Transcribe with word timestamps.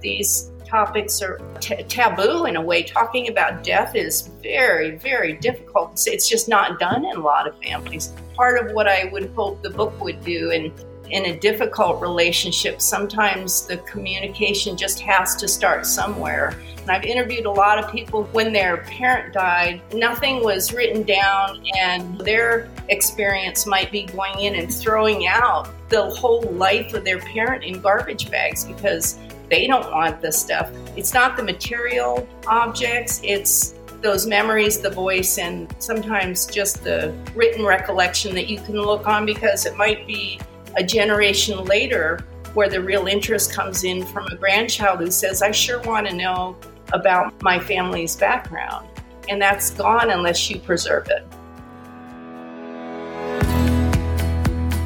these 0.00 0.50
topics 0.68 1.22
are 1.22 1.40
t- 1.60 1.82
taboo 1.84 2.44
in 2.44 2.56
a 2.56 2.60
way. 2.60 2.82
Talking 2.82 3.28
about 3.28 3.64
death 3.64 3.94
is 3.94 4.28
very, 4.42 4.96
very 4.96 5.34
difficult. 5.34 6.02
It's 6.06 6.28
just 6.28 6.48
not 6.48 6.78
done 6.78 7.04
in 7.04 7.16
a 7.16 7.20
lot 7.20 7.48
of 7.48 7.58
families. 7.62 8.12
Part 8.34 8.64
of 8.64 8.74
what 8.74 8.86
I 8.86 9.04
would 9.12 9.32
hope 9.34 9.62
the 9.62 9.70
book 9.70 9.98
would 10.00 10.22
do, 10.24 10.50
and 10.50 10.72
in 11.10 11.24
a 11.26 11.38
difficult 11.38 12.00
relationship, 12.00 12.80
sometimes 12.82 13.66
the 13.66 13.78
communication 13.78 14.76
just 14.76 15.00
has 15.00 15.34
to 15.36 15.48
start 15.48 15.86
somewhere. 15.86 16.54
And 16.82 16.90
I've 16.90 17.04
interviewed 17.04 17.46
a 17.46 17.50
lot 17.50 17.82
of 17.82 17.90
people 17.90 18.24
when 18.24 18.52
their 18.52 18.78
parent 18.78 19.32
died, 19.34 19.80
nothing 19.94 20.44
was 20.44 20.72
written 20.72 21.02
down, 21.02 21.62
and 21.78 22.18
their 22.20 22.68
experience 22.88 23.66
might 23.66 23.90
be 23.90 24.04
going 24.04 24.38
in 24.40 24.54
and 24.54 24.72
throwing 24.72 25.26
out 25.26 25.68
the 25.88 26.10
whole 26.10 26.42
life 26.42 26.92
of 26.92 27.04
their 27.04 27.18
parent 27.18 27.64
in 27.64 27.80
garbage 27.80 28.30
bags 28.30 28.66
because 28.66 29.18
they 29.50 29.66
don't 29.66 29.90
want 29.90 30.20
the 30.20 30.32
stuff. 30.32 30.70
It's 30.96 31.14
not 31.14 31.36
the 31.36 31.42
material 31.42 32.28
objects, 32.46 33.20
it's 33.22 33.74
those 34.00 34.26
memories, 34.26 34.80
the 34.80 34.90
voice, 34.90 35.38
and 35.38 35.74
sometimes 35.78 36.46
just 36.46 36.84
the 36.84 37.12
written 37.34 37.64
recollection 37.64 38.34
that 38.34 38.48
you 38.48 38.60
can 38.60 38.76
look 38.76 39.08
on 39.08 39.26
because 39.26 39.66
it 39.66 39.76
might 39.76 40.06
be 40.06 40.40
a 40.76 40.84
generation 40.84 41.64
later 41.64 42.20
where 42.54 42.68
the 42.68 42.80
real 42.80 43.06
interest 43.06 43.52
comes 43.52 43.84
in 43.84 44.06
from 44.06 44.26
a 44.26 44.36
grandchild 44.36 45.00
who 45.00 45.10
says, 45.10 45.42
I 45.42 45.50
sure 45.50 45.80
want 45.82 46.06
to 46.06 46.14
know 46.14 46.56
about 46.92 47.40
my 47.42 47.58
family's 47.58 48.16
background. 48.16 48.88
And 49.28 49.42
that's 49.42 49.70
gone 49.70 50.10
unless 50.10 50.48
you 50.48 50.58
preserve 50.58 51.08
it. 51.08 51.26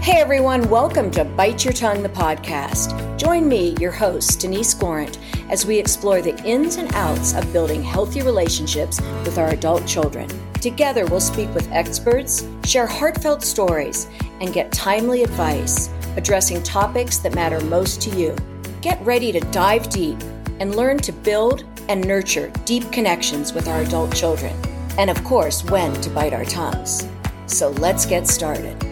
Hey 0.02 0.20
everyone, 0.20 0.68
welcome 0.68 1.12
to 1.12 1.24
Bite 1.24 1.64
Your 1.64 1.72
Tongue, 1.72 2.02
the 2.02 2.08
podcast. 2.08 3.16
Join 3.16 3.48
me, 3.48 3.76
your 3.78 3.92
host, 3.92 4.40
Denise 4.40 4.74
Gorant, 4.74 5.16
as 5.48 5.64
we 5.64 5.78
explore 5.78 6.20
the 6.20 6.36
ins 6.42 6.74
and 6.74 6.92
outs 6.96 7.34
of 7.34 7.52
building 7.52 7.84
healthy 7.84 8.20
relationships 8.20 9.00
with 9.00 9.38
our 9.38 9.50
adult 9.50 9.86
children. 9.86 10.28
Together, 10.54 11.06
we'll 11.06 11.20
speak 11.20 11.54
with 11.54 11.70
experts, 11.70 12.44
share 12.64 12.88
heartfelt 12.88 13.44
stories, 13.44 14.08
and 14.40 14.52
get 14.52 14.72
timely 14.72 15.22
advice 15.22 15.88
addressing 16.16 16.64
topics 16.64 17.18
that 17.18 17.36
matter 17.36 17.60
most 17.66 18.02
to 18.02 18.10
you. 18.18 18.34
Get 18.80 19.00
ready 19.02 19.30
to 19.30 19.38
dive 19.52 19.88
deep 19.88 20.18
and 20.58 20.74
learn 20.74 20.98
to 20.98 21.12
build 21.12 21.62
and 21.88 22.04
nurture 22.04 22.50
deep 22.64 22.90
connections 22.90 23.52
with 23.52 23.68
our 23.68 23.82
adult 23.82 24.12
children. 24.16 24.56
And 24.98 25.10
of 25.10 25.22
course, 25.22 25.62
when 25.62 25.92
to 26.00 26.10
bite 26.10 26.32
our 26.32 26.44
tongues. 26.44 27.06
So 27.46 27.70
let's 27.70 28.04
get 28.04 28.26
started. 28.26 28.91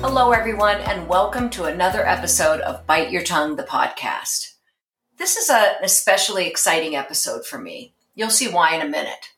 Hello, 0.00 0.30
everyone, 0.30 0.76
and 0.82 1.08
welcome 1.08 1.50
to 1.50 1.64
another 1.64 2.06
episode 2.06 2.60
of 2.60 2.86
Bite 2.86 3.10
Your 3.10 3.24
Tongue, 3.24 3.56
the 3.56 3.64
podcast. 3.64 4.52
This 5.16 5.36
is 5.36 5.50
an 5.50 5.74
especially 5.82 6.46
exciting 6.46 6.94
episode 6.94 7.44
for 7.44 7.58
me. 7.58 7.94
You'll 8.14 8.30
see 8.30 8.46
why 8.46 8.76
in 8.76 8.80
a 8.80 8.88
minute. 8.88 9.30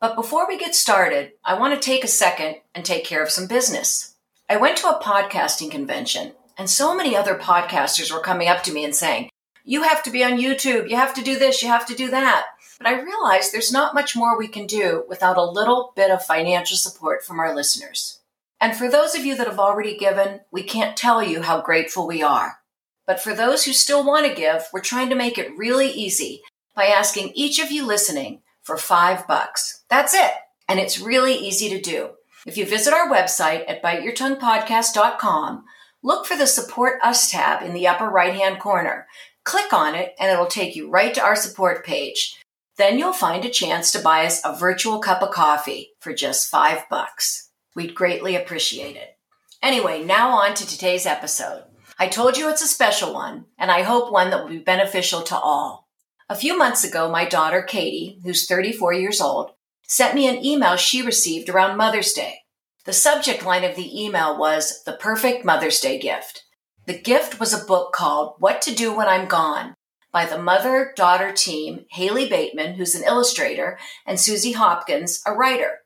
But 0.00 0.14
before 0.14 0.46
we 0.46 0.58
get 0.58 0.76
started, 0.76 1.32
I 1.44 1.58
want 1.58 1.74
to 1.74 1.84
take 1.84 2.04
a 2.04 2.08
second 2.08 2.58
and 2.72 2.84
take 2.84 3.04
care 3.04 3.20
of 3.20 3.32
some 3.32 3.48
business. 3.48 4.14
I 4.48 4.58
went 4.58 4.76
to 4.78 4.86
a 4.86 5.02
podcasting 5.02 5.72
convention, 5.72 6.34
and 6.56 6.70
so 6.70 6.94
many 6.96 7.16
other 7.16 7.34
podcasters 7.34 8.12
were 8.12 8.20
coming 8.20 8.46
up 8.46 8.62
to 8.62 8.72
me 8.72 8.84
and 8.84 8.94
saying, 8.94 9.28
You 9.64 9.82
have 9.82 10.04
to 10.04 10.12
be 10.12 10.22
on 10.22 10.38
YouTube, 10.38 10.88
you 10.88 10.94
have 10.94 11.14
to 11.14 11.22
do 11.22 11.36
this, 11.36 11.64
you 11.64 11.68
have 11.68 11.84
to 11.86 11.96
do 11.96 12.10
that. 12.10 12.46
But 12.78 12.86
I 12.86 13.02
realized 13.02 13.52
there's 13.52 13.72
not 13.72 13.92
much 13.92 14.14
more 14.14 14.38
we 14.38 14.46
can 14.46 14.68
do 14.68 15.04
without 15.08 15.36
a 15.36 15.44
little 15.44 15.92
bit 15.96 16.12
of 16.12 16.24
financial 16.24 16.76
support 16.76 17.24
from 17.24 17.40
our 17.40 17.52
listeners. 17.52 18.20
And 18.60 18.76
for 18.76 18.90
those 18.90 19.14
of 19.14 19.24
you 19.24 19.36
that 19.36 19.46
have 19.46 19.58
already 19.58 19.96
given, 19.96 20.40
we 20.50 20.62
can't 20.62 20.96
tell 20.96 21.22
you 21.22 21.42
how 21.42 21.60
grateful 21.60 22.06
we 22.06 22.22
are. 22.22 22.58
But 23.06 23.20
for 23.20 23.34
those 23.34 23.64
who 23.64 23.72
still 23.72 24.04
want 24.04 24.26
to 24.26 24.34
give, 24.34 24.66
we're 24.72 24.80
trying 24.80 25.10
to 25.10 25.14
make 25.14 25.38
it 25.38 25.56
really 25.56 25.88
easy 25.90 26.42
by 26.74 26.86
asking 26.86 27.32
each 27.34 27.58
of 27.58 27.70
you 27.70 27.86
listening 27.86 28.42
for 28.62 28.76
five 28.76 29.26
bucks. 29.26 29.84
That's 29.88 30.14
it. 30.14 30.32
And 30.68 30.80
it's 30.80 31.00
really 31.00 31.34
easy 31.34 31.68
to 31.70 31.80
do. 31.80 32.10
If 32.46 32.56
you 32.56 32.66
visit 32.66 32.92
our 32.92 33.08
website 33.08 33.64
at 33.68 33.82
biteyourtonguepodcast.com, 33.82 35.64
look 36.02 36.26
for 36.26 36.36
the 36.36 36.46
Support 36.46 37.00
Us 37.02 37.30
tab 37.30 37.62
in 37.62 37.74
the 37.74 37.86
upper 37.86 38.08
right 38.08 38.34
hand 38.34 38.58
corner. 38.58 39.06
Click 39.44 39.72
on 39.72 39.94
it 39.94 40.14
and 40.18 40.30
it'll 40.30 40.46
take 40.46 40.74
you 40.74 40.90
right 40.90 41.14
to 41.14 41.22
our 41.22 41.36
support 41.36 41.84
page. 41.84 42.36
Then 42.76 42.98
you'll 42.98 43.12
find 43.12 43.44
a 43.44 43.50
chance 43.50 43.92
to 43.92 44.00
buy 44.00 44.26
us 44.26 44.40
a 44.44 44.56
virtual 44.56 44.98
cup 44.98 45.22
of 45.22 45.30
coffee 45.30 45.92
for 46.00 46.12
just 46.12 46.50
five 46.50 46.88
bucks. 46.90 47.45
We'd 47.76 47.94
greatly 47.94 48.34
appreciate 48.34 48.96
it. 48.96 49.18
Anyway, 49.62 50.02
now 50.02 50.30
on 50.30 50.54
to 50.54 50.66
today's 50.66 51.04
episode. 51.04 51.64
I 51.98 52.08
told 52.08 52.38
you 52.38 52.48
it's 52.48 52.62
a 52.62 52.66
special 52.66 53.12
one, 53.12 53.44
and 53.58 53.70
I 53.70 53.82
hope 53.82 54.10
one 54.10 54.30
that 54.30 54.42
will 54.42 54.50
be 54.50 54.58
beneficial 54.58 55.20
to 55.24 55.36
all. 55.36 55.86
A 56.30 56.34
few 56.34 56.56
months 56.56 56.84
ago, 56.84 57.10
my 57.10 57.26
daughter, 57.26 57.62
Catie, 57.62 58.18
who's 58.24 58.46
34 58.46 58.94
years 58.94 59.20
old, 59.20 59.50
sent 59.86 60.14
me 60.14 60.26
an 60.26 60.42
email 60.42 60.76
she 60.76 61.02
received 61.02 61.50
around 61.50 61.76
Mother's 61.76 62.14
Day. 62.14 62.38
The 62.86 62.94
subject 62.94 63.44
line 63.44 63.62
of 63.62 63.76
the 63.76 64.04
email 64.04 64.38
was 64.38 64.82
The 64.84 64.94
Perfect 64.94 65.44
Mother's 65.44 65.78
Day 65.78 65.98
Gift. 65.98 66.44
The 66.86 66.98
gift 66.98 67.38
was 67.38 67.52
a 67.52 67.66
book 67.66 67.92
called 67.92 68.36
What 68.38 68.62
to 68.62 68.74
Do 68.74 68.96
When 68.96 69.06
I'm 69.06 69.28
Gone 69.28 69.74
by 70.10 70.24
the 70.24 70.38
mother 70.38 70.94
daughter 70.96 71.30
team, 71.30 71.84
Hallie 71.92 72.28
Bateman, 72.28 72.76
who's 72.76 72.94
an 72.94 73.04
illustrator, 73.04 73.78
and 74.06 74.18
Suzy 74.18 74.52
Hopkins, 74.52 75.22
a 75.26 75.34
writer. 75.34 75.80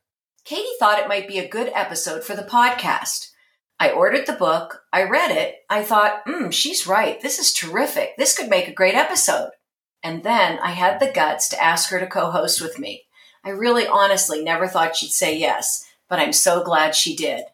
Catie 0.51 0.67
thought 0.81 0.99
it 0.99 1.07
might 1.07 1.29
be 1.29 1.39
a 1.39 1.47
good 1.47 1.71
episode 1.77 2.25
for 2.25 2.35
the 2.35 2.43
podcast. 2.43 3.31
I 3.79 3.93
ordered 3.93 4.27
the 4.27 4.33
book, 4.33 4.83
I 4.93 5.05
read 5.05 5.31
it, 5.31 5.59
I 5.71 5.85
thought, 5.85 6.23
hmm, 6.27 6.51
she's 6.51 6.89
right. 6.89 7.21
This 7.23 7.39
is 7.39 7.53
terrific. 7.53 8.17
This 8.17 8.37
could 8.37 8.49
make 8.51 8.67
a 8.67 8.75
great 8.75 8.97
episode. 8.97 9.51
And 10.03 10.25
then 10.25 10.59
I 10.59 10.73
had 10.73 10.99
the 10.99 11.13
guts 11.13 11.49
to 11.51 11.63
ask 11.63 11.91
her 11.91 12.01
to 12.01 12.07
co 12.09 12.33
host 12.33 12.61
with 12.61 12.81
me. 12.81 13.05
I 13.45 13.51
really 13.51 13.87
honestly 13.87 14.43
never 14.43 14.67
thought 14.67 14.97
she'd 14.97 15.13
say 15.13 15.39
yes, 15.39 15.89
but 16.09 16.19
I'm 16.19 16.33
so 16.33 16.65
glad 16.65 16.97
she 16.97 17.15
did. 17.15 17.45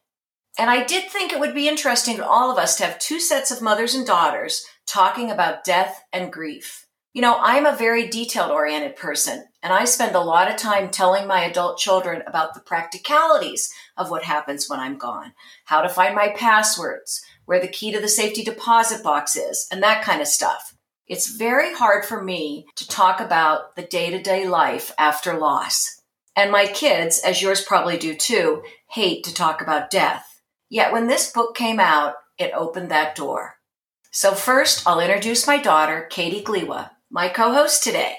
And 0.58 0.70
I 0.70 0.82
did 0.82 1.10
think 1.10 1.34
it 1.34 1.38
would 1.38 1.54
be 1.54 1.68
interesting 1.68 2.16
to 2.16 2.26
all 2.26 2.50
of 2.50 2.56
us 2.56 2.78
to 2.78 2.86
have 2.86 2.98
two 2.98 3.20
sets 3.20 3.50
of 3.50 3.60
mothers 3.60 3.94
and 3.94 4.06
daughters 4.06 4.64
talking 4.86 5.30
about 5.30 5.64
death 5.64 6.02
and 6.14 6.32
grief. 6.32 6.85
You 7.16 7.22
know, 7.22 7.38
I'm 7.40 7.64
a 7.64 7.74
very 7.74 8.08
detailed 8.08 8.50
oriented 8.50 8.94
person, 8.94 9.46
and 9.62 9.72
I 9.72 9.86
spend 9.86 10.14
a 10.14 10.20
lot 10.20 10.50
of 10.50 10.58
time 10.58 10.90
telling 10.90 11.26
my 11.26 11.44
adult 11.44 11.78
children 11.78 12.22
about 12.26 12.52
the 12.52 12.60
practicalities 12.60 13.72
of 13.96 14.10
what 14.10 14.24
happens 14.24 14.68
when 14.68 14.80
I'm 14.80 14.98
gone, 14.98 15.32
how 15.64 15.80
to 15.80 15.88
find 15.88 16.14
my 16.14 16.28
passwords, 16.28 17.24
where 17.46 17.58
the 17.58 17.68
key 17.68 17.90
to 17.90 18.00
the 18.00 18.08
safety 18.08 18.44
deposit 18.44 19.02
box 19.02 19.34
is, 19.34 19.66
and 19.72 19.82
that 19.82 20.04
kind 20.04 20.20
of 20.20 20.26
stuff. 20.26 20.76
It's 21.06 21.34
very 21.34 21.72
hard 21.72 22.04
for 22.04 22.22
me 22.22 22.66
to 22.76 22.86
talk 22.86 23.18
about 23.18 23.76
the 23.76 23.82
day 23.82 24.10
to 24.10 24.20
day 24.20 24.46
life 24.46 24.92
after 24.98 25.38
loss. 25.38 26.02
And 26.36 26.52
my 26.52 26.66
kids, 26.66 27.18
as 27.20 27.40
yours 27.40 27.64
probably 27.64 27.96
do 27.96 28.14
too, 28.14 28.62
hate 28.90 29.24
to 29.24 29.32
talk 29.32 29.62
about 29.62 29.88
death. 29.88 30.42
Yet 30.68 30.92
when 30.92 31.06
this 31.06 31.32
book 31.32 31.56
came 31.56 31.80
out, 31.80 32.16
it 32.36 32.52
opened 32.54 32.90
that 32.90 33.16
door. 33.16 33.54
So 34.10 34.34
first, 34.34 34.86
I'll 34.86 35.00
introduce 35.00 35.46
my 35.46 35.56
daughter, 35.56 36.06
Catie 36.10 36.44
Gliwa 36.44 36.90
my 37.10 37.28
co 37.28 37.52
host 37.52 37.82
today. 37.82 38.16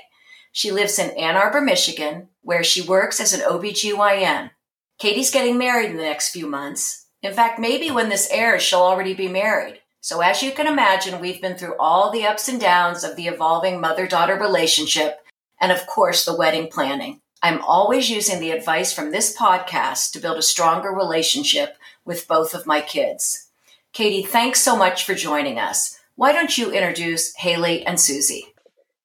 She 0.51 0.71
lives 0.71 0.97
in 0.97 1.11
Ann 1.11 1.35
Arbor, 1.35 1.61
Michigan, 1.61 2.29
where 2.41 2.63
she 2.63 2.81
works 2.81 3.19
as 3.19 3.33
an 3.33 3.41
OBGYN. 3.41 4.51
Catie's 4.97 5.31
getting 5.31 5.57
married 5.57 5.91
in 5.91 5.97
the 5.97 6.03
next 6.03 6.29
few 6.29 6.47
months. 6.47 7.05
In 7.21 7.33
fact, 7.33 7.59
maybe 7.59 7.91
when 7.91 8.09
this 8.09 8.29
airs, 8.31 8.63
she'll 8.63 8.79
already 8.79 9.13
be 9.13 9.27
married. 9.27 9.81
So, 10.01 10.21
as 10.21 10.41
you 10.41 10.51
can 10.51 10.67
imagine, 10.67 11.19
we've 11.19 11.41
been 11.41 11.57
through 11.57 11.75
all 11.77 12.11
the 12.11 12.25
ups 12.25 12.47
and 12.47 12.59
downs 12.59 13.03
of 13.03 13.15
the 13.15 13.27
evolving 13.27 13.81
mother 13.81 14.07
daughter 14.07 14.35
relationship 14.35 15.19
and, 15.59 15.71
of 15.71 15.85
course, 15.85 16.23
the 16.25 16.35
wedding 16.35 16.69
planning. 16.71 17.21
I'm 17.43 17.61
always 17.61 18.09
using 18.09 18.39
the 18.39 18.51
advice 18.51 18.93
from 18.93 19.11
this 19.11 19.35
podcast 19.37 20.11
to 20.11 20.19
build 20.19 20.37
a 20.37 20.41
stronger 20.41 20.89
relationship 20.89 21.77
with 22.05 22.27
both 22.27 22.53
of 22.53 22.65
my 22.65 22.81
kids. 22.81 23.49
Catie, 23.93 24.23
thanks 24.23 24.61
so 24.61 24.75
much 24.75 25.05
for 25.05 25.13
joining 25.13 25.59
us. 25.59 25.99
Why 26.15 26.31
don't 26.31 26.57
you 26.57 26.71
introduce 26.71 27.35
Hallie 27.35 27.85
and 27.85 27.99
Suzy? 27.99 28.53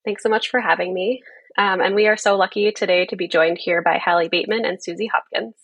Thanks 0.05 0.23
so 0.23 0.29
much 0.29 0.49
for 0.49 0.59
having 0.59 0.93
me. 0.93 1.23
Um, 1.57 1.79
and 1.79 1.95
we 1.95 2.07
are 2.07 2.17
so 2.17 2.35
lucky 2.35 2.71
today 2.71 3.05
to 3.05 3.15
be 3.15 3.27
joined 3.27 3.57
here 3.57 3.81
by 3.81 3.99
Hallie 3.99 4.27
Bateman 4.27 4.65
and 4.65 4.81
Suzy 4.81 5.07
Hopkins. 5.07 5.55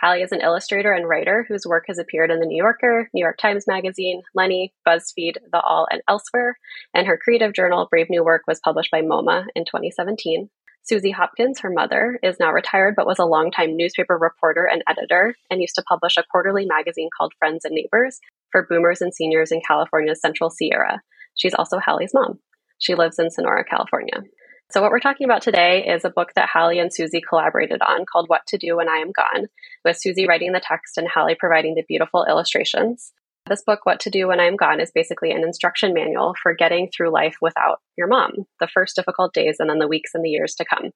Hallie 0.00 0.22
is 0.22 0.32
an 0.32 0.40
illustrator 0.40 0.92
and 0.92 1.08
writer 1.08 1.44
whose 1.48 1.66
work 1.66 1.84
has 1.88 1.98
appeared 1.98 2.30
in 2.30 2.40
the 2.40 2.46
New 2.46 2.56
Yorker, 2.56 3.08
New 3.12 3.20
York 3.20 3.38
Times 3.38 3.66
Magazine, 3.66 4.22
Lenny, 4.34 4.72
BuzzFeed, 4.86 5.36
The 5.52 5.60
Awl, 5.60 5.86
and 5.90 6.02
elsewhere. 6.08 6.58
And 6.94 7.06
her 7.06 7.18
creative 7.22 7.52
journal, 7.52 7.86
Brave 7.90 8.08
New 8.10 8.24
Work, 8.24 8.42
was 8.46 8.60
published 8.60 8.90
by 8.90 9.02
MoMA 9.02 9.46
in 9.54 9.64
2017. 9.64 10.50
Suzy 10.82 11.10
Hopkins, 11.10 11.60
her 11.60 11.70
mother, 11.70 12.18
is 12.22 12.38
now 12.38 12.52
retired 12.52 12.94
but 12.96 13.06
was 13.06 13.18
a 13.18 13.24
longtime 13.24 13.76
newspaper 13.76 14.18
reporter 14.18 14.66
and 14.66 14.82
editor 14.88 15.34
and 15.50 15.60
used 15.60 15.74
to 15.76 15.82
publish 15.82 16.16
a 16.16 16.24
quarterly 16.30 16.66
magazine 16.66 17.08
called 17.16 17.32
Friends 17.38 17.64
and 17.64 17.74
Neighbors 17.74 18.20
for 18.50 18.66
boomers 18.68 19.00
and 19.00 19.14
seniors 19.14 19.50
in 19.50 19.62
California's 19.66 20.20
Central 20.20 20.50
Sierra. 20.50 21.00
She's 21.34 21.54
also 21.54 21.78
Hallie's 21.78 22.12
mom. 22.12 22.38
She 22.78 22.94
lives 22.94 23.18
in 23.18 23.30
Sonora, 23.30 23.64
California. 23.64 24.22
So, 24.70 24.82
what 24.82 24.90
we're 24.90 24.98
talking 24.98 25.24
about 25.24 25.42
today 25.42 25.84
is 25.86 26.04
a 26.04 26.10
book 26.10 26.32
that 26.34 26.48
Hallie 26.48 26.78
and 26.78 26.92
Suzy 26.92 27.20
collaborated 27.20 27.80
on 27.80 28.04
called 28.06 28.28
What 28.28 28.46
to 28.48 28.58
Do 28.58 28.76
When 28.76 28.88
I 28.88 28.96
Am 28.96 29.12
Gone, 29.12 29.46
with 29.84 29.98
Suzy 30.00 30.26
writing 30.26 30.52
the 30.52 30.60
text 30.60 30.96
and 30.96 31.06
Hallie 31.06 31.36
providing 31.38 31.74
the 31.74 31.84
beautiful 31.86 32.26
illustrations. 32.28 33.12
This 33.46 33.62
book, 33.64 33.80
What 33.84 34.00
to 34.00 34.10
Do 34.10 34.28
When 34.28 34.40
I'm 34.40 34.56
Gone, 34.56 34.80
is 34.80 34.90
basically 34.92 35.30
an 35.30 35.44
instruction 35.44 35.92
manual 35.92 36.34
for 36.42 36.54
getting 36.54 36.88
through 36.88 37.12
life 37.12 37.36
without 37.40 37.78
your 37.96 38.08
mom, 38.08 38.32
the 38.58 38.66
first 38.66 38.96
difficult 38.96 39.34
days 39.34 39.56
and 39.60 39.68
then 39.68 39.78
the 39.78 39.86
weeks 39.86 40.12
and 40.14 40.24
the 40.24 40.30
years 40.30 40.54
to 40.56 40.64
come. 40.64 40.90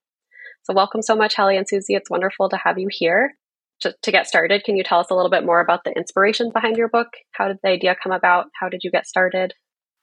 So, 0.65 0.75
welcome 0.75 1.03
so 1.03 1.15
much, 1.15 1.37
Hallie 1.37 1.57
and 1.57 1.69
Suzy. 1.69 1.95
It's 1.95 2.11
wonderful 2.11 2.49
to 2.49 2.57
have 2.57 2.79
you 2.79 2.89
here. 2.91 3.35
To, 3.83 3.95
to 4.03 4.11
get 4.11 4.27
started, 4.27 4.65
can 4.65 4.77
you 4.77 4.83
tell 4.83 4.99
us 4.99 5.11
a 5.11 5.15
little 5.15 5.31
bit 5.31 5.47
more 5.47 5.61
about 5.61 5.85
the 5.85 5.93
inspiration 5.93 6.51
behind 6.53 6.77
your 6.77 6.89
book? 6.89 7.09
How 7.33 7.47
did 7.47 7.59
the 7.63 7.69
idea 7.69 7.95
come 8.03 8.11
about? 8.11 8.47
How 8.59 8.69
did 8.69 8.81
you 8.83 8.91
get 8.91 9.07
started? 9.07 9.55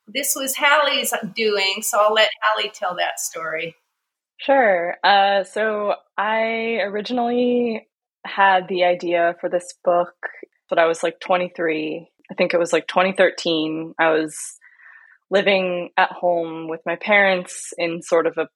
This 0.07 0.33
was 0.35 0.55
Hallie's 0.55 1.13
doing, 1.35 1.81
so 1.81 1.99
I'll 1.99 2.13
let 2.13 2.29
Hallie 2.43 2.71
tell 2.73 2.95
that 2.97 3.19
story. 3.19 3.75
Sure. 4.37 4.95
Uh, 5.03 5.43
so 5.43 5.95
I 6.17 6.79
originally 6.81 7.87
had 8.25 8.67
the 8.67 8.83
idea 8.83 9.35
for 9.39 9.49
this 9.49 9.73
book 9.83 10.13
when 10.69 10.79
I 10.79 10.85
was 10.85 11.03
like 11.03 11.19
23. 11.19 12.09
I 12.29 12.33
think 12.33 12.53
it 12.53 12.59
was 12.59 12.73
like 12.73 12.87
2013. 12.87 13.93
I 13.99 14.11
was 14.11 14.35
living 15.29 15.89
at 15.97 16.11
home 16.11 16.67
with 16.67 16.81
my 16.85 16.95
parents 16.95 17.73
in 17.77 18.01
sort 18.01 18.27
of 18.27 18.37
a 18.37 18.47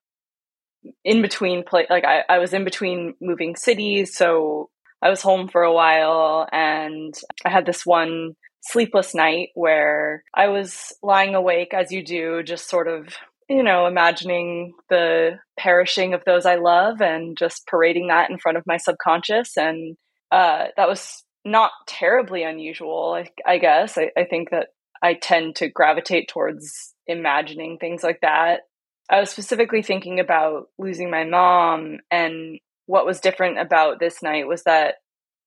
in 1.04 1.22
between 1.22 1.63
place 1.63 1.88
like 1.90 2.06
I, 2.06 2.24
I 2.30 2.38
was 2.38 2.54
in 2.54 2.63
between 2.63 3.16
moving 3.19 3.57
cities 3.57 4.16
so 4.16 4.69
i 5.02 5.10
was 5.10 5.22
home 5.22 5.50
for 5.50 5.63
a 5.63 5.74
while 5.74 6.48
and 6.54 7.13
i 7.44 7.50
had 7.50 7.66
this 7.66 7.86
one 7.86 8.36
sleepless 8.62 9.16
night 9.16 9.50
where 9.56 10.24
i 10.34 10.48
was 10.48 10.94
lying 11.02 11.36
awake 11.36 11.74
as 11.74 11.92
you 11.92 12.04
do 12.04 12.44
just 12.44 12.70
sort 12.70 12.88
of 12.88 13.16
you 13.50 13.64
know, 13.64 13.88
imagining 13.88 14.76
the 14.90 15.40
perishing 15.58 16.14
of 16.14 16.24
those 16.24 16.46
I 16.46 16.56
love 16.56 17.02
and 17.02 17.36
just 17.36 17.66
parading 17.66 18.08
that 18.08 18.30
in 18.30 18.38
front 18.38 18.60
of 18.60 18.68
my 18.68 18.78
subconscious. 18.78 19.58
And 19.58 19.98
uh, 20.32 20.68
that 20.78 20.88
was 20.88 21.24
not 21.44 21.72
terribly 21.88 22.44
unusual, 22.44 23.18
I, 23.18 23.52
I 23.52 23.58
guess. 23.58 23.98
I, 23.98 24.12
I 24.16 24.26
think 24.26 24.52
that 24.52 24.68
I 25.02 25.16
tend 25.16 25.56
to 25.58 25.70
gravitate 25.70 26.30
towards 26.30 26.94
imagining 27.08 27.80
things 27.80 28.04
like 28.04 28.20
that. 28.22 28.62
I 29.10 29.20
was 29.20 29.32
specifically 29.32 29.82
thinking 29.82 30.20
about 30.20 30.68
losing 30.78 31.10
my 31.10 31.24
mom, 31.24 31.98
and 32.12 32.60
what 32.86 33.08
was 33.08 33.20
different 33.20 33.58
about 33.58 34.00
this 34.00 34.22
night 34.22 34.48
was 34.48 34.62
that 34.64 34.96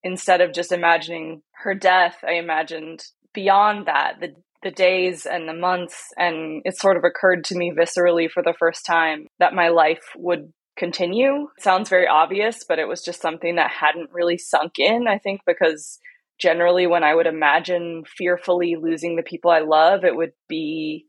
instead 0.05 0.41
of 0.41 0.53
just 0.53 0.73
imagining 0.73 1.43
her 1.63 1.75
death, 1.75 2.19
I 2.27 2.33
imagined 2.33 3.05
beyond 3.33 3.87
that 3.87 4.21
the 4.21 4.35
the 4.63 4.71
days 4.71 5.27
and 5.27 5.49
the 5.49 5.55
months 5.55 6.11
and 6.17 6.63
it 6.65 6.79
sort 6.79 6.97
of 6.97 7.03
occurred 7.03 7.43
to 7.43 7.57
me 7.57 7.73
viscerally 7.77 8.31
for 8.31 8.45
the 8.45 8.55
first 8.57 8.87
time 8.87 9.27
that 9.41 9.55
my 9.55 9.69
life 9.69 10.05
would 10.17 10.53
continue. 10.77 11.49
Sounds 11.59 11.89
very 11.89 12.07
obvious, 12.07 12.65
but 12.67 12.79
it 12.79 12.87
was 12.87 13.03
just 13.03 13.21
something 13.21 13.57
that 13.57 13.71
hadn't 13.71 14.13
really 14.13 14.39
sunk 14.39 14.79
in, 14.79 15.09
I 15.09 15.19
think 15.19 15.41
because 15.47 15.99
generally 16.39 16.87
when 16.87 17.05
I 17.05 17.15
would 17.15 17.27
imagine 17.27 18.05
fearfully 18.07 18.77
losing 18.81 19.17
the 19.17 19.23
people 19.23 19.51
I 19.51 19.61
love, 19.61 20.05
it 20.05 20.17
would 20.17 20.33
be 20.49 21.07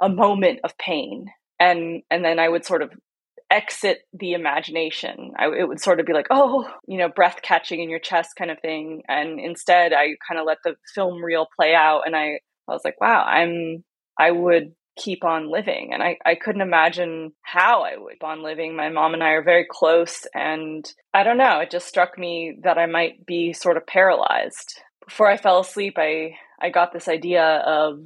a 0.00 0.08
moment 0.08 0.60
of 0.64 0.76
pain. 0.78 1.26
And 1.58 2.02
and 2.10 2.24
then 2.24 2.38
I 2.38 2.48
would 2.48 2.64
sort 2.64 2.82
of 2.82 2.92
exit 3.50 4.00
the 4.12 4.32
imagination. 4.32 5.32
I, 5.38 5.46
it 5.46 5.68
would 5.68 5.80
sort 5.80 6.00
of 6.00 6.06
be 6.06 6.12
like, 6.12 6.26
oh, 6.30 6.68
you 6.86 6.98
know, 6.98 7.08
breath 7.08 7.40
catching 7.42 7.80
in 7.80 7.90
your 7.90 8.00
chest 8.00 8.30
kind 8.36 8.50
of 8.50 8.60
thing. 8.60 9.02
And 9.08 9.38
instead, 9.38 9.92
I 9.92 10.16
kind 10.28 10.40
of 10.40 10.46
let 10.46 10.58
the 10.64 10.74
film 10.94 11.22
reel 11.22 11.46
play 11.58 11.74
out 11.74 12.02
and 12.06 12.16
I 12.16 12.40
I 12.68 12.72
was 12.72 12.84
like, 12.84 13.00
wow, 13.00 13.22
I'm, 13.22 13.84
I 14.18 14.30
would 14.30 14.72
keep 14.98 15.24
on 15.24 15.50
living. 15.50 15.90
And 15.92 16.02
I, 16.02 16.16
I 16.24 16.34
couldn't 16.34 16.62
imagine 16.62 17.32
how 17.42 17.82
I 17.82 17.96
would 17.96 18.14
keep 18.14 18.24
on 18.24 18.42
living. 18.42 18.74
My 18.74 18.88
mom 18.88 19.14
and 19.14 19.22
I 19.22 19.30
are 19.30 19.44
very 19.44 19.66
close. 19.70 20.26
And 20.34 20.90
I 21.12 21.22
don't 21.22 21.38
know, 21.38 21.60
it 21.60 21.70
just 21.70 21.86
struck 21.86 22.18
me 22.18 22.58
that 22.62 22.78
I 22.78 22.86
might 22.86 23.26
be 23.26 23.52
sort 23.52 23.76
of 23.76 23.86
paralyzed. 23.86 24.80
Before 25.06 25.30
I 25.30 25.36
fell 25.36 25.60
asleep, 25.60 25.94
I, 25.98 26.36
I 26.60 26.70
got 26.70 26.92
this 26.92 27.08
idea 27.08 27.44
of 27.44 28.00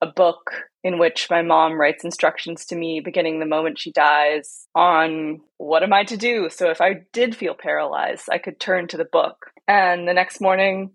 a 0.00 0.06
book 0.06 0.50
in 0.82 0.98
which 0.98 1.28
my 1.28 1.42
mom 1.42 1.78
writes 1.78 2.04
instructions 2.04 2.64
to 2.66 2.76
me 2.76 3.00
beginning 3.04 3.38
the 3.38 3.46
moment 3.46 3.78
she 3.78 3.92
dies 3.92 4.66
on 4.74 5.40
what 5.58 5.82
am 5.82 5.92
I 5.92 6.04
to 6.04 6.16
do. 6.16 6.48
So 6.50 6.70
if 6.70 6.80
I 6.80 7.02
did 7.12 7.36
feel 7.36 7.54
paralyzed, 7.54 8.28
I 8.32 8.38
could 8.38 8.58
turn 8.58 8.88
to 8.88 8.96
the 8.96 9.04
book. 9.04 9.36
And 9.68 10.08
the 10.08 10.14
next 10.14 10.40
morning, 10.40 10.92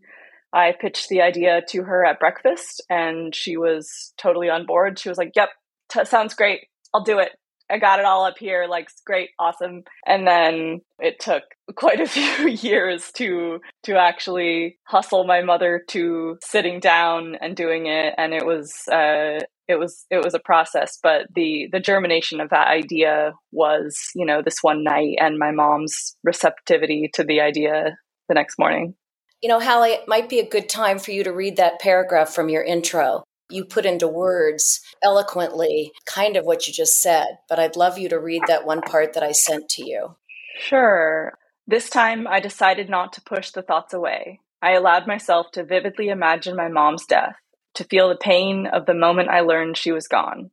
I 0.51 0.73
pitched 0.79 1.09
the 1.09 1.21
idea 1.21 1.61
to 1.69 1.83
her 1.83 2.05
at 2.05 2.19
breakfast 2.19 2.83
and 2.89 3.35
she 3.35 3.57
was 3.57 4.13
totally 4.17 4.49
on 4.49 4.65
board. 4.65 4.97
She 4.97 5.09
was 5.09 5.17
like, 5.17 5.33
Yep, 5.35 5.49
t- 5.91 6.05
sounds 6.05 6.33
great. 6.33 6.61
I'll 6.93 7.03
do 7.03 7.19
it. 7.19 7.31
I 7.69 7.79
got 7.79 7.99
it 7.99 8.05
all 8.05 8.25
up 8.25 8.37
here. 8.37 8.67
Like, 8.69 8.89
great, 9.05 9.29
awesome. 9.39 9.83
And 10.05 10.27
then 10.27 10.81
it 10.99 11.19
took 11.19 11.43
quite 11.75 11.99
a 11.99 12.07
few 12.07 12.47
years 12.61 13.11
to 13.13 13.59
to 13.83 13.97
actually 13.97 14.77
hustle 14.83 15.25
my 15.25 15.41
mother 15.41 15.83
to 15.89 16.37
sitting 16.43 16.79
down 16.79 17.35
and 17.41 17.55
doing 17.55 17.87
it. 17.87 18.13
And 18.17 18.33
it 18.33 18.45
was 18.45 18.87
uh, 18.91 19.39
it 19.67 19.79
was 19.79 20.05
it 20.09 20.23
was 20.23 20.33
a 20.33 20.39
process. 20.39 20.99
But 21.01 21.27
the 21.33 21.67
the 21.71 21.79
germination 21.79 22.39
of 22.39 22.49
that 22.49 22.67
idea 22.67 23.33
was, 23.51 23.97
you 24.15 24.25
know, 24.25 24.41
this 24.41 24.57
one 24.61 24.83
night 24.83 25.17
and 25.19 25.39
my 25.39 25.51
mom's 25.51 26.15
receptivity 26.23 27.09
to 27.13 27.23
the 27.23 27.41
idea 27.41 27.97
the 28.27 28.35
next 28.35 28.57
morning. 28.57 28.95
You 29.41 29.49
know, 29.49 29.59
Hallie, 29.59 29.91
it 29.91 30.07
might 30.07 30.29
be 30.29 30.39
a 30.39 30.49
good 30.49 30.69
time 30.69 30.97
for 30.97 31.11
you 31.11 31.23
to 31.23 31.31
read 31.31 31.57
that 31.57 31.79
paragraph 31.79 32.33
from 32.33 32.49
your 32.49 32.63
intro. 32.63 33.23
You 33.49 33.65
put 33.65 33.85
into 33.85 34.07
words 34.07 34.81
eloquently 35.03 35.91
kind 36.05 36.35
of 36.35 36.45
what 36.45 36.67
you 36.67 36.73
just 36.73 37.01
said, 37.01 37.37
but 37.47 37.59
I'd 37.59 37.75
love 37.75 37.97
you 37.97 38.09
to 38.09 38.19
read 38.19 38.41
that 38.47 38.65
one 38.65 38.81
part 38.81 39.13
that 39.13 39.23
I 39.23 39.31
sent 39.31 39.69
to 39.69 39.87
you. 39.87 40.15
Sure. 40.59 41.33
This 41.67 41.89
time 41.89 42.27
I 42.27 42.39
decided 42.39 42.89
not 42.89 43.13
to 43.13 43.21
push 43.21 43.51
the 43.51 43.61
thoughts 43.61 43.93
away. 43.93 44.39
I 44.61 44.73
allowed 44.73 45.07
myself 45.07 45.51
to 45.51 45.63
vividly 45.63 46.09
imagine 46.09 46.55
my 46.55 46.69
mom's 46.69 47.05
death, 47.05 47.35
to 47.75 47.83
feel 47.83 48.09
the 48.09 48.15
pain 48.15 48.67
of 48.67 48.85
the 48.85 48.93
moment 48.93 49.29
I 49.29 49.41
learned 49.41 49.77
she 49.77 49.91
was 49.91 50.07
gone. 50.07 50.51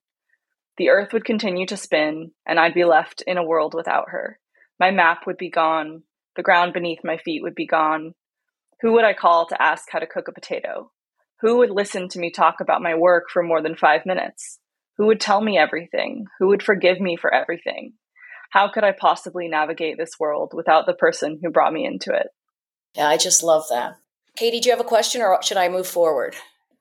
The 0.77 0.91
earth 0.91 1.13
would 1.13 1.25
continue 1.25 1.67
to 1.67 1.77
spin, 1.77 2.33
and 2.47 2.59
I'd 2.59 2.75
be 2.75 2.85
left 2.85 3.23
in 3.27 3.39
a 3.39 3.45
world 3.45 3.75
without 3.75 4.11
her. 4.11 4.39
My 4.79 4.91
map 4.91 5.27
would 5.27 5.37
be 5.39 5.51
gone, 5.51 6.03
the 6.37 6.43
ground 6.43 6.73
beneath 6.73 7.05
my 7.05 7.19
feet 7.19 7.43
would 7.43 7.55
be 7.55 7.67
gone, 7.67 8.15
who 8.83 8.93
would 8.93 9.05
I 9.05 9.15
call 9.15 9.47
to 9.47 9.63
ask 9.63 9.89
how 9.91 10.01
to 10.01 10.09
cook 10.09 10.27
a 10.27 10.33
potato? 10.33 10.91
Who 11.43 11.59
would 11.59 11.71
listen 11.71 12.09
to 12.09 12.19
me 12.19 12.31
talk 12.31 12.61
about 12.61 12.83
my 12.83 12.95
work 12.95 13.25
for 13.31 13.43
more 13.43 13.61
than 13.61 13.77
five 13.77 14.07
minutes? 14.07 14.59
Who 14.97 15.07
would 15.07 15.21
tell 15.21 15.41
me 15.41 15.59
everything? 15.59 16.27
Who 16.39 16.49
would 16.49 16.63
forgive 16.63 17.01
me 17.01 17.17
for 17.17 17.33
everything? 17.33 17.95
How 18.51 18.71
could 18.71 18.85
I 18.85 18.93
possibly 18.93 19.49
navigate 19.49 19.97
this 19.99 20.19
world 20.21 20.53
without 20.55 20.87
the 20.87 20.95
person 20.95 21.41
who 21.43 21.51
brought 21.51 21.73
me 21.73 21.85
into 21.85 22.13
it? 22.15 22.29
Yeah, 22.95 23.09
I 23.09 23.17
just 23.17 23.43
love 23.43 23.65
that. 23.71 23.97
Catie, 24.37 24.61
do 24.61 24.69
you 24.69 24.73
have 24.73 24.85
a 24.85 24.89
question 24.89 25.21
or 25.23 25.43
should 25.43 25.57
I 25.57 25.69
move 25.69 25.87
forward? 25.87 26.35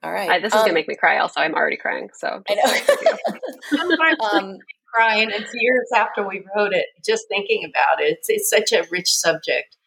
All 0.03 0.11
right. 0.11 0.29
I, 0.29 0.39
this 0.39 0.53
is 0.53 0.55
um, 0.55 0.61
going 0.61 0.69
to 0.69 0.73
make 0.73 0.87
me 0.87 0.95
cry 0.95 1.19
also. 1.19 1.39
I'm 1.39 1.53
already 1.53 1.77
crying. 1.77 2.09
So 2.13 2.43
I 2.49 2.55
know. 2.55 4.19
um, 4.33 4.57
crying. 4.93 5.29
It's 5.31 5.51
years 5.53 5.89
after 5.95 6.27
we 6.27 6.43
wrote 6.55 6.73
it, 6.73 6.85
just 7.05 7.27
thinking 7.29 7.63
about 7.63 8.03
it. 8.03 8.17
It's, 8.19 8.29
it's 8.29 8.49
such 8.49 8.73
a 8.73 8.85
rich 8.91 9.09
subject 9.09 9.77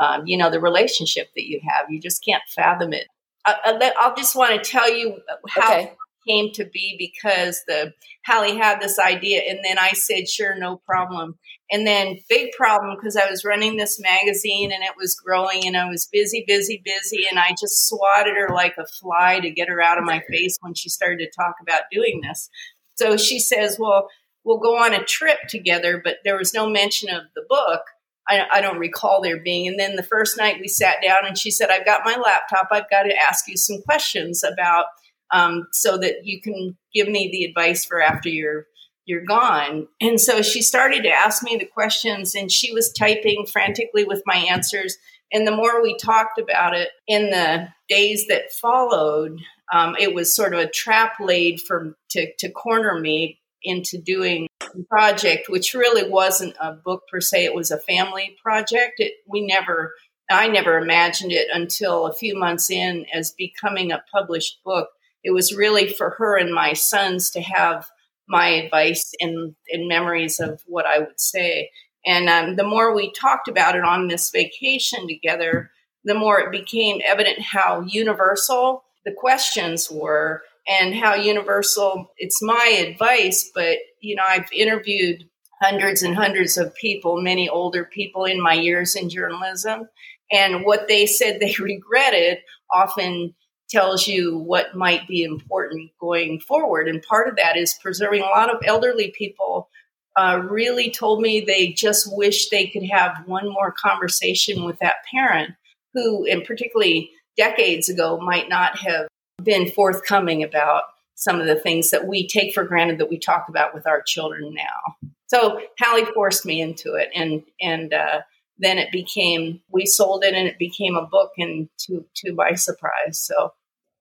um, 0.00 0.26
you 0.26 0.36
know, 0.36 0.50
the 0.50 0.60
relationship 0.60 1.28
that 1.36 1.46
you 1.46 1.60
have. 1.68 1.90
You 1.90 2.00
just 2.00 2.24
can't 2.24 2.42
fathom 2.48 2.92
it. 2.92 3.06
Uh, 3.46 3.54
uh, 3.64 3.90
I, 4.00 4.08
will 4.08 4.16
just 4.16 4.36
want 4.36 4.62
to 4.62 4.70
tell 4.70 4.90
you 4.92 5.14
uh, 5.30 5.36
how 5.48 5.72
okay. 5.72 5.84
it 5.84 5.96
came 6.28 6.52
to 6.52 6.64
be 6.64 6.96
because 6.98 7.62
the 7.66 7.94
Hallie 8.26 8.56
had 8.56 8.80
this 8.80 8.98
idea, 8.98 9.42
and 9.48 9.60
then 9.64 9.78
I 9.78 9.92
said, 9.92 10.28
"Sure, 10.28 10.58
no 10.58 10.76
problem." 10.76 11.38
And 11.72 11.86
then 11.86 12.18
big 12.28 12.50
problem 12.52 12.96
because 12.96 13.16
I 13.16 13.30
was 13.30 13.44
running 13.44 13.76
this 13.76 14.00
magazine 14.00 14.72
and 14.72 14.82
it 14.82 14.94
was 14.98 15.14
growing, 15.14 15.66
and 15.66 15.76
I 15.76 15.88
was 15.88 16.08
busy, 16.12 16.44
busy, 16.46 16.82
busy, 16.84 17.26
and 17.28 17.38
I 17.38 17.50
just 17.50 17.88
swatted 17.88 18.34
her 18.36 18.54
like 18.54 18.74
a 18.78 18.86
fly 19.00 19.40
to 19.40 19.50
get 19.50 19.68
her 19.68 19.80
out 19.80 19.98
of 19.98 20.04
my 20.04 20.22
face 20.28 20.56
when 20.60 20.74
she 20.74 20.88
started 20.88 21.18
to 21.18 21.30
talk 21.30 21.54
about 21.62 21.82
doing 21.90 22.20
this. 22.22 22.50
So 22.96 23.16
she 23.16 23.38
says, 23.38 23.78
"Well." 23.78 24.08
We'll 24.42 24.56
go 24.56 24.78
on 24.78 24.94
a 24.94 25.04
trip 25.04 25.40
together, 25.50 26.00
but 26.02 26.16
there 26.24 26.38
was 26.38 26.54
no 26.54 26.66
mention 26.66 27.10
of 27.10 27.24
the 27.34 27.44
book. 27.46 27.82
I, 28.28 28.46
I, 28.52 28.60
don't 28.60 28.78
recall 28.78 29.20
there 29.22 29.40
being. 29.40 29.66
And 29.68 29.78
then 29.78 29.96
the 29.96 30.02
first 30.02 30.36
night 30.36 30.60
we 30.60 30.68
sat 30.68 31.02
down 31.02 31.26
and 31.26 31.36
she 31.36 31.50
said, 31.50 31.70
I've 31.70 31.86
got 31.86 32.02
my 32.04 32.16
laptop. 32.16 32.68
I've 32.70 32.90
got 32.90 33.04
to 33.04 33.16
ask 33.16 33.48
you 33.48 33.56
some 33.56 33.82
questions 33.82 34.44
about 34.44 34.86
um, 35.32 35.66
so 35.72 35.96
that 35.98 36.24
you 36.24 36.40
can 36.40 36.76
give 36.94 37.08
me 37.08 37.30
the 37.32 37.44
advice 37.44 37.84
for 37.84 38.00
after 38.00 38.28
you're 38.28 38.66
you're 39.06 39.24
gone. 39.24 39.88
And 40.00 40.20
so 40.20 40.40
she 40.40 40.62
started 40.62 41.02
to 41.02 41.10
ask 41.10 41.42
me 41.42 41.56
the 41.56 41.66
questions 41.66 42.36
and 42.36 42.52
she 42.52 42.72
was 42.72 42.92
typing 42.92 43.44
frantically 43.44 44.04
with 44.04 44.22
my 44.24 44.36
answers. 44.36 44.96
And 45.32 45.46
the 45.46 45.56
more 45.56 45.82
we 45.82 45.96
talked 45.96 46.38
about 46.38 46.76
it 46.76 46.90
in 47.08 47.30
the 47.30 47.68
days 47.88 48.26
that 48.28 48.52
followed, 48.52 49.40
um, 49.72 49.96
it 49.98 50.14
was 50.14 50.34
sort 50.34 50.54
of 50.54 50.60
a 50.60 50.70
trap 50.70 51.14
laid 51.18 51.60
for 51.60 51.96
to, 52.10 52.32
to 52.38 52.50
corner 52.50 53.00
me 53.00 53.39
into 53.62 53.98
doing 53.98 54.48
project, 54.88 55.48
which 55.48 55.74
really 55.74 56.08
wasn't 56.08 56.54
a 56.60 56.72
book 56.72 57.02
per 57.10 57.20
se, 57.20 57.44
it 57.44 57.54
was 57.54 57.70
a 57.70 57.78
family 57.78 58.36
project. 58.42 58.94
It, 58.98 59.14
we 59.26 59.46
never, 59.46 59.94
I 60.30 60.48
never 60.48 60.78
imagined 60.78 61.32
it 61.32 61.48
until 61.52 62.06
a 62.06 62.14
few 62.14 62.36
months 62.36 62.70
in 62.70 63.06
as 63.12 63.32
becoming 63.32 63.92
a 63.92 64.04
published 64.12 64.58
book. 64.64 64.88
It 65.22 65.32
was 65.32 65.54
really 65.54 65.88
for 65.88 66.10
her 66.18 66.36
and 66.36 66.54
my 66.54 66.72
sons 66.72 67.30
to 67.30 67.40
have 67.40 67.86
my 68.28 68.48
advice 68.48 69.12
and, 69.20 69.54
and 69.70 69.88
memories 69.88 70.38
of 70.40 70.62
what 70.66 70.86
I 70.86 71.00
would 71.00 71.20
say. 71.20 71.70
And 72.06 72.28
um, 72.28 72.56
the 72.56 72.66
more 72.66 72.94
we 72.94 73.12
talked 73.12 73.48
about 73.48 73.76
it 73.76 73.84
on 73.84 74.08
this 74.08 74.30
vacation 74.30 75.06
together, 75.06 75.70
the 76.04 76.14
more 76.14 76.40
it 76.40 76.50
became 76.50 77.00
evident 77.04 77.40
how 77.40 77.82
universal 77.86 78.84
the 79.04 79.12
questions 79.12 79.90
were 79.90 80.42
and 80.70 80.94
how 80.94 81.14
universal 81.14 82.10
it's 82.16 82.42
my 82.42 82.84
advice 82.86 83.50
but 83.54 83.78
you 84.00 84.14
know 84.14 84.22
i've 84.26 84.50
interviewed 84.52 85.24
hundreds 85.60 86.02
and 86.02 86.16
hundreds 86.16 86.56
of 86.56 86.74
people 86.76 87.20
many 87.20 87.48
older 87.48 87.84
people 87.84 88.24
in 88.24 88.40
my 88.40 88.54
years 88.54 88.94
in 88.94 89.10
journalism 89.10 89.88
and 90.32 90.64
what 90.64 90.88
they 90.88 91.04
said 91.06 91.40
they 91.40 91.54
regretted 91.60 92.38
often 92.72 93.34
tells 93.70 94.06
you 94.06 94.36
what 94.36 94.74
might 94.74 95.06
be 95.06 95.22
important 95.22 95.90
going 96.00 96.40
forward. 96.40 96.88
And 96.88 97.02
part 97.02 97.28
of 97.28 97.36
that 97.36 97.56
is 97.56 97.78
preserving. 97.80 98.22
A 98.22 98.26
lot 98.26 98.52
of 98.52 98.60
elderly 98.66 99.14
people 99.16 99.68
uh, 100.16 100.40
really 100.50 100.90
told 100.90 101.22
me 101.22 101.40
they 101.40 101.68
just 101.68 102.08
wish 102.16 102.48
they 102.48 102.66
could 102.66 102.84
have 102.90 103.22
one 103.26 103.48
more 103.48 103.72
conversation 103.72 104.64
with 104.64 104.78
that 104.80 104.96
parent 105.10 105.52
who, 105.94 106.26
and 106.26 106.44
particularly 106.44 107.10
decades 107.36 107.88
ago, 107.88 108.18
might 108.18 108.48
not 108.48 108.78
have 108.78 109.06
been 109.42 109.70
forthcoming 109.70 110.42
about 110.42 110.84
some 111.14 111.40
of 111.40 111.46
the 111.46 111.56
things 111.56 111.90
that 111.90 112.06
we 112.06 112.26
take 112.26 112.54
for 112.54 112.64
granted 112.64 112.98
that 112.98 113.10
we 113.10 113.18
talk 113.18 113.46
about 113.48 113.74
with 113.74 113.86
our 113.86 114.02
children 114.02 114.54
now. 114.54 115.10
So 115.26 115.60
Hallie 115.78 116.06
forced 116.14 116.46
me 116.46 116.60
into 116.60 116.94
it, 116.94 117.10
and 117.14 117.42
and 117.60 117.92
uh, 117.92 118.20
then 118.58 118.78
it 118.78 118.90
became 118.90 119.60
we 119.70 119.86
sold 119.86 120.24
it, 120.24 120.34
and 120.34 120.48
it 120.48 120.58
became 120.58 120.96
a 120.96 121.06
book, 121.06 121.32
and 121.38 121.68
to 121.86 122.04
to 122.16 122.32
my 122.34 122.54
surprise, 122.54 123.18
so 123.18 123.52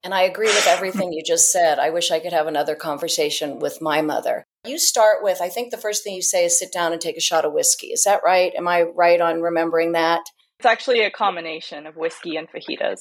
and 0.03 0.13
I 0.13 0.22
agree 0.22 0.48
with 0.48 0.65
everything 0.67 1.12
you 1.12 1.22
just 1.24 1.51
said. 1.51 1.77
I 1.77 1.89
wish 1.89 2.10
I 2.10 2.19
could 2.19 2.31
have 2.31 2.48
another 2.48 2.75
conversation 2.75 3.60
with 3.60 3.81
my 3.81 4.01
mother. 4.01 4.46
You 4.65 4.79
start 4.79 5.24
with, 5.24 5.41
I 5.41 5.50
think 5.50 5.72
the 5.72 5.77
first 5.77 6.03
thing 6.03 6.15
you 6.15 6.22
say 6.22 6.46
is 6.46 6.58
sit 6.58 6.72
down 6.72 6.93
and 6.93 7.01
take 7.01 7.17
a 7.17 7.22
shot 7.22 7.43
of 7.43 7.51
whiskey. 7.51 7.88
Is 7.88 8.03
that 8.03 8.22
right? 8.24 8.53
Am 8.55 8.67
I 8.67 8.84
right 8.84 9.19
on 9.19 9.41
remembering 9.41 9.93
that? 9.93 10.22
It's 10.60 10.66
actually 10.66 11.01
a 11.01 11.12
combination 11.12 11.88
of 11.88 11.96
whiskey 11.96 12.36
and 12.36 12.48
fajitas. 12.50 12.98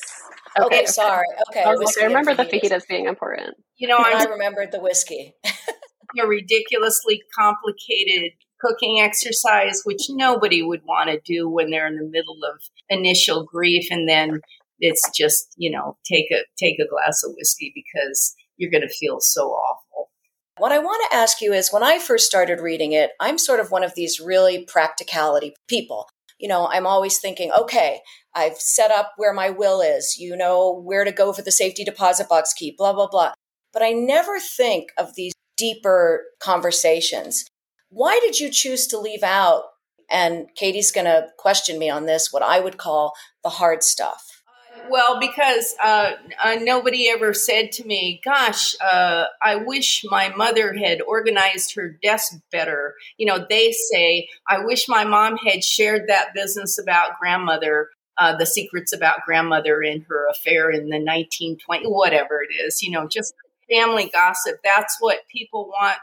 Okay, 0.58 0.66
okay 0.66 0.86
sorry. 0.86 1.26
Okay. 1.50 1.64
I, 1.64 1.70
I 1.72 2.04
remember 2.04 2.34
the 2.34 2.44
fajitas 2.44 2.86
being 2.88 3.06
important. 3.06 3.56
You 3.76 3.88
know, 3.88 3.98
I 3.98 4.24
remembered 4.24 4.70
the 4.70 4.80
whiskey. 4.80 5.34
a 6.18 6.26
ridiculously 6.26 7.20
complicated 7.36 8.32
cooking 8.60 9.00
exercise, 9.00 9.82
which 9.84 10.02
nobody 10.08 10.62
would 10.62 10.82
want 10.84 11.10
to 11.10 11.20
do 11.20 11.48
when 11.48 11.70
they're 11.70 11.86
in 11.86 11.96
the 11.96 12.08
middle 12.08 12.38
of 12.44 12.62
initial 12.88 13.44
grief 13.44 13.88
and 13.90 14.08
then 14.08 14.40
it's 14.80 15.02
just 15.16 15.54
you 15.56 15.70
know 15.70 15.96
take 16.04 16.30
a 16.30 16.44
take 16.58 16.78
a 16.78 16.88
glass 16.88 17.22
of 17.24 17.32
whiskey 17.36 17.72
because 17.74 18.34
you're 18.56 18.70
going 18.70 18.86
to 18.86 18.88
feel 18.88 19.20
so 19.20 19.48
awful 19.48 20.10
what 20.58 20.72
i 20.72 20.78
want 20.78 21.02
to 21.10 21.16
ask 21.16 21.40
you 21.40 21.52
is 21.52 21.70
when 21.72 21.82
i 21.82 21.98
first 21.98 22.26
started 22.26 22.60
reading 22.60 22.92
it 22.92 23.10
i'm 23.20 23.38
sort 23.38 23.60
of 23.60 23.70
one 23.70 23.84
of 23.84 23.94
these 23.94 24.20
really 24.20 24.64
practicality 24.64 25.54
people 25.68 26.08
you 26.38 26.48
know 26.48 26.68
i'm 26.68 26.86
always 26.86 27.18
thinking 27.18 27.50
okay 27.58 28.00
i've 28.34 28.56
set 28.56 28.90
up 28.90 29.12
where 29.16 29.32
my 29.32 29.50
will 29.50 29.80
is 29.80 30.16
you 30.18 30.36
know 30.36 30.80
where 30.84 31.04
to 31.04 31.12
go 31.12 31.32
for 31.32 31.42
the 31.42 31.52
safety 31.52 31.84
deposit 31.84 32.28
box 32.28 32.52
key 32.52 32.74
blah 32.76 32.92
blah 32.92 33.08
blah. 33.08 33.32
But 33.72 33.82
i 33.82 33.90
never 33.90 34.38
think 34.40 34.90
of 34.96 35.14
these 35.14 35.34
deeper 35.56 36.24
conversations. 36.40 37.44
Why 37.90 38.20
did 38.22 38.38
you 38.38 38.48
choose 38.48 38.86
to 38.86 38.98
leave 38.98 39.22
out 39.22 39.64
and 40.10 40.46
katie's 40.54 40.92
going 40.92 41.04
to 41.06 41.28
question 41.36 41.78
me 41.78 41.90
on 41.90 42.06
this 42.06 42.32
what 42.32 42.42
i 42.42 42.60
would 42.60 42.78
call 42.78 43.12
the 43.42 43.50
hard 43.50 43.82
stuff 43.82 44.37
well, 44.90 45.20
because 45.20 45.74
uh, 45.82 46.12
uh, 46.42 46.56
nobody 46.60 47.08
ever 47.08 47.34
said 47.34 47.72
to 47.72 47.84
me, 47.84 48.20
"Gosh, 48.24 48.74
uh, 48.80 49.24
I 49.42 49.56
wish 49.56 50.04
my 50.08 50.30
mother 50.30 50.72
had 50.72 51.00
organized 51.02 51.74
her 51.74 51.88
desk 52.02 52.34
better." 52.50 52.94
You 53.16 53.26
know, 53.26 53.46
they 53.48 53.72
say, 53.72 54.28
"I 54.48 54.64
wish 54.64 54.88
my 54.88 55.04
mom 55.04 55.36
had 55.38 55.64
shared 55.64 56.08
that 56.08 56.34
business 56.34 56.78
about 56.78 57.18
grandmother." 57.20 57.90
Uh, 58.20 58.36
the 58.36 58.46
secrets 58.46 58.92
about 58.92 59.20
grandmother 59.24 59.80
and 59.80 60.04
her 60.08 60.26
affair 60.28 60.70
in 60.72 60.88
the 60.88 60.98
1920s, 60.98 61.88
whatever 61.88 62.42
it 62.42 62.52
is, 62.52 62.82
you 62.82 62.90
know, 62.90 63.06
just 63.06 63.32
family 63.70 64.10
gossip. 64.12 64.56
That's 64.64 64.96
what 64.98 65.20
people 65.30 65.66
want 65.68 65.98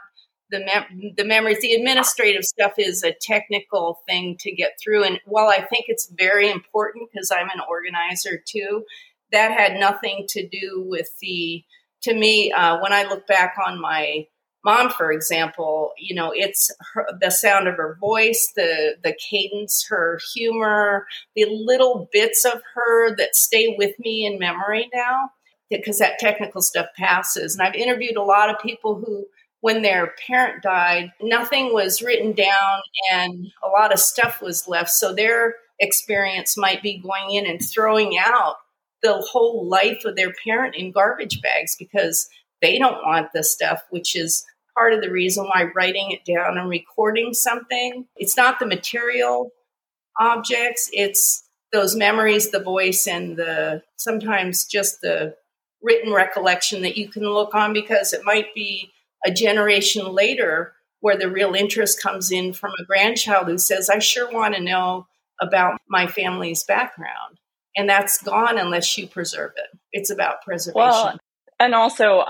the 0.50 0.60
mem- 0.60 1.12
the 1.16 1.24
memories. 1.24 1.60
The 1.60 1.74
administrative 1.74 2.44
stuff 2.44 2.72
is 2.78 3.02
a 3.02 3.14
technical 3.20 4.00
thing 4.08 4.36
to 4.40 4.52
get 4.52 4.72
through, 4.82 5.04
and 5.04 5.20
while 5.24 5.48
I 5.48 5.62
think 5.62 5.86
it's 5.88 6.10
very 6.16 6.50
important 6.50 7.10
because 7.12 7.30
I'm 7.30 7.50
an 7.50 7.62
organizer 7.68 8.42
too, 8.46 8.84
that 9.32 9.52
had 9.52 9.78
nothing 9.78 10.26
to 10.30 10.46
do 10.46 10.84
with 10.86 11.08
the. 11.20 11.64
To 12.02 12.14
me, 12.14 12.52
uh, 12.52 12.78
when 12.80 12.92
I 12.92 13.02
look 13.04 13.26
back 13.26 13.56
on 13.66 13.80
my 13.80 14.26
mom, 14.64 14.90
for 14.90 15.10
example, 15.10 15.92
you 15.96 16.14
know, 16.14 16.32
it's 16.34 16.70
her, 16.92 17.06
the 17.20 17.30
sound 17.30 17.66
of 17.68 17.76
her 17.76 17.96
voice, 18.00 18.52
the 18.54 18.96
the 19.02 19.16
cadence, 19.30 19.86
her 19.88 20.20
humor, 20.34 21.06
the 21.34 21.46
little 21.48 22.08
bits 22.12 22.44
of 22.44 22.60
her 22.74 23.16
that 23.16 23.34
stay 23.34 23.74
with 23.78 23.98
me 23.98 24.26
in 24.26 24.38
memory 24.38 24.88
now, 24.94 25.30
because 25.70 25.98
that 25.98 26.18
technical 26.18 26.60
stuff 26.60 26.86
passes. 26.96 27.56
And 27.56 27.66
I've 27.66 27.74
interviewed 27.74 28.16
a 28.16 28.22
lot 28.22 28.50
of 28.50 28.60
people 28.60 28.96
who 28.96 29.26
when 29.66 29.82
their 29.82 30.14
parent 30.28 30.62
died, 30.62 31.12
nothing 31.20 31.74
was 31.74 32.00
written 32.00 32.30
down 32.30 32.80
and 33.12 33.48
a 33.64 33.68
lot 33.68 33.92
of 33.92 33.98
stuff 33.98 34.40
was 34.40 34.68
left. 34.68 34.90
So 34.90 35.12
their 35.12 35.56
experience 35.80 36.56
might 36.56 36.84
be 36.84 36.98
going 36.98 37.32
in 37.34 37.50
and 37.50 37.60
throwing 37.60 38.16
out 38.16 38.58
the 39.02 39.14
whole 39.14 39.68
life 39.68 40.04
of 40.04 40.14
their 40.14 40.32
parent 40.44 40.76
in 40.76 40.92
garbage 40.92 41.42
bags 41.42 41.74
because 41.76 42.28
they 42.62 42.78
don't 42.78 43.04
want 43.04 43.32
the 43.34 43.42
stuff, 43.42 43.82
which 43.90 44.14
is 44.14 44.44
part 44.78 44.92
of 44.92 45.00
the 45.00 45.10
reason 45.10 45.46
why 45.46 45.64
writing 45.74 46.12
it 46.12 46.24
down 46.24 46.58
and 46.58 46.68
recording 46.68 47.34
something, 47.34 48.06
it's 48.14 48.36
not 48.36 48.60
the 48.60 48.66
material 48.66 49.50
objects, 50.20 50.88
it's 50.92 51.42
those 51.72 51.96
memories, 51.96 52.52
the 52.52 52.60
voice, 52.62 53.08
and 53.08 53.36
the 53.36 53.82
sometimes 53.96 54.64
just 54.64 55.00
the 55.00 55.34
written 55.82 56.12
recollection 56.12 56.82
that 56.82 56.96
you 56.96 57.08
can 57.08 57.24
look 57.24 57.52
on 57.52 57.72
because 57.72 58.12
it 58.12 58.22
might 58.24 58.54
be 58.54 58.92
a 59.26 59.30
generation 59.30 60.06
later 60.14 60.72
where 61.00 61.18
the 61.18 61.30
real 61.30 61.54
interest 61.54 62.00
comes 62.00 62.30
in 62.30 62.52
from 62.52 62.72
a 62.80 62.84
grandchild 62.84 63.48
who 63.48 63.58
says, 63.58 63.90
I 63.90 63.98
sure 63.98 64.32
want 64.32 64.54
to 64.54 64.62
know 64.62 65.06
about 65.40 65.80
my 65.88 66.06
family's 66.06 66.64
background. 66.64 67.38
And 67.76 67.88
that's 67.88 68.22
gone 68.22 68.56
unless 68.56 68.96
you 68.96 69.06
preserve 69.06 69.52
it. 69.56 69.78
It's 69.92 70.10
about 70.10 70.42
preservation. 70.42 70.80
Well, 70.80 71.18
and 71.58 71.74
also, 71.74 72.24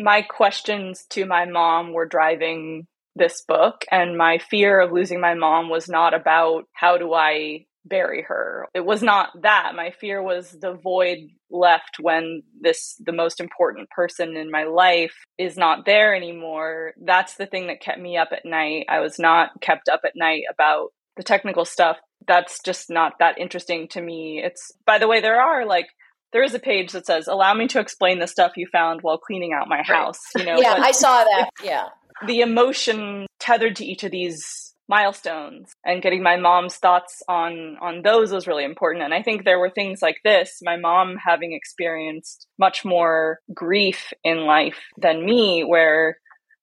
my 0.00 0.22
questions 0.22 1.04
to 1.10 1.26
my 1.26 1.44
mom 1.44 1.92
were 1.92 2.06
driving 2.06 2.86
this 3.14 3.42
book, 3.42 3.84
and 3.92 4.18
my 4.18 4.38
fear 4.38 4.80
of 4.80 4.90
losing 4.90 5.20
my 5.20 5.34
mom 5.34 5.68
was 5.68 5.88
not 5.88 6.14
about 6.14 6.64
how 6.72 6.98
do 6.98 7.14
I 7.14 7.66
bury 7.84 8.22
her. 8.22 8.66
It 8.74 8.84
was 8.84 9.02
not 9.02 9.30
that. 9.42 9.72
My 9.74 9.90
fear 9.90 10.22
was 10.22 10.50
the 10.50 10.72
void 10.72 11.30
left 11.50 11.96
when 12.00 12.42
this 12.60 12.96
the 13.04 13.12
most 13.12 13.40
important 13.40 13.90
person 13.90 14.36
in 14.36 14.50
my 14.50 14.64
life 14.64 15.14
is 15.38 15.56
not 15.56 15.84
there 15.86 16.14
anymore. 16.14 16.94
That's 17.00 17.36
the 17.36 17.46
thing 17.46 17.68
that 17.68 17.80
kept 17.80 18.00
me 18.00 18.16
up 18.16 18.28
at 18.32 18.44
night. 18.44 18.86
I 18.88 19.00
was 19.00 19.18
not 19.18 19.60
kept 19.60 19.88
up 19.88 20.00
at 20.04 20.16
night 20.16 20.42
about 20.50 20.92
the 21.16 21.22
technical 21.22 21.64
stuff. 21.64 21.96
That's 22.26 22.60
just 22.64 22.90
not 22.90 23.18
that 23.18 23.38
interesting 23.38 23.88
to 23.88 24.00
me. 24.00 24.42
It's 24.42 24.72
by 24.86 24.98
the 24.98 25.08
way 25.08 25.20
there 25.20 25.40
are 25.40 25.66
like 25.66 25.86
there 26.32 26.42
is 26.42 26.54
a 26.54 26.58
page 26.58 26.92
that 26.92 27.06
says 27.06 27.28
allow 27.28 27.54
me 27.54 27.68
to 27.68 27.80
explain 27.80 28.18
the 28.18 28.26
stuff 28.26 28.56
you 28.56 28.66
found 28.72 29.02
while 29.02 29.18
cleaning 29.18 29.52
out 29.52 29.68
my 29.68 29.82
house, 29.82 30.20
you 30.36 30.44
know. 30.44 30.56
yeah, 30.60 30.76
I 30.78 30.92
saw 30.92 31.22
that. 31.22 31.50
Yeah. 31.62 31.88
The 32.26 32.40
emotion 32.40 33.26
tethered 33.40 33.76
to 33.76 33.84
each 33.84 34.04
of 34.04 34.10
these 34.10 34.63
milestones 34.88 35.72
and 35.84 36.02
getting 36.02 36.22
my 36.22 36.36
mom's 36.36 36.76
thoughts 36.76 37.22
on 37.28 37.76
on 37.80 38.02
those 38.02 38.32
was 38.32 38.46
really 38.46 38.64
important. 38.64 39.04
And 39.04 39.14
i 39.14 39.22
think 39.22 39.44
there 39.44 39.58
were 39.58 39.70
things 39.70 40.02
like 40.02 40.18
this 40.24 40.58
my 40.62 40.76
mom 40.76 41.16
having 41.16 41.52
experienced 41.52 42.46
much 42.58 42.84
more 42.84 43.40
grief 43.52 44.12
in 44.22 44.46
life 44.46 44.78
than 44.98 45.24
me 45.24 45.62
where 45.62 46.18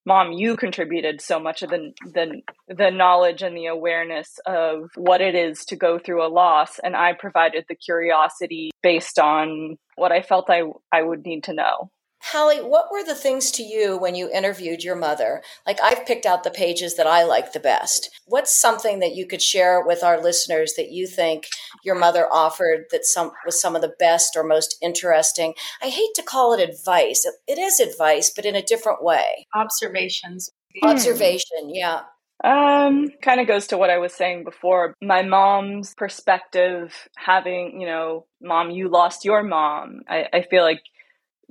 mom 0.06 0.32
you 0.32 0.56
contributed 0.56 1.22
so 1.22 1.40
much 1.40 1.62
of 1.62 1.70
the 1.70 1.92
the 2.14 2.42
the 2.68 2.90
knowledge 2.90 3.42
and 3.42 3.56
the 3.56 3.68
awareness 3.68 4.40
of 4.46 4.90
what 4.96 5.22
it 5.22 5.36
is 5.36 5.66
to 5.66 5.76
go 5.76 6.00
through 6.00 6.26
a 6.26 6.30
loss 6.30 6.80
and 6.84 6.96
i 6.96 7.14
provided 7.14 7.66
the 7.70 7.76
curiosity 7.76 8.72
based 8.82 9.20
on 9.20 9.78
what 9.96 10.12
i 10.12 10.22
felt 10.22 10.50
i 10.50 10.64
i 10.92 11.02
would 11.02 11.24
need 11.26 11.44
to 11.44 11.54
know 11.54 11.92
Hallie, 12.24 12.62
what 12.62 12.92
were 12.92 13.04
the 13.04 13.16
things 13.16 13.52
to 13.52 13.64
you 13.64 13.98
when 13.98 14.16
you 14.16 14.30
interviewed 14.32 14.84
your 14.84 14.96
mother? 14.96 15.42
Like, 15.66 15.80
I've 15.82 16.06
picked 16.06 16.26
out 16.26 16.44
the 16.44 16.52
pages 16.52 16.96
that 16.96 17.08
I 17.08 17.24
like 17.24 17.54
the 17.54 17.60
best. 17.60 18.10
What's 18.26 18.56
something 18.56 19.00
that 19.00 19.16
you 19.16 19.26
could 19.26 19.42
share 19.42 19.84
with 19.86 20.04
our 20.04 20.22
listeners 20.22 20.74
that 20.78 20.92
you 20.92 21.08
think 21.08 21.48
your 21.84 21.96
mother 21.96 22.28
offered 22.32 22.86
that 22.92 23.06
some 23.06 23.32
was 23.46 23.60
some 23.60 23.76
of 23.76 23.82
the 23.82 23.94
best 24.00 24.36
or 24.36 24.44
most 24.44 24.78
interesting? 24.82 25.56
I 25.82 25.88
hate 25.88 26.14
to 26.16 26.24
call 26.24 26.54
it 26.54 26.70
advice. 26.70 27.26
It 27.48 27.58
is 27.58 27.80
advice, 27.80 28.32
but 28.36 28.46
in 28.46 28.56
a 28.56 28.62
different 28.62 29.04
way. 29.04 29.48
Observations. 29.56 30.52
Observation, 30.84 31.74
yeah. 31.74 32.02
Um, 32.44 33.10
kind 33.22 33.40
of 33.40 33.48
goes 33.48 33.68
to 33.68 33.78
what 33.78 33.92
I 33.92 34.00
was 34.00 34.14
saying 34.14 34.46
before. 34.46 34.96
My 35.02 35.22
mom's 35.22 35.94
perspective, 35.94 37.08
having, 37.16 37.80
you 37.80 37.86
know, 37.86 38.26
mom, 38.42 38.72
you 38.72 38.90
lost 38.90 39.26
your 39.26 39.44
mom. 39.44 40.02
I, 40.08 40.26
I 40.34 40.42
feel 40.50 40.64
like 40.64 40.82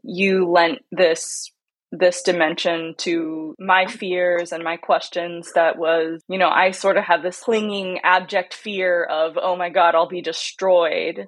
you 0.03 0.51
lent 0.51 0.81
this 0.91 1.51
this 1.93 2.23
dimension 2.23 2.95
to 2.99 3.55
my 3.59 3.87
fears 3.87 4.53
and 4.53 4.63
my 4.63 4.77
questions 4.77 5.53
that 5.55 5.77
was, 5.77 6.23
you 6.29 6.39
know, 6.39 6.49
I 6.49 6.71
sort 6.71 6.97
of 6.97 7.05
had 7.05 7.23
this 7.23 7.41
clinging 7.41 7.99
abject 8.05 8.55
fear 8.55 9.03
of, 9.05 9.37
oh 9.41 9.57
my 9.57 9.71
God, 9.71 9.95
I'll 9.95 10.09
be 10.09 10.23
destroyed. 10.23 11.27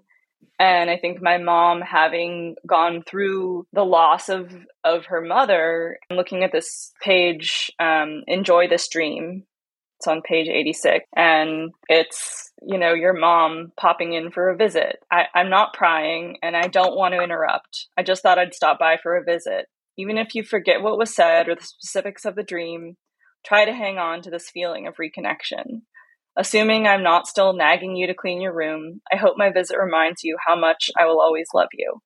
And 0.61 0.89
I 0.89 0.99
think 0.99 1.21
my 1.21 1.39
mom, 1.39 1.81
having 1.81 2.55
gone 2.65 3.03
through 3.03 3.67
the 3.73 3.85
loss 3.85 4.29
of, 4.29 4.53
of 4.85 5.07
her 5.07 5.21
mother, 5.21 5.99
looking 6.11 6.45
at 6.45 6.53
this 6.53 6.93
page, 7.03 7.73
um, 7.81 8.23
Enjoy 8.29 8.69
This 8.69 8.89
Dream, 8.89 9.45
it's 9.99 10.07
on 10.07 10.23
page 10.23 10.49
86. 10.49 11.05
And 11.17 11.73
it's, 11.89 12.52
you 12.67 12.79
know, 12.79 12.93
your 12.93 13.13
mom 13.13 13.73
popping 13.79 14.13
in 14.13 14.31
for 14.31 14.49
a 14.49 14.57
visit. 14.57 14.99
I, 15.11 15.25
I'm 15.35 15.51
not 15.51 15.75
prying 15.75 16.39
and 16.43 16.57
I 16.57 16.69
don't 16.69 16.97
want 16.97 17.15
to 17.15 17.23
interrupt. 17.23 17.89
I 17.97 18.03
just 18.03 18.23
thought 18.23 18.39
I'd 18.39 18.55
stop 18.55 18.79
by 18.79 18.99
for 19.03 19.17
a 19.17 19.25
visit. 19.25 19.67
Even 19.99 20.19
if 20.19 20.35
you 20.35 20.43
forget 20.43 20.83
what 20.83 20.99
was 20.99 21.15
said 21.15 21.49
or 21.49 21.55
the 21.55 21.65
specifics 21.65 22.25
of 22.25 22.35
the 22.35 22.43
dream, 22.43 22.97
try 23.45 23.65
to 23.65 23.73
hang 23.73 23.99
on 23.99 24.23
to 24.23 24.31
this 24.31 24.51
feeling 24.51 24.87
of 24.87 24.95
reconnection. 24.97 25.83
Assuming 26.37 26.87
I'm 26.87 27.03
not 27.03 27.27
still 27.27 27.53
nagging 27.53 27.97
you 27.97 28.07
to 28.07 28.15
clean 28.15 28.41
your 28.41 28.55
room, 28.55 29.03
I 29.13 29.17
hope 29.17 29.35
my 29.37 29.51
visit 29.53 29.77
reminds 29.79 30.25
you 30.25 30.37
how 30.47 30.59
much 30.59 30.91
I 30.99 31.05
will 31.05 31.21
always 31.21 31.49
love 31.53 31.69
you. 31.75 32.01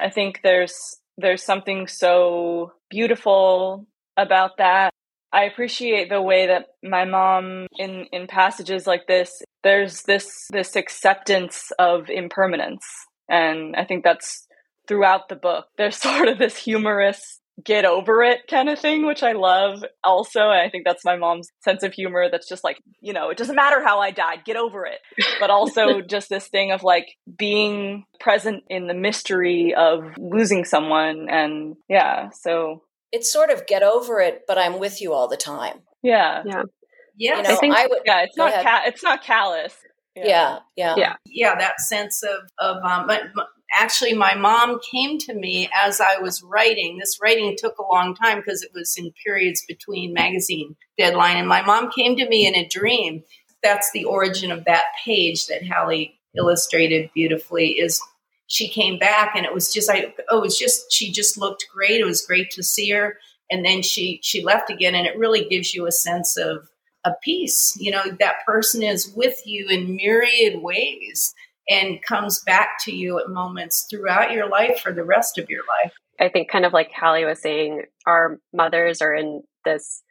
I 0.00 0.10
think 0.10 0.40
there's 0.42 0.96
there's 1.18 1.44
something 1.44 1.86
so 1.86 2.72
beautiful 2.90 3.86
about 4.16 4.56
that 4.58 4.91
I 5.32 5.44
appreciate 5.44 6.10
the 6.10 6.20
way 6.20 6.46
that 6.48 6.66
my 6.82 7.04
mom 7.04 7.66
in 7.78 8.06
in 8.12 8.26
passages 8.26 8.86
like 8.86 9.06
this 9.06 9.42
there's 9.62 10.02
this 10.02 10.46
this 10.50 10.76
acceptance 10.76 11.72
of 11.78 12.10
impermanence 12.10 12.84
and 13.28 13.74
I 13.76 13.84
think 13.84 14.04
that's 14.04 14.46
throughout 14.88 15.28
the 15.28 15.36
book. 15.36 15.66
There's 15.78 15.96
sort 16.08 16.28
of 16.28 16.38
this 16.38 16.56
humorous 16.56 17.38
get 17.62 17.84
over 17.84 18.22
it 18.22 18.40
kind 18.48 18.70
of 18.70 18.78
thing 18.78 19.06
which 19.06 19.22
I 19.22 19.32
love 19.32 19.84
also 20.02 20.40
and 20.40 20.58
I 20.58 20.70
think 20.70 20.84
that's 20.86 21.04
my 21.04 21.16
mom's 21.16 21.50
sense 21.62 21.82
of 21.82 21.92
humor 21.92 22.28
that's 22.30 22.48
just 22.48 22.64
like, 22.64 22.78
you 23.00 23.12
know, 23.12 23.28
it 23.28 23.36
doesn't 23.36 23.54
matter 23.54 23.82
how 23.84 24.00
I 24.00 24.10
died, 24.10 24.44
get 24.44 24.56
over 24.56 24.86
it. 24.86 24.98
But 25.38 25.50
also 25.50 26.00
just 26.06 26.28
this 26.28 26.48
thing 26.48 26.72
of 26.72 26.82
like 26.82 27.06
being 27.38 28.04
present 28.20 28.64
in 28.68 28.86
the 28.86 28.94
mystery 28.94 29.74
of 29.76 30.14
losing 30.18 30.64
someone 30.64 31.28
and 31.30 31.76
yeah, 31.88 32.30
so 32.30 32.82
it's 33.12 33.32
sort 33.32 33.50
of 33.50 33.66
get 33.66 33.82
over 33.82 34.20
it, 34.20 34.42
but 34.48 34.58
I'm 34.58 34.78
with 34.78 35.00
you 35.00 35.12
all 35.12 35.28
the 35.28 35.36
time. 35.36 35.80
Yeah. 36.02 36.42
Yeah. 36.44 36.62
Yeah. 37.16 37.36
You 37.36 37.42
know, 37.42 37.50
I, 37.50 37.56
think, 37.56 37.74
I 37.76 37.86
would, 37.86 38.00
yeah, 38.04 38.22
it's 38.22 38.36
not 38.36 38.52
ca- 38.52 38.82
it's 38.86 39.02
not 39.02 39.22
callous. 39.22 39.74
Yeah. 40.16 40.24
yeah. 40.26 40.58
Yeah. 40.76 40.94
Yeah. 40.96 41.14
Yeah. 41.26 41.54
That 41.56 41.80
sense 41.80 42.22
of, 42.22 42.40
of, 42.58 42.82
um, 42.82 43.06
but, 43.06 43.22
actually 43.74 44.12
my 44.12 44.34
mom 44.34 44.78
came 44.90 45.18
to 45.18 45.34
me 45.34 45.68
as 45.74 46.00
I 46.00 46.18
was 46.18 46.42
writing. 46.42 46.98
This 46.98 47.18
writing 47.22 47.56
took 47.56 47.78
a 47.78 47.92
long 47.92 48.14
time 48.14 48.38
because 48.38 48.62
it 48.62 48.70
was 48.74 48.94
in 48.96 49.12
periods 49.24 49.64
between 49.66 50.12
magazine 50.12 50.76
deadline. 50.98 51.36
And 51.38 51.48
my 51.48 51.62
mom 51.62 51.90
came 51.90 52.16
to 52.16 52.28
me 52.28 52.46
in 52.46 52.54
a 52.54 52.68
dream. 52.68 53.22
That's 53.62 53.90
the 53.92 54.04
origin 54.04 54.52
of 54.52 54.64
that 54.64 54.84
page 55.04 55.46
that 55.46 55.66
Hallie 55.66 56.18
illustrated 56.36 57.10
beautifully 57.14 57.68
is 57.70 58.00
she 58.46 58.68
came 58.68 58.98
back 58.98 59.34
and 59.34 59.46
it 59.46 59.54
was 59.54 59.72
just 59.72 59.90
I 59.90 60.14
oh 60.30 60.38
it 60.38 60.42
was 60.42 60.58
just 60.58 60.92
she 60.92 61.10
just 61.10 61.38
looked 61.38 61.66
great. 61.72 62.00
It 62.00 62.06
was 62.06 62.26
great 62.26 62.50
to 62.52 62.62
see 62.62 62.90
her. 62.90 63.18
And 63.50 63.64
then 63.64 63.82
she 63.82 64.20
she 64.22 64.42
left 64.42 64.70
again 64.70 64.94
and 64.94 65.06
it 65.06 65.18
really 65.18 65.46
gives 65.48 65.74
you 65.74 65.86
a 65.86 65.92
sense 65.92 66.36
of 66.36 66.68
a 67.04 67.12
peace. 67.22 67.76
You 67.78 67.90
know, 67.90 68.04
that 68.20 68.44
person 68.46 68.82
is 68.82 69.12
with 69.14 69.40
you 69.46 69.68
in 69.68 69.96
myriad 69.96 70.62
ways 70.62 71.34
and 71.68 72.02
comes 72.02 72.42
back 72.44 72.78
to 72.80 72.94
you 72.94 73.18
at 73.18 73.28
moments 73.28 73.86
throughout 73.90 74.32
your 74.32 74.48
life 74.48 74.80
for 74.80 74.92
the 74.92 75.04
rest 75.04 75.38
of 75.38 75.48
your 75.48 75.62
life. 75.82 75.92
I 76.20 76.28
think 76.28 76.50
kind 76.50 76.64
of 76.64 76.72
like 76.72 76.92
Hallie 76.92 77.24
was 77.24 77.40
saying, 77.40 77.82
our 78.06 78.38
mothers 78.52 79.00
are 79.02 79.14
in 79.14 79.42
this 79.64 80.02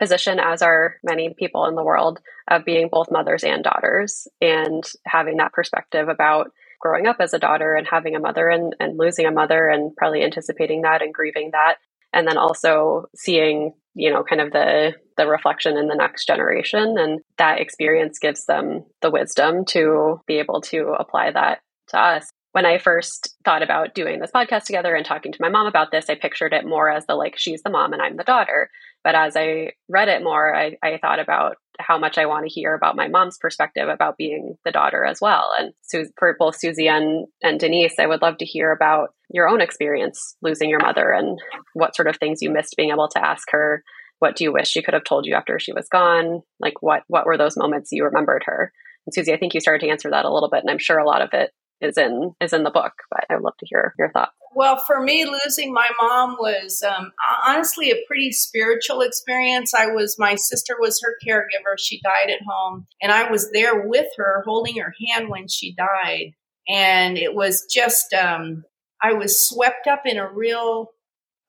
position 0.00 0.38
as 0.40 0.62
are 0.62 0.96
many 1.04 1.34
people 1.38 1.66
in 1.66 1.74
the 1.74 1.84
world 1.84 2.20
of 2.48 2.64
being 2.64 2.88
both 2.90 3.10
mothers 3.10 3.44
and 3.44 3.62
daughters 3.62 4.26
and 4.40 4.82
having 5.06 5.36
that 5.36 5.52
perspective 5.52 6.08
about 6.08 6.50
growing 6.80 7.06
up 7.06 7.16
as 7.20 7.34
a 7.34 7.38
daughter 7.38 7.74
and 7.74 7.86
having 7.86 8.16
a 8.16 8.20
mother 8.20 8.48
and, 8.48 8.74
and 8.80 8.98
losing 8.98 9.26
a 9.26 9.30
mother 9.30 9.68
and 9.68 9.94
probably 9.96 10.22
anticipating 10.22 10.82
that 10.82 11.02
and 11.02 11.14
grieving 11.14 11.50
that. 11.52 11.76
And 12.12 12.26
then 12.26 12.38
also 12.38 13.06
seeing 13.14 13.74
you 13.94 14.10
know 14.10 14.22
kind 14.22 14.40
of 14.40 14.52
the 14.52 14.94
the 15.16 15.26
reflection 15.26 15.76
in 15.76 15.88
the 15.88 15.94
next 15.94 16.26
generation. 16.26 16.96
And 16.98 17.20
that 17.38 17.60
experience 17.60 18.18
gives 18.18 18.46
them 18.46 18.84
the 19.02 19.10
wisdom 19.10 19.64
to 19.66 20.20
be 20.26 20.38
able 20.38 20.60
to 20.62 20.94
apply 20.98 21.32
that 21.32 21.60
to 21.88 21.98
us. 21.98 22.30
When 22.52 22.66
I 22.66 22.78
first 22.78 23.36
thought 23.44 23.62
about 23.62 23.94
doing 23.94 24.18
this 24.18 24.32
podcast 24.34 24.64
together 24.64 24.94
and 24.94 25.06
talking 25.06 25.30
to 25.30 25.38
my 25.40 25.50
mom 25.50 25.66
about 25.66 25.92
this, 25.92 26.10
I 26.10 26.16
pictured 26.16 26.52
it 26.52 26.66
more 26.66 26.90
as 26.90 27.06
the 27.06 27.14
like, 27.14 27.38
she's 27.38 27.62
the 27.62 27.70
mom 27.70 27.92
and 27.92 28.02
I'm 28.02 28.16
the 28.16 28.24
daughter. 28.24 28.70
But 29.04 29.14
as 29.14 29.36
I 29.36 29.72
read 29.88 30.08
it 30.08 30.24
more, 30.24 30.54
I, 30.54 30.76
I 30.82 30.98
thought 30.98 31.20
about 31.20 31.56
how 31.80 31.98
much 31.98 32.18
I 32.18 32.26
want 32.26 32.46
to 32.46 32.52
hear 32.52 32.74
about 32.74 32.96
my 32.96 33.08
mom's 33.08 33.38
perspective 33.38 33.88
about 33.88 34.16
being 34.16 34.56
the 34.64 34.70
daughter 34.70 35.04
as 35.04 35.20
well. 35.20 35.52
And 35.58 35.72
for 36.18 36.36
both 36.38 36.56
Suzy 36.58 36.88
and, 36.88 37.26
and 37.42 37.58
Denise, 37.58 37.94
I 37.98 38.06
would 38.06 38.22
love 38.22 38.38
to 38.38 38.44
hear 38.44 38.72
about 38.72 39.14
your 39.30 39.48
own 39.48 39.60
experience 39.60 40.36
losing 40.42 40.70
your 40.70 40.80
mother 40.80 41.10
and 41.10 41.38
what 41.74 41.94
sort 41.94 42.08
of 42.08 42.16
things 42.16 42.42
you 42.42 42.50
missed 42.50 42.76
being 42.76 42.90
able 42.90 43.08
to 43.08 43.24
ask 43.24 43.48
her. 43.50 43.82
What 44.18 44.36
do 44.36 44.44
you 44.44 44.52
wish 44.52 44.68
she 44.68 44.82
could 44.82 44.94
have 44.94 45.04
told 45.04 45.26
you 45.26 45.34
after 45.34 45.58
she 45.58 45.72
was 45.72 45.88
gone? 45.88 46.42
Like 46.58 46.82
what 46.82 47.02
what 47.08 47.26
were 47.26 47.38
those 47.38 47.56
moments 47.56 47.90
you 47.92 48.04
remembered 48.04 48.42
her? 48.46 48.72
And 49.06 49.14
Suzy, 49.14 49.32
I 49.32 49.38
think 49.38 49.54
you 49.54 49.60
started 49.60 49.84
to 49.86 49.90
answer 49.90 50.10
that 50.10 50.26
a 50.26 50.32
little 50.32 50.50
bit, 50.50 50.60
and 50.60 50.70
I'm 50.70 50.78
sure 50.78 50.98
a 50.98 51.06
lot 51.06 51.22
of 51.22 51.30
it 51.32 51.50
is 51.80 51.96
in 51.96 52.34
is 52.40 52.52
in 52.52 52.62
the 52.62 52.70
book. 52.70 52.92
But 53.10 53.24
I'd 53.30 53.40
love 53.40 53.56
to 53.58 53.66
hear 53.68 53.94
your 53.98 54.10
thoughts. 54.12 54.32
Well, 54.54 54.78
for 54.78 55.00
me, 55.00 55.24
losing 55.24 55.72
my 55.72 55.88
mom 56.00 56.36
was 56.38 56.82
um, 56.82 57.12
honestly 57.46 57.90
a 57.90 58.04
pretty 58.06 58.32
spiritual 58.32 59.00
experience. 59.00 59.72
I 59.74 59.86
was 59.86 60.16
my 60.18 60.34
sister 60.34 60.76
was 60.78 61.00
her 61.02 61.16
caregiver. 61.26 61.78
She 61.78 62.00
died 62.02 62.30
at 62.30 62.42
home, 62.48 62.86
and 63.00 63.12
I 63.12 63.30
was 63.30 63.50
there 63.52 63.86
with 63.86 64.08
her, 64.16 64.42
holding 64.44 64.78
her 64.78 64.92
hand 65.08 65.28
when 65.28 65.46
she 65.48 65.74
died. 65.74 66.32
And 66.68 67.16
it 67.16 67.34
was 67.34 67.66
just 67.72 68.12
um, 68.12 68.64
I 69.02 69.12
was 69.12 69.48
swept 69.48 69.86
up 69.86 70.02
in 70.04 70.18
a 70.18 70.30
real 70.30 70.90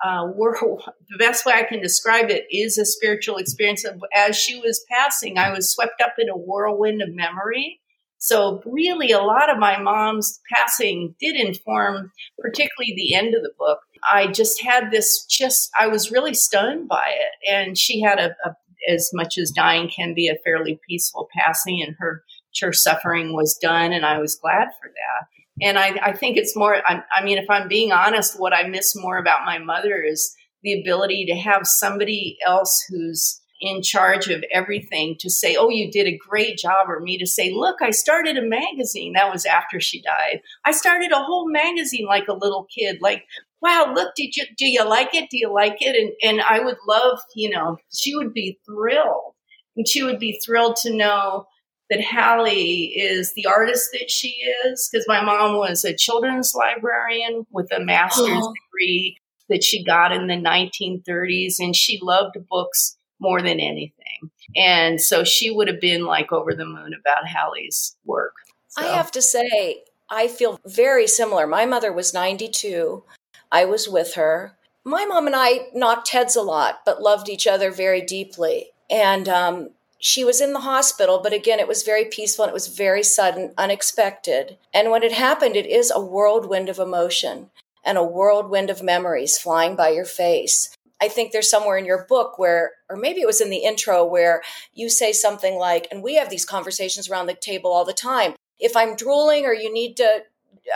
uh, 0.04 0.28
world. 0.36 0.84
The 1.10 1.18
best 1.18 1.46
way 1.46 1.54
I 1.54 1.64
can 1.64 1.82
describe 1.82 2.30
it 2.30 2.46
is 2.50 2.78
a 2.78 2.86
spiritual 2.86 3.38
experience. 3.38 3.86
As 4.16 4.36
she 4.36 4.60
was 4.60 4.86
passing, 4.90 5.38
I 5.38 5.52
was 5.52 5.72
swept 5.72 6.02
up 6.02 6.14
in 6.18 6.30
a 6.30 6.38
whirlwind 6.38 7.02
of 7.02 7.14
memory 7.14 7.82
so, 8.24 8.62
really, 8.68 9.12
a 9.12 9.20
lot 9.20 9.50
of 9.50 9.58
my 9.58 9.82
mom's 9.82 10.40
passing 10.54 11.16
did 11.20 11.36
inform, 11.36 12.12
particularly 12.40 12.94
the 12.96 13.16
end 13.16 13.34
of 13.34 13.42
the 13.42 13.52
book. 13.58 13.80
I 14.08 14.28
just 14.28 14.62
had 14.62 14.92
this, 14.92 15.26
just, 15.26 15.72
I 15.80 15.88
was 15.88 16.12
really 16.12 16.36
stunned 16.36 16.88
by 16.88 17.08
it. 17.10 17.52
And 17.52 17.76
she 17.76 18.00
had 18.00 18.20
a, 18.20 18.36
a 18.46 18.54
as 18.88 19.10
much 19.12 19.40
as 19.40 19.50
dying 19.50 19.90
can 19.90 20.14
be, 20.14 20.28
a 20.28 20.38
fairly 20.44 20.80
peaceful 20.88 21.30
passing, 21.36 21.82
and 21.82 21.96
her, 21.98 22.24
her 22.62 22.72
suffering 22.72 23.34
was 23.34 23.58
done. 23.60 23.92
And 23.92 24.06
I 24.06 24.20
was 24.20 24.36
glad 24.36 24.68
for 24.80 24.90
that. 24.90 25.66
And 25.66 25.80
I, 25.80 26.10
I 26.10 26.14
think 26.14 26.38
it's 26.38 26.56
more, 26.56 26.84
I, 26.88 27.02
I 27.16 27.24
mean, 27.24 27.40
if 27.40 27.50
I'm 27.50 27.68
being 27.68 27.92
honest, 27.92 28.40
what 28.40 28.54
I 28.54 28.68
miss 28.68 28.96
more 28.96 29.18
about 29.18 29.46
my 29.46 29.58
mother 29.58 30.00
is 30.00 30.32
the 30.62 30.80
ability 30.80 31.26
to 31.26 31.36
have 31.36 31.66
somebody 31.66 32.38
else 32.46 32.86
who's 32.88 33.41
in 33.62 33.84
charge 33.84 34.28
of 34.28 34.44
everything 34.52 35.16
to 35.20 35.30
say, 35.30 35.56
Oh, 35.56 35.70
you 35.70 35.92
did 35.92 36.08
a 36.08 36.18
great 36.18 36.58
job, 36.58 36.90
or 36.90 37.00
me 37.00 37.18
to 37.20 37.28
say, 37.28 37.52
Look, 37.54 37.82
I 37.82 37.92
started 37.92 38.38
a 38.38 38.42
magazine. 38.42 39.14
That 39.14 39.32
was 39.32 39.46
after 39.46 39.80
she 39.80 40.02
died. 40.02 40.42
I 40.66 40.72
started 40.72 41.12
a 41.12 41.24
whole 41.24 41.50
magazine 41.50 42.06
like 42.06 42.28
a 42.28 42.34
little 42.34 42.68
kid. 42.76 42.98
Like, 43.02 43.26
wow, 43.62 43.94
look, 43.94 44.16
did 44.16 44.36
you, 44.36 44.46
do 44.58 44.66
you 44.66 44.84
like 44.84 45.14
it? 45.14 45.30
Do 45.30 45.38
you 45.38 45.54
like 45.54 45.78
it? 45.80 45.96
And, 45.96 46.12
and 46.24 46.42
I 46.42 46.60
would 46.60 46.78
love, 46.88 47.20
you 47.36 47.50
know, 47.50 47.78
she 47.94 48.16
would 48.16 48.34
be 48.34 48.60
thrilled. 48.66 49.36
And 49.78 49.88
she 49.88 50.04
would 50.04 50.20
be 50.20 50.42
thrilled 50.44 50.76
to 50.78 50.94
know 50.94 51.46
that 51.92 52.04
Hallie 52.04 52.86
is 52.96 53.34
the 53.34 53.46
artist 53.46 53.90
that 53.94 54.10
she 54.10 54.30
is, 54.66 54.90
because 54.92 55.06
my 55.08 55.24
mom 55.24 55.58
was 55.58 55.84
a 55.86 55.96
children's 55.96 56.56
librarian 56.56 57.46
with 57.52 57.72
a 57.72 57.80
master's 57.80 58.28
oh. 58.30 58.54
degree 58.54 59.18
that 59.50 59.64
she 59.64 59.84
got 59.84 60.14
in 60.14 60.28
the 60.28 60.36
1930s, 60.36 61.56
and 61.60 61.76
she 61.76 62.00
loved 62.02 62.38
books 62.50 62.98
more 63.22 63.42
than 63.42 63.60
anything. 63.60 64.32
And 64.56 65.00
so 65.00 65.24
she 65.24 65.52
would 65.52 65.70
have 65.70 65.80
been 65.80 66.06
like 66.06 66.34
over 66.34 66.54
the 66.54 66.66
moon 66.66 66.94
about 67.00 67.28
Hallie's 67.28 67.96
work. 68.04 68.34
So. 68.70 68.82
I 68.82 68.88
have 68.88 69.12
to 69.12 69.22
say, 69.22 69.84
I 70.10 70.28
feel 70.28 70.60
very 70.66 71.08
similar. 71.08 71.48
My 71.48 71.66
mother 71.66 71.94
was 71.94 72.14
92. 72.14 73.04
I 73.52 73.66
was 73.66 73.88
with 73.88 74.16
her. 74.16 74.58
My 74.84 75.06
mom 75.06 75.28
and 75.28 75.36
I 75.36 75.68
knocked 75.74 76.10
heads 76.10 76.36
a 76.36 76.42
lot, 76.42 76.82
but 76.86 77.02
loved 77.02 77.30
each 77.30 77.46
other 77.46 77.70
very 77.70 78.02
deeply. 78.02 78.72
And 78.90 79.30
um, 79.30 79.70
she 80.00 80.24
was 80.24 80.42
in 80.42 80.54
the 80.54 80.62
hospital, 80.62 81.20
but 81.22 81.34
again, 81.34 81.60
it 81.60 81.68
was 81.68 81.84
very 81.84 82.06
peaceful 82.06 82.44
and 82.44 82.50
it 82.50 82.56
was 82.56 82.68
very 82.68 83.04
sudden, 83.04 83.54
unexpected. 83.58 84.58
And 84.74 84.90
when 84.90 85.04
it 85.04 85.14
happened, 85.14 85.56
it 85.56 85.68
is 85.68 85.92
a 85.94 86.04
whirlwind 86.04 86.70
of 86.70 86.80
emotion 86.80 87.52
and 87.84 87.98
a 87.98 88.04
whirlwind 88.04 88.70
of 88.70 88.82
memories 88.82 89.38
flying 89.38 89.76
by 89.76 89.90
your 89.90 90.06
face. 90.06 90.76
I 91.02 91.08
think 91.08 91.32
there's 91.32 91.50
somewhere 91.50 91.78
in 91.78 91.86
your 91.86 92.06
book 92.06 92.38
where, 92.38 92.72
or 92.90 92.96
maybe 92.96 93.22
it 93.22 93.28
was 93.28 93.42
in 93.42 93.50
the 93.50 93.58
intro, 93.58 94.06
where 94.06 94.42
you 94.74 94.90
say 94.90 95.12
something 95.12 95.56
like, 95.56 95.88
and 95.92 96.04
we 96.04 96.16
have 96.16 96.30
these 96.30 96.46
conversations 96.46 97.10
around 97.10 97.26
the 97.26 97.34
table 97.34 97.72
all 97.72 97.86
the 97.86 97.94
time. 97.94 98.36
If 98.60 98.78
I'm 98.78 98.96
drooling 98.96 99.46
or 99.46 99.54
you 99.54 99.74
need 99.74 99.98
to 99.98 100.24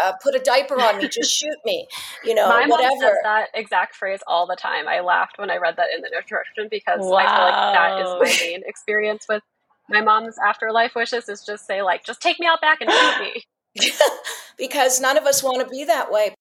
uh, 0.03 0.13
put 0.23 0.33
a 0.33 0.39
diaper 0.39 0.81
on 0.81 0.97
me, 0.97 1.07
just 1.11 1.31
shoot 1.31 1.57
me. 1.63 1.87
You 2.23 2.33
know, 2.33 2.49
My 2.49 2.65
whatever. 2.67 2.89
Mom 2.89 2.99
says 2.99 3.17
that 3.23 3.49
exact 3.53 3.95
phrase 3.95 4.21
all 4.25 4.47
the 4.47 4.55
time. 4.55 4.87
I 4.87 5.01
laughed 5.01 5.37
when 5.37 5.51
I 5.51 5.57
read 5.57 5.77
that 5.77 5.87
in 5.95 6.01
the 6.01 6.07
introduction 6.07 6.67
because 6.71 7.01
wow. 7.01 7.17
I 7.17 7.23
feel 7.23 7.45
like 7.45 8.23
that 8.23 8.27
is 8.27 8.39
my 8.41 8.45
main 8.45 8.63
experience 8.65 9.25
with 9.29 9.43
my 9.89 10.01
mom's 10.01 10.37
afterlife 10.43 10.95
wishes 10.95 11.29
is 11.29 11.45
just 11.45 11.67
say 11.67 11.83
like, 11.83 12.03
just 12.03 12.21
take 12.21 12.39
me 12.39 12.47
out 12.47 12.61
back 12.61 12.81
and 12.81 12.89
shoot 12.91 13.19
me. 13.21 13.43
because 14.57 14.99
none 14.99 15.17
of 15.17 15.25
us 15.25 15.43
want 15.43 15.61
to 15.61 15.69
be 15.69 15.83
that 15.83 16.11
way. 16.11 16.33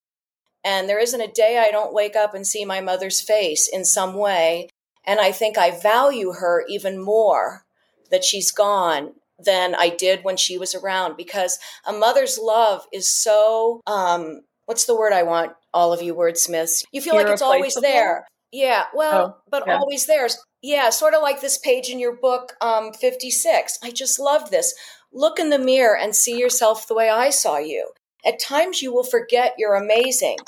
And 0.65 0.89
there 0.89 0.99
isn't 0.99 1.21
a 1.21 1.31
day 1.31 1.59
I 1.59 1.71
don't 1.71 1.93
wake 1.93 2.17
up 2.17 2.35
and 2.35 2.47
see 2.47 2.65
my 2.65 2.81
mother's 2.81 3.21
face 3.21 3.69
in 3.69 3.85
some 3.85 4.15
way. 4.15 4.69
And 5.07 5.21
I 5.21 5.31
think 5.33 5.59
I 5.59 5.79
value 5.79 6.33
her 6.33 6.65
even 6.69 6.99
more 6.99 7.65
that 8.11 8.25
she's 8.25 8.51
gone 8.51 9.13
than 9.39 9.75
I 9.75 9.91
did 9.91 10.25
when 10.25 10.37
she 10.37 10.59
was 10.59 10.75
around 10.75 11.17
because 11.17 11.59
a 11.87 11.93
mother's 11.93 12.39
love 12.39 12.87
is 12.93 13.11
so, 13.11 13.83
um, 13.87 14.41
what's 14.67 14.87
the 14.87 14.97
word 14.97 15.13
I 15.13 15.25
want, 15.25 15.53
all 15.75 15.93
of 15.93 16.01
you 16.01 16.15
wordsmiths? 16.15 16.85
You 16.93 17.03
feel 17.03 17.15
like 17.15 17.27
it's 17.27 17.43
always 17.43 17.75
there. 17.75 18.27
Yeah, 18.53 18.85
well, 18.95 19.37
oh, 19.37 19.43
but 19.51 19.65
yeah. 19.67 19.79
always 19.79 20.07
there. 20.07 20.29
Yeah, 20.63 20.91
sort 20.91 21.13
of 21.13 21.23
like 21.23 21.41
this 21.41 21.59
page 21.59 21.91
in 21.91 21.99
your 21.99 22.15
book, 22.15 22.55
um, 22.61 22.93
56. 22.93 23.79
I 23.83 23.91
just 23.91 24.21
love 24.21 24.51
this. 24.51 24.73
Look 25.13 25.39
in 25.39 25.51
the 25.51 25.59
mirror 25.59 25.97
and 25.97 26.15
see 26.15 26.39
yourself 26.39 26.87
the 26.87 26.95
way 26.95 27.11
I 27.11 27.31
saw 27.31 27.59
you. 27.59 27.89
At 28.27 28.41
times 28.41 28.83
you 28.83 28.93
will 28.93 29.05
forget 29.05 29.55
you're 29.59 29.75
amazing. 29.75 30.39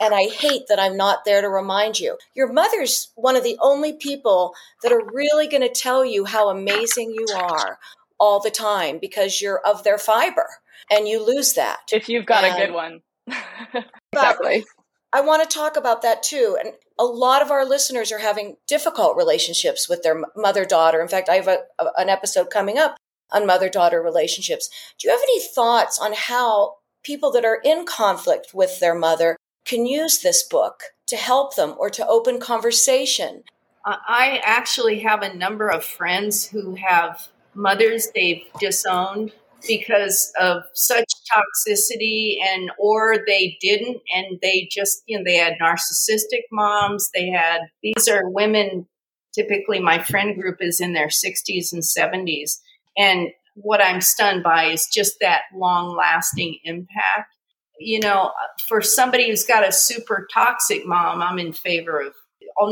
And 0.00 0.14
I 0.14 0.24
hate 0.24 0.68
that 0.68 0.78
I'm 0.78 0.96
not 0.96 1.24
there 1.24 1.40
to 1.40 1.48
remind 1.48 1.98
you. 1.98 2.18
Your 2.34 2.52
mother's 2.52 3.12
one 3.14 3.36
of 3.36 3.44
the 3.44 3.56
only 3.60 3.94
people 3.94 4.54
that 4.82 4.92
are 4.92 5.04
really 5.12 5.48
going 5.48 5.62
to 5.62 5.70
tell 5.70 6.04
you 6.04 6.26
how 6.26 6.50
amazing 6.50 7.12
you 7.12 7.26
are 7.34 7.78
all 8.18 8.40
the 8.40 8.50
time 8.50 8.98
because 9.00 9.40
you're 9.40 9.60
of 9.60 9.84
their 9.84 9.98
fiber 9.98 10.46
and 10.90 11.08
you 11.08 11.24
lose 11.24 11.54
that. 11.54 11.78
If 11.92 12.08
you've 12.08 12.26
got 12.26 12.44
and, 12.44 12.56
a 12.56 12.66
good 12.66 12.74
one. 12.74 13.00
exactly. 14.12 14.64
I 15.12 15.20
want 15.22 15.48
to 15.48 15.54
talk 15.54 15.76
about 15.76 16.02
that 16.02 16.22
too. 16.22 16.58
And 16.62 16.74
a 16.98 17.04
lot 17.04 17.42
of 17.42 17.50
our 17.50 17.64
listeners 17.64 18.12
are 18.12 18.18
having 18.18 18.56
difficult 18.66 19.16
relationships 19.16 19.88
with 19.88 20.02
their 20.02 20.22
mother 20.36 20.64
daughter. 20.64 21.00
In 21.00 21.08
fact, 21.08 21.28
I 21.28 21.36
have 21.36 21.48
a, 21.48 21.60
a, 21.78 21.86
an 21.96 22.08
episode 22.08 22.50
coming 22.50 22.78
up 22.78 22.96
on 23.30 23.46
mother 23.46 23.68
daughter 23.68 24.02
relationships. 24.02 24.68
Do 24.98 25.08
you 25.08 25.12
have 25.12 25.22
any 25.22 25.40
thoughts 25.40 25.98
on 25.98 26.12
how 26.14 26.74
people 27.06 27.30
that 27.30 27.44
are 27.44 27.60
in 27.64 27.86
conflict 27.86 28.52
with 28.52 28.80
their 28.80 28.94
mother 28.94 29.36
can 29.64 29.86
use 29.86 30.18
this 30.18 30.42
book 30.42 30.82
to 31.06 31.16
help 31.16 31.54
them 31.54 31.74
or 31.78 31.88
to 31.88 32.06
open 32.06 32.40
conversation? 32.40 33.44
I 33.84 34.40
actually 34.42 34.98
have 35.00 35.22
a 35.22 35.34
number 35.34 35.68
of 35.68 35.84
friends 35.84 36.48
who 36.48 36.74
have 36.74 37.28
mothers 37.54 38.08
they've 38.12 38.42
disowned 38.58 39.32
because 39.66 40.32
of 40.40 40.64
such 40.74 41.06
toxicity 41.32 42.36
and 42.42 42.70
or 42.78 43.18
they 43.26 43.56
didn't 43.60 44.02
and 44.14 44.38
they 44.42 44.68
just 44.70 45.02
you 45.06 45.16
know 45.16 45.24
they 45.24 45.36
had 45.36 45.54
narcissistic 45.60 46.42
moms 46.52 47.10
they 47.14 47.30
had 47.30 47.62
these 47.82 48.06
are 48.06 48.28
women 48.28 48.86
typically 49.34 49.80
my 49.80 50.00
friend 50.02 50.40
group 50.40 50.58
is 50.60 50.80
in 50.80 50.92
their 50.92 51.08
60s 51.08 51.72
and 51.72 51.82
70s 51.82 52.58
and 52.96 53.30
what 53.56 53.82
i'm 53.82 54.00
stunned 54.00 54.42
by 54.42 54.66
is 54.66 54.88
just 54.92 55.16
that 55.20 55.42
long 55.54 55.96
lasting 55.96 56.58
impact. 56.64 57.34
You 57.78 58.00
know 58.00 58.32
for 58.68 58.80
somebody 58.80 59.28
who's 59.28 59.44
got 59.44 59.68
a 59.68 59.72
super 59.72 60.26
toxic 60.32 60.86
mom 60.86 61.22
i'm 61.22 61.38
in 61.38 61.52
favor 61.52 62.00
of 62.00 62.14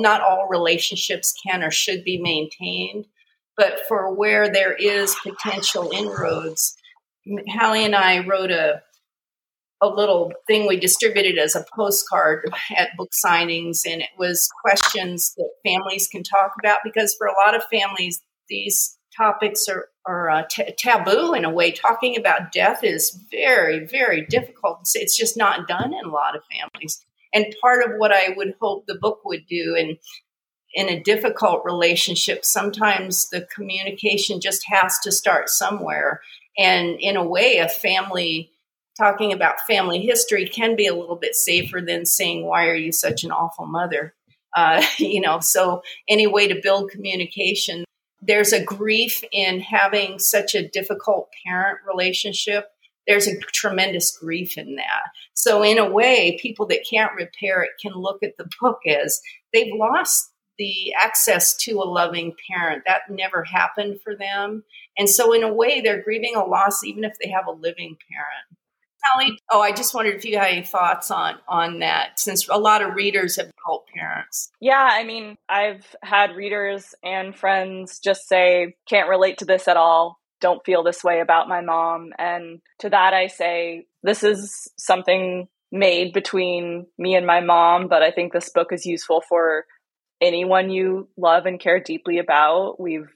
not 0.01 0.23
all 0.23 0.49
relationships 0.49 1.35
can 1.47 1.63
or 1.63 1.71
should 1.71 2.05
be 2.05 2.19
maintained 2.21 3.07
but 3.57 3.81
for 3.87 4.15
where 4.15 4.51
there 4.51 4.75
is 4.75 5.15
potential 5.23 5.91
inroads 5.93 6.77
Hallie 7.49 7.85
and 7.85 7.95
I 7.95 8.27
wrote 8.27 8.51
a 8.51 8.83
a 9.83 9.89
little 9.89 10.33
thing 10.47 10.67
we 10.67 10.79
distributed 10.79 11.37
as 11.39 11.55
a 11.55 11.65
postcard 11.75 12.51
at 12.77 12.97
book 12.97 13.11
signings, 13.25 13.81
and 13.85 14.01
it 14.01 14.11
was 14.19 14.49
questions 14.63 15.35
that 15.37 15.51
families 15.65 16.09
can 16.09 16.23
talk 16.23 16.53
about 16.59 16.79
because 16.85 17.15
for 17.19 17.27
a 17.27 17.35
lot 17.45 17.55
of 17.55 17.63
families, 17.71 18.23
these 18.49 18.97
topics 19.17 19.69
are, 19.69 19.89
are 20.07 20.31
uh, 20.31 20.43
t- 20.49 20.75
taboo 20.77 21.35
in 21.35 21.45
a 21.45 21.51
way. 21.51 21.71
Talking 21.71 22.17
about 22.17 22.53
death 22.53 22.83
is 22.83 23.19
very, 23.31 23.87
very 23.87 24.27
difficult. 24.27 24.89
It's 24.95 25.17
just 25.17 25.37
not 25.37 25.69
done 25.69 25.93
in 25.95 26.05
a 26.05 26.13
lot 26.13 26.37
of 26.37 26.43
families. 26.53 27.05
And 27.33 27.55
part 27.61 27.85
of 27.85 27.97
what 27.99 28.13
I 28.13 28.35
would 28.37 28.55
hope 28.61 28.85
the 28.87 28.95
book 28.95 29.21
would 29.25 29.47
do, 29.49 29.75
and 29.77 29.99
in 30.75 30.89
a 30.89 31.03
difficult 31.03 31.63
relationship, 31.65 32.45
sometimes 32.45 33.29
the 33.31 33.47
communication 33.55 34.41
just 34.41 34.63
has 34.69 34.99
to 35.05 35.13
start 35.13 35.49
somewhere. 35.49 36.21
And 36.59 36.97
in 37.01 37.17
a 37.17 37.27
way, 37.27 37.59
a 37.59 37.69
family 37.69 38.51
talking 38.97 39.33
about 39.33 39.61
family 39.67 40.01
history 40.01 40.47
can 40.47 40.77
be 40.77 40.87
a 40.87 40.95
little 40.95 41.17
bit 41.17 41.35
safer 41.35 41.81
than 41.81 42.07
saying, 42.07 42.47
Why 42.47 42.67
are 42.67 42.77
you 42.77 42.93
such 42.93 43.25
an 43.25 43.31
awful 43.31 43.67
mother? 43.67 44.15
Uh, 44.57 44.85
you 44.99 45.21
know, 45.21 45.41
so 45.41 45.83
any 46.09 46.27
way 46.27 46.49
to 46.49 46.61
build 46.63 46.91
communication. 46.91 47.85
There's 48.27 48.53
a 48.53 48.65
grief 48.65 49.23
in 49.33 49.61
having 49.61 50.19
such 50.19 50.55
a 50.55 50.67
difficult 50.69 51.29
parent 51.47 51.81
relationship. 51.87 52.69
There's 53.07 53.27
a 53.27 53.39
tremendous 53.39 54.17
grief 54.17 54.57
in 54.57 54.77
that. 54.77 55.03
So, 55.35 55.63
in 55.63 55.79
a 55.79 55.91
way, 55.91 56.39
people 56.41 56.67
that 56.69 56.87
can't 56.89 57.13
repair 57.15 57.63
it 57.63 57.73
can 57.81 57.93
look 57.93 58.23
at 58.23 58.37
the 58.39 58.49
book 58.61 58.79
as 58.87 59.21
they've 59.53 59.75
lost 59.75 60.31
the 60.59 60.95
access 60.99 61.57
to 61.65 61.73
a 61.73 61.85
loving 61.85 62.35
parent. 62.51 62.85
That 62.87 63.03
never 63.11 63.45
happened 63.45 64.01
for 64.03 64.17
them. 64.17 64.65
And 64.97 65.11
so, 65.11 65.35
in 65.35 65.43
a 65.43 65.53
way, 65.53 65.81
they're 65.81 66.03
grieving 66.03 66.35
a 66.35 66.45
loss 66.45 66.83
even 66.83 67.05
if 67.05 67.13
they 67.23 67.31
have 67.31 67.47
a 67.47 67.53
living 67.53 67.97
parent. 68.11 68.54
Hallie, 69.05 69.39
oh, 69.51 69.61
I 69.61 69.73
just 69.73 69.95
wondered 69.95 70.17
if 70.17 70.25
you 70.25 70.39
had 70.39 70.49
any 70.53 70.65
thoughts 70.65 71.11
on 71.11 71.37
on 71.49 71.81
that, 71.81 72.19
since 72.19 72.49
a 72.49 72.59
lot 72.59 72.83
of 72.83 72.95
readers 72.95 73.37
have 73.37 73.51
cult 73.65 73.87
parents. 73.95 74.51
Yeah, 74.61 74.89
I 74.91 75.05
mean, 75.05 75.37
I've 75.49 75.95
had 76.03 76.37
readers 76.37 76.95
and 77.03 77.37
friends 77.37 77.99
just 77.99 78.29
say, 78.29 78.75
"Can't 78.89 79.09
relate 79.09 79.39
to 79.39 79.45
this 79.45 79.69
at 79.69 79.77
all. 79.77 80.19
Don't 80.41 80.65
feel 80.65 80.83
this 80.83 81.05
way 81.05 81.21
about 81.21 81.49
my 81.49 81.61
mom." 81.61 82.13
And 82.19 82.61
to 82.81 82.91
that, 82.91 83.15
I 83.15 83.27
say, 83.27 83.87
"This 84.03 84.23
is 84.23 84.69
something 84.79 85.49
made 85.71 86.13
between 86.13 86.87
me 86.99 87.17
and 87.17 87.27
my 87.27 87.41
mom, 87.41 87.89
but 87.89 88.03
I 88.03 88.11
think 88.13 88.33
this 88.33 88.49
book 88.49 88.73
is 88.73 88.87
useful 88.87 89.23
for 89.29 89.67
anyone 90.21 90.71
you 90.71 91.09
love 91.17 91.47
and 91.47 91.61
care 91.61 91.81
deeply 91.81 92.19
about. 92.19 92.81
We've, 92.81 93.09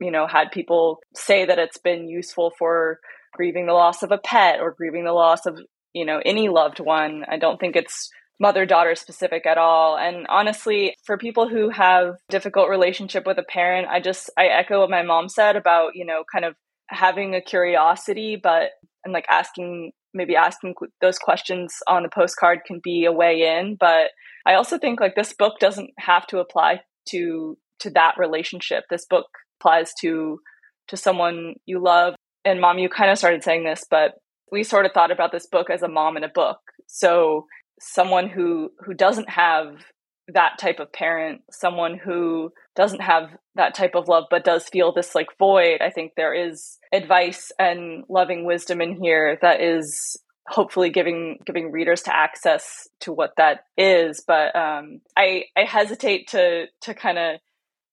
you 0.00 0.10
know, 0.10 0.26
had 0.26 0.50
people 0.50 0.98
say 1.14 1.44
that 1.46 1.58
it's 1.58 1.78
been 1.78 2.08
useful 2.08 2.52
for 2.58 2.98
grieving 3.32 3.66
the 3.66 3.72
loss 3.72 4.02
of 4.02 4.12
a 4.12 4.18
pet 4.18 4.60
or 4.60 4.74
grieving 4.76 5.04
the 5.04 5.12
loss 5.12 5.46
of, 5.46 5.58
you 5.92 6.04
know, 6.04 6.20
any 6.24 6.48
loved 6.48 6.80
one. 6.80 7.24
I 7.28 7.38
don't 7.38 7.58
think 7.58 7.76
it's 7.76 8.10
mother 8.38 8.64
daughter 8.64 8.94
specific 8.94 9.46
at 9.46 9.58
all. 9.58 9.98
And 9.98 10.26
honestly, 10.28 10.96
for 11.04 11.18
people 11.18 11.48
who 11.48 11.68
have 11.68 12.14
difficult 12.30 12.70
relationship 12.70 13.26
with 13.26 13.38
a 13.38 13.42
parent, 13.42 13.88
I 13.88 14.00
just 14.00 14.30
I 14.38 14.46
echo 14.46 14.80
what 14.80 14.90
my 14.90 15.02
mom 15.02 15.28
said 15.28 15.56
about, 15.56 15.94
you 15.94 16.06
know, 16.06 16.24
kind 16.32 16.44
of 16.44 16.54
having 16.88 17.34
a 17.34 17.40
curiosity 17.40 18.38
but 18.42 18.70
and 19.04 19.12
like 19.12 19.26
asking 19.30 19.92
maybe 20.12 20.34
asking 20.34 20.74
those 21.00 21.18
questions 21.18 21.76
on 21.88 22.02
the 22.02 22.08
postcard 22.08 22.60
can 22.66 22.80
be 22.82 23.04
a 23.04 23.12
way 23.12 23.42
in, 23.42 23.76
but 23.78 24.10
I 24.46 24.54
also 24.54 24.78
think 24.78 25.00
like 25.00 25.14
this 25.14 25.32
book 25.32 25.58
doesn't 25.60 25.90
have 25.98 26.26
to 26.28 26.38
apply 26.38 26.80
to 27.10 27.56
to 27.80 27.90
that 27.90 28.14
relationship. 28.18 28.84
This 28.90 29.06
book 29.06 29.26
applies 29.60 29.92
to 30.00 30.40
to 30.88 30.96
someone 30.96 31.54
you 31.66 31.82
love. 31.82 32.14
And 32.44 32.60
mom, 32.60 32.78
you 32.78 32.88
kind 32.88 33.10
of 33.10 33.18
started 33.18 33.42
saying 33.42 33.64
this, 33.64 33.84
but 33.90 34.14
we 34.50 34.62
sort 34.62 34.86
of 34.86 34.92
thought 34.92 35.10
about 35.10 35.32
this 35.32 35.46
book 35.46 35.70
as 35.70 35.82
a 35.82 35.88
mom 35.88 36.16
in 36.16 36.24
a 36.24 36.28
book. 36.28 36.58
So 36.86 37.46
someone 37.80 38.28
who 38.28 38.70
who 38.84 38.94
doesn't 38.94 39.30
have 39.30 39.84
that 40.32 40.58
type 40.58 40.78
of 40.80 40.92
parent, 40.92 41.42
someone 41.50 41.98
who 41.98 42.52
doesn't 42.76 43.00
have 43.00 43.30
that 43.56 43.74
type 43.74 43.94
of 43.94 44.08
love 44.08 44.24
but 44.30 44.44
does 44.44 44.68
feel 44.68 44.92
this 44.92 45.14
like 45.14 45.26
void, 45.38 45.80
I 45.80 45.90
think 45.90 46.12
there 46.16 46.34
is 46.34 46.78
advice 46.92 47.52
and 47.58 48.04
loving 48.08 48.44
wisdom 48.44 48.80
in 48.80 48.96
here 49.00 49.38
that 49.42 49.60
is 49.60 50.16
hopefully 50.50 50.90
giving 50.90 51.38
giving 51.46 51.70
readers 51.70 52.02
to 52.02 52.14
access 52.14 52.88
to 52.98 53.12
what 53.12 53.30
that 53.36 53.60
is 53.76 54.24
but 54.26 54.54
um, 54.56 55.00
i 55.16 55.44
i 55.56 55.62
hesitate 55.64 56.26
to 56.28 56.66
to 56.80 56.92
kind 56.92 57.18
of 57.18 57.40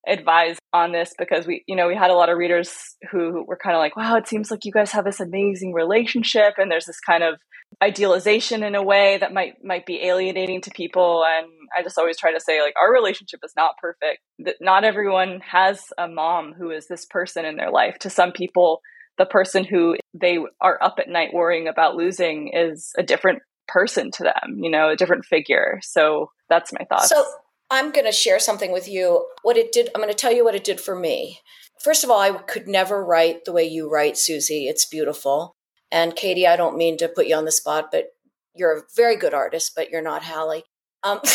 advise 0.07 0.57
on 0.73 0.91
this 0.91 1.13
because 1.17 1.45
we 1.45 1.63
you 1.67 1.75
know 1.75 1.87
we 1.87 1.95
had 1.95 2.09
a 2.09 2.15
lot 2.15 2.29
of 2.29 2.37
readers 2.37 2.95
who 3.11 3.43
were 3.47 3.57
kind 3.57 3.75
of 3.75 3.79
like 3.79 3.95
wow 3.95 4.15
it 4.15 4.27
seems 4.27 4.49
like 4.49 4.65
you 4.65 4.71
guys 4.71 4.91
have 4.91 5.05
this 5.05 5.19
amazing 5.19 5.73
relationship 5.73 6.53
and 6.57 6.71
there's 6.71 6.85
this 6.85 6.99
kind 6.99 7.23
of 7.23 7.35
idealization 7.83 8.63
in 8.63 8.75
a 8.75 8.83
way 8.83 9.17
that 9.17 9.33
might 9.33 9.53
might 9.63 9.85
be 9.85 10.01
alienating 10.03 10.61
to 10.61 10.71
people 10.71 11.23
and 11.27 11.47
i 11.77 11.83
just 11.83 11.97
always 11.97 12.17
try 12.17 12.31
to 12.31 12.39
say 12.39 12.61
like 12.61 12.73
our 12.81 12.93
relationship 12.93 13.41
is 13.43 13.51
not 13.57 13.77
perfect 13.77 14.21
that 14.39 14.55
not 14.61 14.85
everyone 14.85 15.41
has 15.41 15.81
a 15.97 16.07
mom 16.07 16.53
who 16.57 16.71
is 16.71 16.87
this 16.87 17.05
person 17.05 17.43
in 17.43 17.57
their 17.57 17.71
life 17.71 17.97
to 17.99 18.09
some 18.09 18.31
people 18.31 18.81
the 19.17 19.25
person 19.25 19.63
who 19.63 19.95
they 20.13 20.37
are 20.61 20.81
up 20.81 20.95
at 20.99 21.09
night 21.09 21.33
worrying 21.33 21.67
about 21.67 21.95
losing 21.95 22.51
is 22.53 22.93
a 22.97 23.03
different 23.03 23.41
person 23.67 24.11
to 24.11 24.23
them, 24.23 24.57
you 24.59 24.69
know, 24.69 24.89
a 24.89 24.95
different 24.95 25.25
figure. 25.25 25.79
So 25.83 26.31
that's 26.49 26.71
my 26.73 26.85
thoughts. 26.85 27.09
So 27.09 27.25
I'm 27.69 27.91
going 27.91 28.05
to 28.05 28.11
share 28.11 28.39
something 28.39 28.71
with 28.71 28.87
you. 28.87 29.27
What 29.41 29.57
it 29.57 29.71
did, 29.71 29.89
I'm 29.93 30.01
going 30.01 30.13
to 30.13 30.17
tell 30.17 30.31
you 30.31 30.43
what 30.43 30.55
it 30.55 30.63
did 30.63 30.79
for 30.79 30.95
me. 30.95 31.39
First 31.83 32.03
of 32.03 32.09
all, 32.09 32.19
I 32.19 32.31
could 32.31 32.67
never 32.67 33.03
write 33.03 33.45
the 33.45 33.51
way 33.51 33.65
you 33.65 33.89
write, 33.89 34.17
Suzy. 34.17 34.67
It's 34.67 34.85
beautiful. 34.85 35.55
And 35.91 36.15
Catie, 36.15 36.47
I 36.47 36.55
don't 36.55 36.77
mean 36.77 36.97
to 36.97 37.07
put 37.07 37.27
you 37.27 37.35
on 37.35 37.45
the 37.45 37.51
spot, 37.51 37.89
but 37.91 38.07
you're 38.55 38.77
a 38.77 38.81
very 38.95 39.15
good 39.15 39.33
artist, 39.33 39.73
but 39.75 39.89
you're 39.89 40.01
not 40.01 40.23
Hallie. 40.23 40.63
Um, 41.03 41.19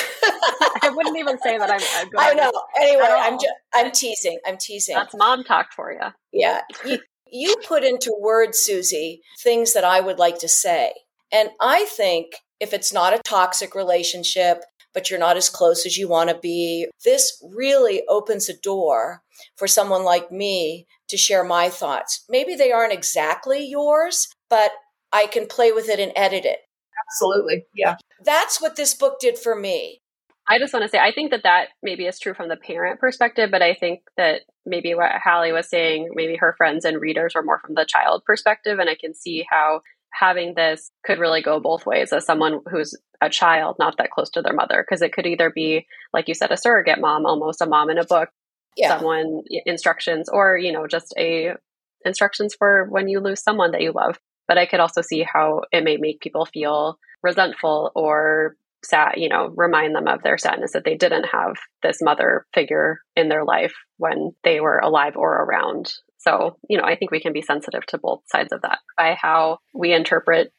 I 0.83 0.91
wouldn't 0.95 1.17
even 1.17 1.39
say 1.41 1.57
that 1.57 1.71
I'm. 1.71 1.81
I'm 1.97 2.09
I 2.19 2.35
know. 2.35 2.53
Anyway, 2.81 3.07
I'm 3.09 3.35
just, 3.35 3.55
I'm 3.73 3.93
teasing. 3.93 4.39
I'm 4.47 4.59
teasing. 4.59 4.95
That's 4.97 5.15
mom 5.15 5.45
talk 5.45 5.73
for 5.73 5.93
you. 5.93 6.01
Yeah, 6.33 6.63
you, 6.85 6.99
you 7.31 7.55
put 7.67 7.85
into 7.85 8.15
words, 8.21 8.59
Suzy, 8.59 9.23
things 9.43 9.73
that 9.73 9.85
I 9.85 10.01
would 10.01 10.19
like 10.19 10.39
to 10.41 10.49
say. 10.49 10.93
And 11.31 11.51
I 11.61 11.85
think 11.85 12.35
if 12.61 12.73
it's 12.73 12.93
not 12.93 13.15
a 13.15 13.23
toxic 13.25 13.75
relationship, 13.75 14.65
but 14.95 15.11
you're 15.11 15.19
not 15.19 15.37
as 15.37 15.49
close 15.49 15.87
as 15.87 15.97
you 15.97 16.09
want 16.09 16.31
to 16.31 16.39
be, 16.39 16.87
this 17.05 17.43
really 17.55 18.03
opens 18.09 18.49
a 18.49 18.59
door 18.59 19.23
for 19.57 19.67
someone 19.67 20.05
like 20.05 20.31
me 20.31 20.87
to 21.09 21.17
share 21.17 21.45
my 21.45 21.69
thoughts. 21.69 22.25
Maybe 22.29 22.55
they 22.55 22.73
aren't 22.73 22.93
exactly 22.93 23.65
yours, 23.65 24.29
but 24.49 24.73
I 25.13 25.27
can 25.27 25.47
play 25.47 25.73
with 25.73 25.89
it 25.89 26.01
and 26.01 26.13
edit 26.17 26.45
it. 26.45 26.61
Absolutely. 27.09 27.65
Yeah. 27.75 27.97
That's 28.25 28.61
what 28.61 28.77
this 28.77 28.95
book 28.95 29.19
did 29.21 29.39
for 29.39 29.55
me. 29.55 30.01
I 30.49 30.59
just 30.59 30.73
want 30.73 30.83
to 30.83 30.89
say, 30.89 30.99
I 30.99 31.13
think 31.13 31.31
that 31.31 31.45
that 31.45 31.69
maybe 31.83 32.07
is 32.07 32.19
true 32.19 32.35
from 32.35 32.49
the 32.49 32.57
parent 32.57 32.99
perspective, 32.99 33.51
but 33.51 33.63
I 33.63 33.75
think 33.75 34.01
that 34.17 34.43
maybe 34.67 34.95
what 34.95 35.13
Hallie 35.23 35.53
was 35.53 35.69
saying, 35.69 36.11
maybe 36.15 36.37
her 36.37 36.55
friends 36.57 36.85
and 36.85 37.01
readers 37.01 37.35
were 37.35 37.45
more 37.45 37.61
from 37.61 37.75
the 37.75 37.87
child 37.87 38.25
perspective. 38.25 38.79
And 38.79 38.91
I 38.91 38.97
can 38.97 39.15
see 39.15 39.47
how 39.49 39.83
having 40.13 40.55
this 40.55 40.91
could 41.05 41.19
really 41.19 41.43
go 41.43 41.61
both 41.61 41.87
ways 41.87 42.13
as 42.13 42.25
someone 42.25 42.61
who's 42.71 42.99
a 43.21 43.31
child, 43.31 43.77
not 43.79 43.97
that 43.99 44.11
close 44.11 44.31
to 44.31 44.43
their 44.43 44.53
mother, 44.53 44.85
because 44.85 45.03
it 45.03 45.13
could 45.13 45.27
either 45.27 45.51
be, 45.51 45.87
like 46.13 46.29
you 46.29 46.35
said, 46.35 46.51
a 46.51 46.57
surrogate 46.57 47.01
mom, 47.01 47.27
almost 47.27 47.61
a 47.61 47.67
mom 47.67 47.91
in 47.91 47.99
a 47.99 48.05
book, 48.05 48.29
yeah. 48.77 48.97
someone 48.97 49.43
instructions, 49.67 50.29
or, 50.29 50.57
you 50.57 50.73
know, 50.73 50.87
just 50.87 51.15
a 51.19 51.55
instructions 52.05 52.55
for 52.59 52.87
when 52.91 53.09
you 53.09 53.21
lose 53.21 53.43
someone 53.43 53.71
that 53.73 53.83
you 53.83 53.93
love. 53.93 54.19
But 54.49 54.59
I 54.59 54.67
could 54.67 54.81
also 54.81 55.03
see 55.03 55.23
how 55.23 55.63
it 55.71 55.85
may 55.85 55.97
make 55.97 56.21
people 56.21 56.47
feel 56.47 56.99
resentful 57.23 57.93
or 57.95 58.57
sad, 58.85 59.15
you 59.17 59.29
know, 59.29 59.53
remind 59.57 59.95
them 59.95 60.09
of 60.09 60.23
their 60.23 60.37
sadness 60.37 60.73
that 60.73 60.85
they 60.85 60.97
didn't 60.97 61.27
have 61.33 61.55
this 61.83 61.99
mother 62.03 62.47
figure 62.53 62.99
in 63.15 63.29
their 63.29 63.45
life 63.45 63.73
when 63.99 64.33
they 64.43 64.61
were 64.61 64.79
alive 64.79 65.17
or 65.17 65.33
around. 65.33 65.93
So, 66.25 66.57
you 66.69 66.79
know, 66.79 66.85
I 66.85 66.97
think 66.97 67.11
we 67.11 67.21
can 67.21 67.33
be 67.33 67.43
sensitive 67.43 67.85
to 67.87 67.99
both 67.99 68.23
sides 68.27 68.53
of 68.53 68.63
that 68.63 68.79
by 68.97 69.17
how 69.21 69.59
we 69.75 69.93
interpret 69.93 70.53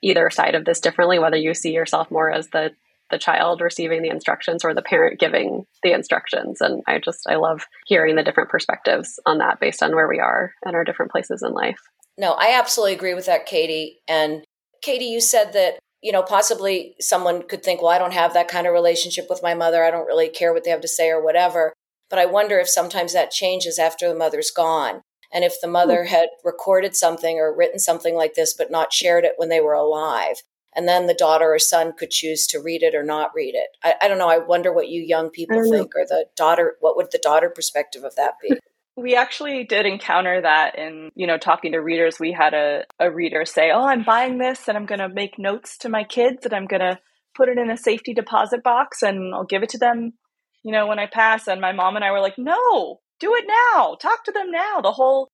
either 0.00 0.30
side 0.30 0.54
of 0.54 0.64
this 0.64 0.80
differently, 0.80 1.18
whether 1.18 1.36
you 1.36 1.54
see 1.54 1.72
yourself 1.72 2.10
more 2.10 2.30
as 2.30 2.48
the 2.48 2.72
the 3.10 3.18
child 3.18 3.62
receiving 3.62 4.02
the 4.02 4.10
instructions 4.10 4.62
or 4.62 4.74
the 4.74 4.82
parent 4.82 5.18
giving 5.18 5.64
the 5.82 5.92
instructions. 5.92 6.60
And 6.60 6.82
I 6.86 6.98
just 6.98 7.26
I 7.26 7.36
love 7.36 7.66
hearing 7.86 8.16
the 8.16 8.22
different 8.22 8.50
perspectives 8.50 9.18
on 9.24 9.38
that 9.38 9.60
based 9.60 9.82
on 9.82 9.94
where 9.94 10.08
we 10.08 10.20
are 10.20 10.52
and 10.62 10.76
our 10.76 10.84
different 10.84 11.10
places 11.10 11.42
in 11.42 11.52
life. 11.52 11.80
No, 12.18 12.32
I 12.32 12.58
absolutely 12.58 12.94
agree 12.94 13.14
with 13.14 13.26
that, 13.26 13.46
Catie. 13.46 14.00
And 14.06 14.44
Catie, 14.82 15.06
you 15.06 15.20
said 15.20 15.52
that 15.54 15.78
you 16.02 16.12
know, 16.12 16.22
possibly 16.22 16.94
someone 17.00 17.42
could 17.42 17.62
think, 17.64 17.82
well, 17.82 17.90
I 17.90 17.98
don't 17.98 18.12
have 18.12 18.34
that 18.34 18.48
kind 18.48 18.66
of 18.66 18.72
relationship 18.72 19.26
with 19.28 19.42
my 19.42 19.54
mother. 19.54 19.82
I 19.82 19.90
don't 19.90 20.06
really 20.06 20.28
care 20.28 20.52
what 20.52 20.64
they 20.64 20.70
have 20.70 20.80
to 20.82 20.88
say 20.88 21.10
or 21.10 21.22
whatever. 21.22 21.72
But 22.10 22.18
I 22.18 22.26
wonder 22.26 22.58
if 22.58 22.68
sometimes 22.68 23.12
that 23.12 23.30
changes 23.30 23.78
after 23.78 24.08
the 24.08 24.14
mother's 24.14 24.50
gone. 24.50 25.02
And 25.32 25.44
if 25.44 25.60
the 25.60 25.68
mother 25.68 26.04
hmm. 26.04 26.10
had 26.10 26.28
recorded 26.44 26.96
something 26.96 27.38
or 27.38 27.54
written 27.54 27.78
something 27.78 28.14
like 28.14 28.34
this, 28.34 28.54
but 28.54 28.70
not 28.70 28.92
shared 28.92 29.24
it 29.24 29.34
when 29.36 29.48
they 29.48 29.60
were 29.60 29.74
alive, 29.74 30.42
and 30.74 30.86
then 30.86 31.06
the 31.06 31.14
daughter 31.14 31.52
or 31.52 31.58
son 31.58 31.92
could 31.92 32.10
choose 32.10 32.46
to 32.48 32.60
read 32.60 32.82
it 32.82 32.94
or 32.94 33.02
not 33.02 33.32
read 33.34 33.54
it. 33.54 33.68
I, 33.82 33.94
I 34.02 34.08
don't 34.08 34.18
know. 34.18 34.28
I 34.28 34.38
wonder 34.38 34.72
what 34.72 34.88
you 34.88 35.02
young 35.02 35.30
people 35.30 35.62
think, 35.68 35.92
or 35.96 36.04
the 36.06 36.26
daughter, 36.36 36.76
what 36.80 36.96
would 36.96 37.10
the 37.10 37.18
daughter 37.18 37.50
perspective 37.50 38.04
of 38.04 38.14
that 38.16 38.34
be? 38.40 38.54
We 38.96 39.14
actually 39.14 39.62
did 39.62 39.86
encounter 39.86 40.40
that 40.40 40.76
in, 40.76 41.12
you 41.14 41.28
know, 41.28 41.38
talking 41.38 41.70
to 41.70 41.78
readers. 41.78 42.18
We 42.18 42.32
had 42.32 42.52
a, 42.52 42.82
a 42.98 43.08
reader 43.08 43.44
say, 43.44 43.70
Oh, 43.70 43.86
I'm 43.86 44.02
buying 44.02 44.38
this 44.38 44.66
and 44.66 44.76
I'm 44.76 44.86
going 44.86 44.98
to 44.98 45.08
make 45.08 45.38
notes 45.38 45.78
to 45.78 45.88
my 45.88 46.02
kids 46.02 46.44
and 46.44 46.52
I'm 46.52 46.66
going 46.66 46.80
to 46.80 46.98
put 47.36 47.48
it 47.48 47.58
in 47.58 47.70
a 47.70 47.76
safety 47.76 48.12
deposit 48.12 48.64
box 48.64 49.04
and 49.04 49.32
I'll 49.32 49.44
give 49.44 49.62
it 49.62 49.68
to 49.68 49.78
them, 49.78 50.14
you 50.68 50.72
know, 50.72 50.86
when 50.86 50.98
I 50.98 51.06
pass. 51.06 51.48
And 51.48 51.62
my 51.62 51.72
mom 51.72 51.96
and 51.96 52.04
I 52.04 52.12
were 52.12 52.20
like, 52.20 52.36
No, 52.36 53.00
do 53.20 53.34
it 53.34 53.46
now. 53.48 53.96
Talk 53.98 54.22
to 54.24 54.32
them 54.32 54.50
now. 54.50 54.82
The 54.82 54.92
whole, 54.92 55.30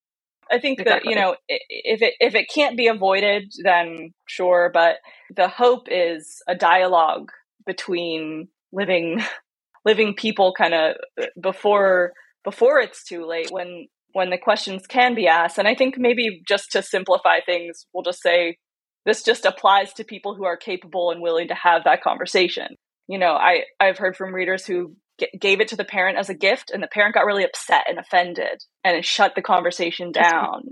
I 0.49 0.61
think 0.61 0.79
exactly. 0.79 1.09
that, 1.09 1.11
you 1.11 1.20
know, 1.20 1.35
if 1.49 2.03
it, 2.03 2.14
if 2.20 2.37
it 2.37 2.47
can't 2.55 2.77
be 2.77 2.87
avoided, 2.87 3.53
then 3.64 4.14
sure. 4.27 4.70
But 4.73 4.99
the 5.35 5.49
hope 5.49 5.88
is 5.90 6.40
a 6.47 6.55
dialogue 6.55 7.33
between 7.66 8.47
living, 8.73 9.25
living 9.85 10.14
people 10.14 10.55
kind 10.57 10.73
of 10.73 10.94
uh, 11.20 11.27
before 11.40 12.12
before 12.44 12.79
it's 12.79 13.03
too 13.03 13.27
late 13.27 13.51
when 13.51 13.88
when 14.12 14.31
the 14.31 14.38
questions 14.38 14.87
can 14.87 15.14
be 15.14 15.27
asked 15.27 15.57
and 15.57 15.66
i 15.66 15.75
think 15.75 15.97
maybe 15.97 16.42
just 16.47 16.70
to 16.70 16.83
simplify 16.83 17.40
things 17.40 17.87
we'll 17.92 18.03
just 18.03 18.20
say 18.23 18.59
this 19.07 19.23
just 19.23 19.47
applies 19.47 19.94
to 19.94 20.05
people 20.05 20.35
who 20.35 20.44
are 20.44 20.59
capable 20.59 21.11
and 21.11 21.23
willing 21.23 21.49
to 21.49 21.55
have 21.55 21.85
that 21.85 22.03
conversation 22.03 22.77
you 23.09 23.18
know 23.18 23.33
i 23.33 23.62
i've 23.81 23.97
heard 23.97 24.14
from 24.14 24.35
readers 24.35 24.66
who 24.66 24.94
g- 25.18 25.29
gave 25.38 25.61
it 25.61 25.68
to 25.68 25.77
the 25.77 25.85
parent 25.85 26.18
as 26.18 26.29
a 26.29 26.35
gift 26.35 26.70
and 26.70 26.83
the 26.83 26.88
parent 26.88 27.14
got 27.14 27.27
really 27.27 27.44
upset 27.44 27.85
and 27.88 27.98
offended 27.98 28.64
and 28.83 28.96
it 28.96 29.05
shut 29.05 29.35
the 29.35 29.42
conversation 29.42 30.12
down. 30.12 30.70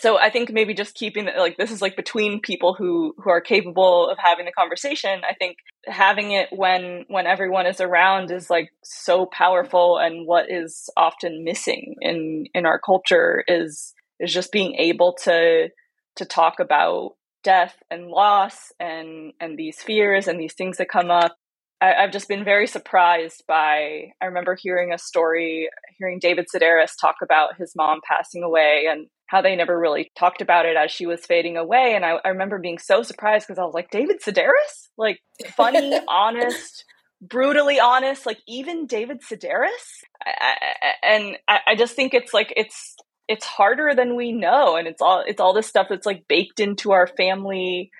So 0.00 0.18
i 0.18 0.30
think 0.30 0.50
maybe 0.50 0.74
just 0.74 0.96
keeping 0.96 1.28
it 1.28 1.36
like 1.36 1.56
this 1.56 1.70
is 1.70 1.80
like 1.80 1.94
between 1.94 2.40
people 2.40 2.74
who 2.74 3.14
who 3.18 3.30
are 3.30 3.40
capable 3.40 4.08
of 4.10 4.18
having 4.18 4.46
the 4.46 4.52
conversation 4.52 5.20
i 5.22 5.32
think 5.34 5.58
having 5.86 6.32
it 6.32 6.48
when 6.50 7.04
when 7.06 7.28
everyone 7.28 7.66
is 7.66 7.80
around 7.80 8.32
is 8.32 8.50
like 8.50 8.70
so 8.82 9.26
powerful 9.26 9.98
and 9.98 10.26
what 10.26 10.50
is 10.50 10.90
often 10.96 11.44
missing 11.44 11.94
in 12.00 12.46
in 12.52 12.66
our 12.66 12.80
culture 12.80 13.44
is 13.46 13.94
is 14.18 14.34
just 14.34 14.50
being 14.50 14.74
able 14.74 15.14
to 15.22 15.68
to 16.16 16.24
talk 16.24 16.58
about 16.58 17.12
death 17.44 17.76
and 17.90 18.08
loss 18.08 18.72
and 18.80 19.32
and 19.40 19.56
these 19.56 19.80
fears 19.80 20.28
and 20.28 20.40
these 20.40 20.54
things 20.54 20.78
that 20.78 20.88
come 20.88 21.10
up 21.10 21.36
I, 21.82 22.02
have 22.02 22.12
just 22.12 22.28
been 22.28 22.44
very 22.44 22.66
surprised 22.66 23.42
by. 23.48 24.12
I 24.20 24.26
remember 24.26 24.56
hearing 24.60 24.92
a 24.92 24.98
story, 24.98 25.68
hearing 25.98 26.20
David 26.20 26.46
Sedaris 26.54 26.92
talk 27.00 27.16
about 27.22 27.56
his 27.58 27.72
mom 27.74 28.00
passing 28.08 28.44
away 28.44 28.86
and 28.88 29.08
how 29.26 29.42
they 29.42 29.56
never 29.56 29.76
really 29.76 30.12
talked 30.16 30.40
about 30.42 30.64
it 30.64 30.76
as 30.76 30.92
she 30.92 31.06
was 31.06 31.26
fading 31.26 31.56
away. 31.56 31.94
And 31.96 32.04
I, 32.04 32.18
I 32.24 32.28
remember 32.28 32.58
being 32.58 32.78
so 32.78 33.02
surprised 33.02 33.46
because 33.48 33.58
I 33.58 33.64
was 33.64 33.74
like, 33.74 33.90
David 33.90 34.20
Sedaris? 34.22 34.90
Like, 34.96 35.18
funny, 35.56 35.98
honest, 36.08 36.84
brutally 37.20 37.80
honest, 37.80 38.26
like, 38.26 38.38
even 38.46 38.86
David 38.86 39.20
Sedaris? 39.20 40.04
I, 40.24 40.56
I, 40.60 40.92
and 41.02 41.36
I 41.48 41.74
just 41.76 41.96
think 41.96 42.14
it's 42.14 42.32
like, 42.32 42.52
it's, 42.56 42.94
it's 43.26 43.46
harder 43.46 43.94
than 43.94 44.14
we 44.16 44.32
know 44.32 44.76
and 44.76 44.86
it's 44.88 45.00
all 45.00 45.22
it's 45.24 45.40
all 45.40 45.54
this 45.54 45.68
stuff 45.68 45.86
that's 45.88 46.04
like 46.04 46.26
baked 46.28 46.58
into 46.58 46.90
our 46.90 47.06
family 47.06 47.90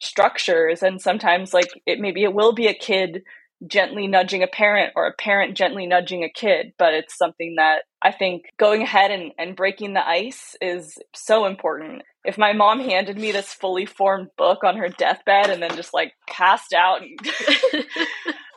structures 0.00 0.82
and 0.82 1.00
sometimes 1.00 1.52
like 1.52 1.68
it 1.86 2.00
maybe 2.00 2.22
it 2.22 2.32
will 2.32 2.52
be 2.52 2.66
a 2.66 2.74
kid 2.74 3.22
gently 3.66 4.06
nudging 4.06 4.42
a 4.42 4.46
parent 4.46 4.92
or 4.96 5.06
a 5.06 5.12
parent 5.12 5.54
gently 5.54 5.86
nudging 5.86 6.24
a 6.24 6.30
kid 6.30 6.72
but 6.78 6.94
it's 6.94 7.16
something 7.16 7.56
that 7.56 7.82
i 8.00 8.10
think 8.10 8.44
going 8.58 8.82
ahead 8.82 9.10
and, 9.10 9.32
and 9.38 9.54
breaking 9.54 9.92
the 9.92 10.06
ice 10.06 10.56
is 10.60 10.98
so 11.14 11.46
important. 11.46 12.02
If 12.24 12.36
my 12.36 12.52
mom 12.52 12.80
handed 12.80 13.18
me 13.18 13.32
this 13.32 13.52
fully 13.52 13.86
formed 13.86 14.28
book 14.36 14.62
on 14.62 14.76
her 14.76 14.88
deathbed 14.88 15.50
and 15.50 15.62
then 15.62 15.74
just 15.76 15.94
like 15.94 16.12
passed 16.28 16.72
out 16.72 17.00
and, 17.02 17.18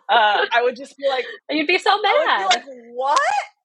uh, 0.10 0.46
i 0.52 0.62
would 0.62 0.76
just 0.76 0.98
be 0.98 1.08
like 1.08 1.26
you'd 1.50 1.68
be 1.68 1.78
so 1.78 2.02
mad 2.02 2.50
be 2.50 2.56
like 2.56 2.66
what? 2.94 3.20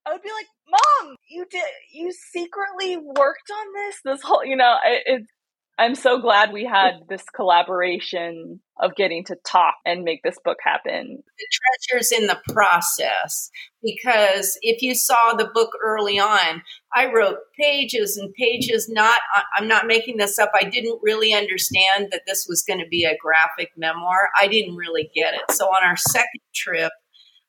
I 0.07 0.13
would 0.13 0.23
be 0.23 0.31
like 0.31 0.47
mom 0.69 1.17
you 1.29 1.45
did 1.51 1.63
you 1.93 2.13
secretly 2.33 2.97
worked 2.97 3.51
on 3.51 3.67
this 3.75 3.97
this 4.05 4.23
whole 4.23 4.45
you 4.45 4.57
know 4.57 4.77
it, 4.85 5.03
it 5.07 5.23
I'm 5.79 5.95
so 5.95 6.21
glad 6.21 6.53
we 6.53 6.65
had 6.65 6.95
this 7.09 7.25
collaboration 7.35 8.61
of 8.81 8.97
getting 8.97 9.25
to 9.25 9.37
talk 9.47 9.75
and 9.87 10.03
make 10.03 10.23
this 10.25 10.39
book 10.45 10.59
happen. 10.63 11.23
The 11.39 11.47
treasures 11.93 12.11
in 12.11 12.27
the 12.27 12.39
process, 12.53 13.49
because 13.81 14.59
if 14.63 14.83
you 14.83 14.97
saw 14.97 15.35
the 15.35 15.49
book 15.55 15.71
early 15.85 16.19
on, 16.19 16.63
I 16.95 17.13
wrote 17.13 17.37
pages 17.59 18.17
and 18.17 18.35
pages. 18.35 18.89
Not, 18.89 19.19
I'm 19.57 19.69
not 19.69 19.87
making 19.87 20.17
this 20.17 20.37
up. 20.37 20.51
I 20.53 20.65
didn't 20.65 20.99
really 21.01 21.33
understand 21.33 22.09
that 22.11 22.23
this 22.27 22.47
was 22.49 22.65
going 22.67 22.81
to 22.81 22.89
be 22.89 23.05
a 23.05 23.17
graphic 23.17 23.71
memoir. 23.77 24.31
I 24.41 24.49
didn't 24.49 24.75
really 24.75 25.11
get 25.15 25.35
it. 25.35 25.43
So 25.53 25.67
on 25.67 25.85
our 25.85 25.97
second 25.97 26.41
trip, 26.55 26.93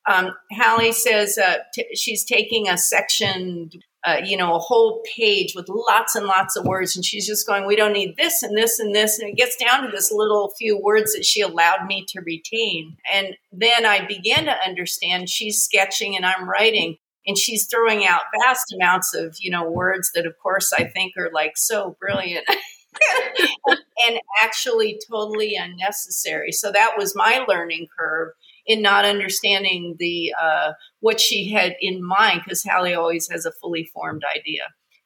um, 0.08 0.30
Hallie 0.52 0.92
says 0.92 1.36
uh, 1.36 1.58
t- 1.74 1.94
she's 1.94 2.24
taking 2.24 2.68
a 2.68 2.78
section 2.78 3.70
uh, 4.04 4.16
you 4.24 4.36
know, 4.36 4.54
a 4.54 4.58
whole 4.58 5.02
page 5.16 5.54
with 5.54 5.68
lots 5.68 6.14
and 6.14 6.26
lots 6.26 6.56
of 6.56 6.64
words. 6.64 6.96
And 6.96 7.04
she's 7.04 7.26
just 7.26 7.46
going, 7.46 7.66
we 7.66 7.76
don't 7.76 7.92
need 7.92 8.16
this 8.16 8.42
and 8.42 8.56
this 8.56 8.78
and 8.78 8.94
this. 8.94 9.18
And 9.18 9.28
it 9.28 9.36
gets 9.36 9.56
down 9.56 9.82
to 9.82 9.90
this 9.90 10.10
little 10.10 10.52
few 10.58 10.78
words 10.78 11.12
that 11.12 11.24
she 11.24 11.42
allowed 11.42 11.86
me 11.86 12.06
to 12.08 12.20
retain. 12.20 12.96
And 13.12 13.36
then 13.52 13.84
I 13.84 14.06
began 14.06 14.46
to 14.46 14.56
understand 14.66 15.28
she's 15.28 15.62
sketching 15.62 16.16
and 16.16 16.24
I'm 16.24 16.48
writing. 16.48 16.96
And 17.26 17.36
she's 17.36 17.66
throwing 17.66 18.06
out 18.06 18.22
vast 18.42 18.74
amounts 18.74 19.14
of, 19.14 19.36
you 19.38 19.50
know, 19.50 19.70
words 19.70 20.10
that, 20.14 20.24
of 20.24 20.32
course, 20.42 20.72
I 20.72 20.84
think 20.84 21.12
are 21.18 21.30
like 21.34 21.52
so 21.56 21.94
brilliant. 22.00 22.46
and 24.06 24.18
actually 24.42 24.98
totally 25.10 25.54
unnecessary. 25.54 26.52
So 26.52 26.72
that 26.72 26.94
was 26.96 27.14
my 27.14 27.44
learning 27.46 27.88
curve 27.96 28.32
in 28.70 28.82
not 28.82 29.04
understanding 29.04 29.96
the 29.98 30.32
uh, 30.40 30.72
what 31.00 31.18
she 31.18 31.50
had 31.50 31.74
in 31.80 32.04
mind 32.04 32.42
because 32.44 32.62
Hallie 32.62 32.94
always 32.94 33.28
has 33.28 33.44
a 33.44 33.52
fully 33.52 33.84
formed 33.92 34.22
idea. 34.36 34.62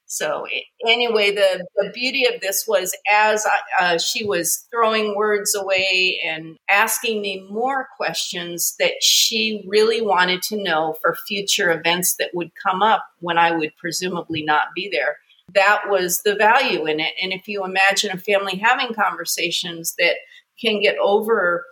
So 0.07 0.45
anyway, 0.87 1.35
the, 1.35 1.67
the 1.77 1.91
beauty 1.95 2.27
of 2.27 2.41
this 2.43 2.67
was 2.69 2.95
as 3.11 3.47
I, 3.47 3.85
uh, 3.95 3.99
she 3.99 4.25
was 4.25 4.67
throwing 4.71 5.17
words 5.17 5.55
away 5.55 6.21
and 6.25 6.57
asking 6.71 7.23
me 7.23 7.49
more 7.51 7.89
questions 7.97 8.75
that 8.79 8.93
she 9.01 9.65
really 9.67 10.03
wanted 10.03 10.43
to 10.43 10.63
know 10.63 10.95
for 11.01 11.17
future 11.27 11.73
events 11.73 12.17
that 12.19 12.31
would 12.35 12.51
come 12.63 12.83
up 12.83 13.03
when 13.21 13.39
I 13.39 13.57
would 13.57 13.73
presumably 13.79 14.45
not 14.45 14.69
be 14.77 14.91
there. 14.93 15.17
that 15.53 15.83
was 15.89 16.23
the 16.25 16.35
value 16.35 16.87
in 16.87 17.01
it. 17.01 17.13
And 17.23 17.33
if 17.33 17.47
you 17.49 17.65
imagine 17.65 18.11
a 18.11 18.19
family 18.19 18.57
having 18.57 18.95
conversations 18.95 19.95
that 19.99 20.17
can 20.61 20.81
get 20.81 20.97
over 20.99 21.65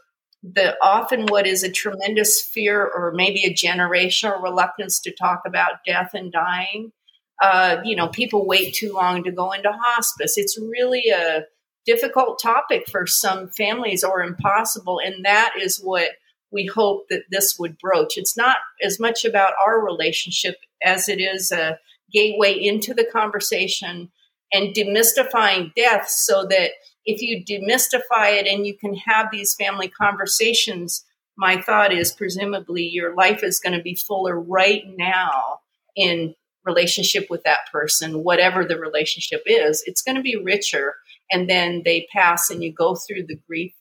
the 0.43 0.77
often 0.83 1.27
what 1.27 1.47
is 1.47 1.63
a 1.63 1.71
tremendous 1.71 2.41
fear 2.41 2.85
or 2.85 3.13
maybe 3.15 3.45
a 3.45 3.55
generational 3.55 4.43
reluctance 4.43 5.01
to 5.01 5.15
talk 5.15 5.43
about 5.47 5.85
death 5.87 6.11
and 6.15 6.33
dying. 6.33 6.93
Uh, 7.41 7.81
you 7.85 7.97
know, 7.97 8.09
people 8.09 8.47
wait 8.47 8.75
too 8.75 8.93
long 8.93 9.25
to 9.25 9.33
go 9.33 9.53
into 9.53 9.71
hospice. 9.73 10.37
It's 10.37 10.59
really 10.59 11.11
a 11.11 11.45
difficult 11.87 12.41
topic 12.41 12.89
for 12.89 13.07
some 13.07 13.49
families 13.49 14.05
or 14.05 14.23
impossible. 14.23 15.01
And 15.05 15.25
that 15.25 15.55
is 15.61 15.81
what 15.81 16.11
we 16.53 16.67
hope 16.67 17.09
that 17.09 17.25
this 17.31 17.57
would 17.59 17.79
broach. 17.79 18.17
It's 18.17 18.37
not 18.37 18.59
as 18.83 19.01
much 19.01 19.25
about 19.25 19.55
our 19.65 19.85
relationship 19.85 20.57
as 20.85 21.09
it 21.09 21.21
is 21.21 21.51
a 21.51 21.79
gateway 22.13 22.53
into 22.53 22.95
the 22.95 23.07
conversation 23.11 24.11
and 24.53 24.75
demystifying 24.75 25.75
death 25.75 26.09
so 26.09 26.45
that 26.47 26.73
if 27.05 27.21
you 27.21 27.45
demystify 27.45 28.39
it 28.39 28.47
and 28.47 28.67
you 28.67 28.77
can 28.77 28.95
have 28.95 29.29
these 29.33 29.55
family 29.55 29.89
conversations, 29.89 31.05
my 31.37 31.61
thought 31.61 31.93
is 31.93 32.13
presumably 32.13 32.83
your 32.83 33.15
life 33.15 33.43
is 33.43 33.61
going 33.61 33.77
to 33.77 33.83
be 33.83 33.95
fuller 33.95 34.39
right 34.39 34.85
now 34.97 35.61
in 35.97 36.35
relationship 36.65 37.27
with 37.29 37.43
that 37.45 37.61
person, 37.73 38.23
whatever 38.23 38.65
the 38.65 38.79
relationship 38.79 39.43
is. 39.47 39.83
It's 39.87 40.03
going 40.03 40.17
to 40.17 40.23
be 40.23 40.37
richer. 40.37 40.95
And 41.31 41.49
then 41.51 41.83
they 41.85 42.07
pass 42.13 42.51
and 42.51 42.63
you 42.63 42.73
go 42.73 42.95
through 42.95 43.27
the 43.27 43.41
grief, 43.49 43.73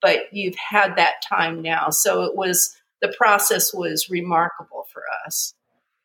but 0.00 0.32
you've 0.32 0.56
had 0.56 0.96
that 0.96 1.16
time 1.28 1.60
now. 1.60 1.90
So 1.90 2.22
it 2.22 2.36
was, 2.36 2.74
the 3.02 3.14
process 3.18 3.74
was 3.74 4.08
remarkable 4.08 4.86
for 4.92 5.02
us. 5.26 5.54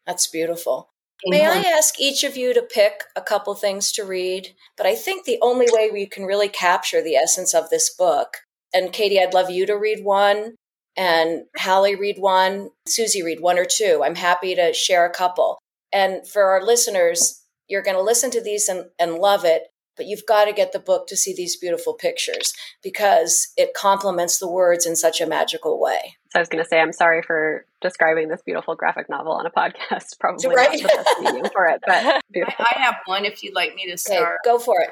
That's 0.05 0.27
beautiful. 0.27 0.89
May 1.25 1.45
I 1.45 1.57
ask 1.57 1.99
each 1.99 2.23
of 2.23 2.37
you 2.37 2.53
to 2.53 2.61
pick 2.61 3.03
a 3.15 3.21
couple 3.21 3.55
things 3.55 3.91
to 3.93 4.05
read? 4.05 4.55
But 4.77 4.85
I 4.85 4.95
think 4.95 5.25
the 5.25 5.39
only 5.41 5.67
way 5.71 5.89
we 5.91 6.05
can 6.05 6.23
really 6.23 6.49
capture 6.49 7.01
the 7.01 7.15
essence 7.15 7.53
of 7.53 7.69
this 7.69 7.93
book, 7.93 8.37
and 8.73 8.93
Catie, 8.93 9.19
I'd 9.19 9.33
love 9.33 9.49
you 9.49 9.65
to 9.65 9.77
read 9.77 10.03
one, 10.03 10.55
and 10.95 11.43
Hallie 11.57 11.95
read 11.95 12.17
one, 12.19 12.69
Suzy 12.87 13.23
read 13.23 13.39
one 13.39 13.57
or 13.57 13.65
two. 13.65 14.01
I'm 14.03 14.15
happy 14.15 14.55
to 14.55 14.73
share 14.73 15.05
a 15.05 15.13
couple. 15.13 15.57
And 15.91 16.27
for 16.27 16.43
our 16.43 16.63
listeners, 16.63 17.43
you're 17.67 17.83
going 17.83 17.97
to 17.97 18.03
listen 18.03 18.29
to 18.31 18.41
these 18.41 18.67
and, 18.69 18.85
and 18.99 19.15
love 19.15 19.43
it 19.43 19.63
but 19.97 20.05
you've 20.05 20.25
got 20.27 20.45
to 20.45 20.53
get 20.53 20.71
the 20.71 20.79
book 20.79 21.07
to 21.07 21.17
see 21.17 21.33
these 21.33 21.57
beautiful 21.57 21.93
pictures 21.93 22.53
because 22.83 23.49
it 23.57 23.73
complements 23.73 24.37
the 24.37 24.49
words 24.49 24.85
in 24.85 24.95
such 24.95 25.19
a 25.19 25.27
magical 25.27 25.81
way. 25.81 26.16
So 26.31 26.39
I 26.39 26.41
was 26.41 26.49
going 26.49 26.63
to 26.63 26.67
say, 26.67 26.79
I'm 26.79 26.93
sorry 26.93 27.21
for 27.21 27.65
describing 27.81 28.27
this 28.27 28.41
beautiful 28.41 28.75
graphic 28.75 29.09
novel 29.09 29.33
on 29.33 29.45
a 29.45 29.51
podcast. 29.51 30.17
Probably 30.19 30.53
right? 30.53 30.69
not 30.71 30.91
the 30.91 31.03
best 31.03 31.21
medium 31.21 31.49
for 31.53 31.67
it, 31.67 31.81
but 31.85 32.21
beautiful. 32.31 32.65
I, 32.69 32.75
I, 32.77 32.81
have 32.81 32.95
one 33.05 33.25
if 33.25 33.43
you'd 33.43 33.55
like 33.55 33.75
me 33.75 33.89
to 33.89 33.97
start. 33.97 34.39
Okay, 34.45 34.51
go 34.51 34.59
for 34.59 34.75
it. 34.81 34.89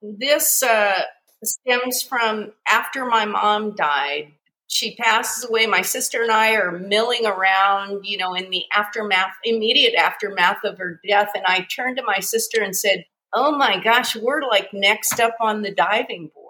This 0.00 0.62
uh, 0.62 1.02
stems 1.44 2.02
from 2.02 2.52
after 2.68 3.04
my 3.04 3.24
mom 3.24 3.74
died. 3.74 4.32
She 4.66 4.96
passes 4.96 5.48
away. 5.48 5.66
My 5.66 5.82
sister 5.82 6.22
and 6.22 6.30
I 6.30 6.54
are 6.54 6.72
milling 6.72 7.26
around, 7.26 8.04
you 8.04 8.18
know, 8.18 8.34
in 8.34 8.50
the 8.50 8.64
aftermath, 8.72 9.32
immediate 9.44 9.94
aftermath 9.94 10.62
of 10.64 10.78
her 10.78 11.00
death. 11.08 11.30
And 11.34 11.44
I 11.46 11.66
turned 11.74 11.96
to 11.96 12.02
my 12.04 12.20
sister 12.20 12.62
and 12.62 12.76
said, 12.76 13.04
oh 13.32 13.56
my 13.56 13.78
gosh, 13.82 14.16
we're 14.16 14.42
like 14.42 14.72
next 14.72 15.20
up 15.20 15.36
on 15.40 15.62
the 15.62 15.74
diving 15.74 16.30
board, 16.34 16.46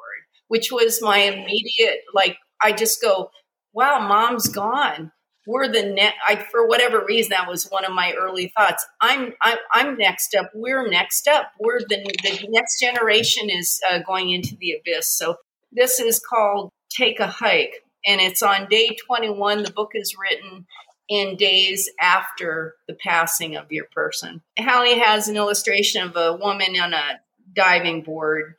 which 0.49 0.71
was 0.73 1.03
my 1.03 1.19
immediate, 1.19 2.03
like, 2.13 2.37
I 2.61 2.73
just 2.73 3.01
go, 3.01 3.31
wow, 3.79 4.01
mom's 4.01 4.49
gone. 4.49 5.13
We're 5.47 5.69
the 5.69 5.85
next, 5.85 6.17
I, 6.27 6.35
for 6.51 6.67
whatever 6.67 7.05
reason, 7.07 7.31
that 7.31 7.49
was 7.49 7.69
one 7.69 7.85
of 7.85 7.93
my 7.93 8.13
early 8.21 8.53
thoughts. 8.59 8.85
I'm, 9.01 9.35
I'm, 9.41 9.57
I'm 9.73 9.97
next 9.97 10.35
up. 10.35 10.51
We're 10.53 10.91
next 10.91 11.29
up. 11.29 11.53
We're 11.61 11.79
the, 11.89 12.05
the 12.25 12.49
next 12.49 12.81
generation 12.81 13.49
is 13.49 13.81
uh, 13.89 14.01
going 14.01 14.31
into 14.31 14.57
the 14.61 14.73
abyss. 14.73 15.17
So 15.17 15.37
this 15.71 16.01
is 16.01 16.19
called 16.19 16.71
Take 16.91 17.21
a 17.21 17.29
Hike. 17.29 17.85
And 18.05 18.21
it's 18.21 18.43
on 18.43 18.67
day 18.69 18.97
21. 19.07 19.63
The 19.63 19.71
book 19.71 19.93
is 19.95 20.17
written 20.21 20.67
in 21.09 21.37
days 21.37 21.89
after 22.01 22.75
the 22.89 22.95
passing 22.95 23.55
of 23.55 23.71
your 23.71 23.87
person. 23.93 24.43
Hallie 24.59 24.99
has 24.99 25.29
an 25.29 25.37
illustration 25.37 26.03
of 26.03 26.17
a 26.17 26.37
woman 26.37 26.79
on 26.81 26.95
a 26.95 27.21
diving 27.55 28.03
board. 28.03 28.57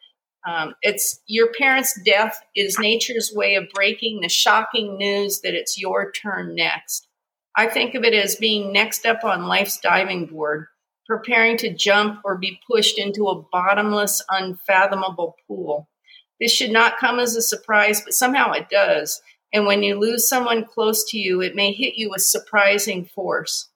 Um, 0.48 0.76
it's 0.82 1.20
your 1.28 1.52
parents' 1.58 2.00
death 2.06 2.40
is 2.56 2.80
nature's 2.80 3.32
way 3.34 3.56
of 3.56 3.70
breaking 3.74 4.22
the 4.22 4.30
shocking 4.30 4.98
news 4.98 5.42
that 5.42 5.54
it's 5.54 5.80
your 5.80 6.12
turn 6.12 6.56
next. 6.56 7.08
I 7.56 7.68
think 7.68 7.94
of 7.96 8.04
it 8.04 8.14
as 8.14 8.36
being 8.36 8.72
next 8.72 9.06
up 9.06 9.24
on 9.24 9.48
life's 9.48 9.80
diving 9.80 10.28
board, 10.28 10.68
preparing 11.06 11.58
to 11.58 11.74
jump 11.74 12.22
or 12.24 12.38
be 12.38 12.60
pushed 12.72 12.98
into 12.98 13.28
a 13.28 13.42
bottomless, 13.52 14.24
unfathomable 14.30 15.36
pool. 15.48 15.90
This 16.40 16.54
should 16.54 16.72
not 16.72 17.00
come 17.00 17.20
as 17.20 17.36
a 17.36 17.42
surprise, 17.42 18.02
but 18.02 18.14
somehow 18.14 18.54
it 18.54 18.70
does. 18.70 19.22
And 19.52 19.66
when 19.66 19.84
you 19.84 20.00
lose 20.00 20.30
someone 20.30 20.64
close 20.64 21.04
to 21.10 21.18
you, 21.18 21.42
it 21.42 21.56
may 21.56 21.74
hit 21.74 21.96
you 21.96 22.12
with 22.12 22.22
surprising 22.22 23.06
force. 23.06 23.68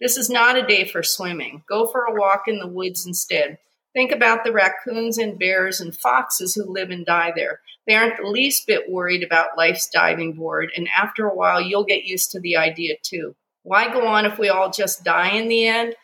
This 0.00 0.16
is 0.16 0.28
not 0.28 0.58
a 0.58 0.66
day 0.66 0.86
for 0.86 1.02
swimming. 1.02 1.62
Go 1.68 1.86
for 1.86 2.04
a 2.04 2.14
walk 2.18 2.44
in 2.48 2.58
the 2.58 2.66
woods 2.66 3.06
instead. 3.06 3.58
Think 3.94 4.10
about 4.10 4.44
the 4.44 4.52
raccoons 4.52 5.18
and 5.18 5.38
bears 5.38 5.80
and 5.80 5.94
foxes 5.94 6.54
who 6.54 6.64
live 6.64 6.90
and 6.90 7.04
die 7.04 7.32
there. 7.34 7.60
They 7.86 7.94
aren't 7.94 8.16
the 8.16 8.26
least 8.26 8.66
bit 8.66 8.90
worried 8.90 9.22
about 9.22 9.58
life's 9.58 9.88
diving 9.88 10.32
board, 10.34 10.70
and 10.76 10.88
after 10.96 11.26
a 11.26 11.34
while, 11.34 11.60
you'll 11.60 11.84
get 11.84 12.04
used 12.04 12.30
to 12.30 12.40
the 12.40 12.56
idea 12.56 12.94
too. 13.02 13.34
Why 13.64 13.92
go 13.92 14.06
on 14.06 14.24
if 14.24 14.38
we 14.38 14.48
all 14.48 14.70
just 14.70 15.04
die 15.04 15.30
in 15.30 15.48
the 15.48 15.66
end? 15.66 15.94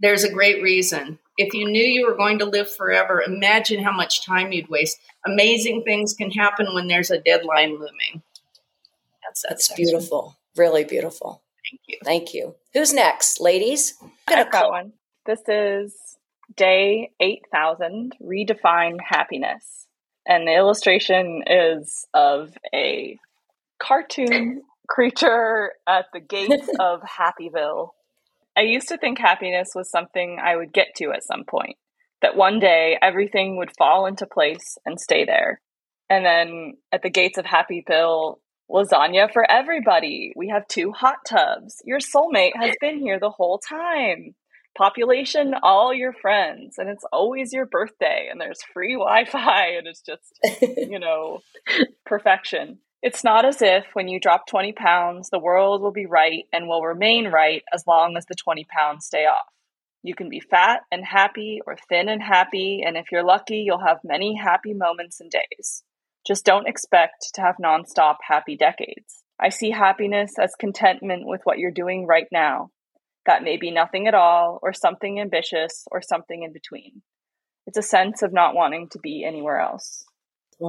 There's 0.00 0.24
a 0.24 0.32
great 0.32 0.62
reason. 0.62 1.18
If 1.36 1.54
you 1.54 1.66
knew 1.66 1.82
you 1.82 2.06
were 2.06 2.16
going 2.16 2.40
to 2.40 2.44
live 2.44 2.72
forever, 2.72 3.22
imagine 3.22 3.82
how 3.82 3.92
much 3.92 4.24
time 4.24 4.52
you'd 4.52 4.68
waste. 4.68 4.98
Amazing 5.24 5.84
things 5.84 6.14
can 6.14 6.30
happen 6.30 6.74
when 6.74 6.88
there's 6.88 7.10
a 7.10 7.20
deadline 7.20 7.72
looming. 7.72 8.22
That's, 9.24 9.44
that's, 9.48 9.72
beautiful. 9.74 10.36
Really 10.56 10.84
beautiful. 10.84 11.42
Thank 11.70 11.80
you. 11.86 11.98
Thank 12.04 12.34
you. 12.34 12.54
Who's 12.72 12.92
next, 12.92 13.40
ladies? 13.40 13.94
I've 14.26 14.50
got 14.50 14.70
one. 14.70 14.92
This 15.26 15.40
is 15.46 15.94
day 16.56 17.10
8000 17.20 18.14
Redefine 18.22 18.96
Happiness. 19.06 19.86
And 20.26 20.46
the 20.46 20.54
illustration 20.54 21.42
is 21.46 22.06
of 22.12 22.52
a 22.74 23.18
cartoon 23.78 24.62
creature 24.88 25.72
at 25.86 26.06
the 26.12 26.20
gates 26.20 26.68
of 26.80 27.00
Happyville. 27.02 27.90
I 28.56 28.62
used 28.62 28.88
to 28.88 28.98
think 28.98 29.18
happiness 29.18 29.70
was 29.74 29.90
something 29.90 30.38
I 30.42 30.56
would 30.56 30.72
get 30.72 30.88
to 30.96 31.12
at 31.12 31.24
some 31.24 31.44
point, 31.44 31.76
that 32.22 32.36
one 32.36 32.58
day 32.58 32.98
everything 33.00 33.56
would 33.56 33.76
fall 33.78 34.06
into 34.06 34.26
place 34.26 34.76
and 34.84 35.00
stay 35.00 35.24
there. 35.24 35.60
And 36.10 36.24
then 36.24 36.74
at 36.90 37.02
the 37.02 37.10
gates 37.10 37.38
of 37.38 37.44
Happyville, 37.44 38.36
lasagna 38.70 39.32
for 39.32 39.48
everybody. 39.50 40.32
We 40.36 40.48
have 40.48 40.66
two 40.68 40.92
hot 40.92 41.18
tubs. 41.26 41.82
Your 41.84 42.00
soulmate 42.00 42.56
has 42.56 42.74
been 42.80 42.98
here 42.98 43.18
the 43.18 43.30
whole 43.30 43.58
time. 43.58 44.34
Population, 44.76 45.54
all 45.62 45.92
your 45.92 46.12
friends. 46.12 46.78
And 46.78 46.88
it's 46.88 47.04
always 47.12 47.52
your 47.52 47.66
birthday, 47.66 48.28
and 48.30 48.40
there's 48.40 48.62
free 48.72 48.94
Wi 48.94 49.24
Fi, 49.24 49.76
and 49.76 49.86
it's 49.86 50.02
just, 50.02 50.38
you 50.62 50.98
know, 50.98 51.40
perfection. 52.06 52.78
It's 53.02 53.22
not 53.22 53.44
as 53.44 53.62
if 53.62 53.84
when 53.92 54.08
you 54.08 54.18
drop 54.18 54.46
20 54.48 54.72
pounds, 54.72 55.30
the 55.30 55.38
world 55.38 55.82
will 55.82 55.92
be 55.92 56.06
right 56.06 56.44
and 56.52 56.66
will 56.66 56.82
remain 56.82 57.28
right 57.28 57.62
as 57.72 57.86
long 57.86 58.16
as 58.16 58.26
the 58.26 58.34
20 58.34 58.64
pounds 58.64 59.06
stay 59.06 59.24
off. 59.24 59.46
You 60.02 60.14
can 60.14 60.28
be 60.28 60.40
fat 60.40 60.80
and 60.90 61.04
happy 61.04 61.60
or 61.66 61.76
thin 61.88 62.08
and 62.08 62.22
happy, 62.22 62.82
and 62.84 62.96
if 62.96 63.06
you're 63.12 63.24
lucky, 63.24 63.58
you'll 63.58 63.84
have 63.84 63.98
many 64.04 64.36
happy 64.36 64.74
moments 64.74 65.20
and 65.20 65.30
days. 65.30 65.82
Just 66.26 66.44
don't 66.44 66.68
expect 66.68 67.34
to 67.34 67.40
have 67.40 67.56
nonstop 67.62 68.16
happy 68.26 68.56
decades. 68.56 69.22
I 69.40 69.50
see 69.50 69.70
happiness 69.70 70.32
as 70.38 70.54
contentment 70.58 71.26
with 71.26 71.40
what 71.44 71.58
you're 71.58 71.70
doing 71.70 72.06
right 72.06 72.26
now. 72.32 72.70
That 73.28 73.42
may 73.42 73.58
be 73.58 73.70
nothing 73.70 74.08
at 74.08 74.14
all, 74.14 74.58
or 74.62 74.72
something 74.72 75.20
ambitious, 75.20 75.84
or 75.92 76.00
something 76.00 76.42
in 76.42 76.52
between. 76.52 77.02
It's 77.66 77.76
a 77.76 77.82
sense 77.82 78.22
of 78.22 78.32
not 78.32 78.54
wanting 78.54 78.88
to 78.92 78.98
be 78.98 79.22
anywhere 79.22 79.60
else. 79.60 80.06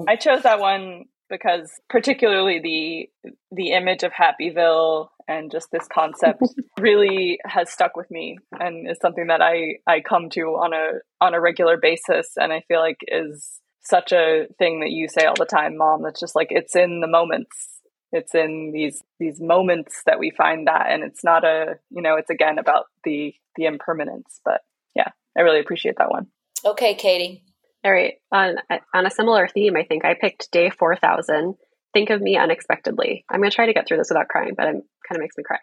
I 0.07 0.17
chose 0.17 0.43
that 0.43 0.59
one 0.59 1.05
because 1.29 1.71
particularly 1.89 2.59
the 2.59 3.31
the 3.53 3.71
image 3.71 4.03
of 4.03 4.11
Happyville 4.11 5.07
and 5.25 5.49
just 5.49 5.69
this 5.71 5.87
concept 5.87 6.41
really 6.79 7.39
has 7.45 7.71
stuck 7.71 7.95
with 7.95 8.11
me 8.11 8.37
and 8.59 8.89
is 8.89 8.97
something 9.01 9.27
that 9.27 9.41
I 9.41 9.77
I 9.87 10.01
come 10.01 10.29
to 10.31 10.41
on 10.41 10.73
a 10.73 10.99
on 11.23 11.33
a 11.33 11.39
regular 11.39 11.77
basis 11.77 12.33
and 12.35 12.51
I 12.51 12.63
feel 12.67 12.79
like 12.79 12.97
is 13.07 13.61
such 13.81 14.11
a 14.11 14.47
thing 14.57 14.81
that 14.81 14.91
you 14.91 15.07
say 15.07 15.25
all 15.25 15.35
the 15.37 15.45
time, 15.45 15.77
mom. 15.77 16.03
That's 16.03 16.19
just 16.19 16.35
like 16.35 16.49
it's 16.49 16.75
in 16.75 16.99
the 16.99 17.07
moments. 17.07 17.68
It's 18.11 18.33
in 18.33 18.71
these 18.73 19.03
these 19.19 19.39
moments 19.39 20.01
that 20.05 20.19
we 20.19 20.31
find 20.31 20.67
that, 20.67 20.87
and 20.89 21.03
it's 21.03 21.23
not 21.23 21.43
a 21.43 21.75
you 21.89 22.01
know 22.01 22.15
it's 22.15 22.29
again 22.29 22.57
about 22.57 22.85
the 23.03 23.33
the 23.55 23.65
impermanence. 23.65 24.39
But 24.43 24.61
yeah, 24.95 25.09
I 25.37 25.41
really 25.41 25.59
appreciate 25.59 25.95
that 25.97 26.09
one. 26.09 26.27
Okay, 26.65 26.95
Catie. 26.95 27.43
All 27.83 27.91
right, 27.91 28.15
on 28.31 28.55
on 28.93 29.05
a 29.05 29.11
similar 29.11 29.47
theme, 29.47 29.75
I 29.75 29.83
think 29.83 30.05
I 30.05 30.15
picked 30.19 30.51
day 30.51 30.69
four 30.69 30.95
thousand. 30.95 31.55
Think 31.93 32.09
of 32.09 32.21
me 32.21 32.37
unexpectedly. 32.37 33.25
I'm 33.29 33.39
going 33.39 33.49
to 33.49 33.55
try 33.55 33.65
to 33.65 33.73
get 33.73 33.87
through 33.87 33.97
this 33.97 34.09
without 34.09 34.27
crying, 34.27 34.53
but 34.55 34.67
it 34.67 34.73
kind 34.73 35.15
of 35.15 35.19
makes 35.21 35.35
me 35.37 35.43
cry. 35.43 35.57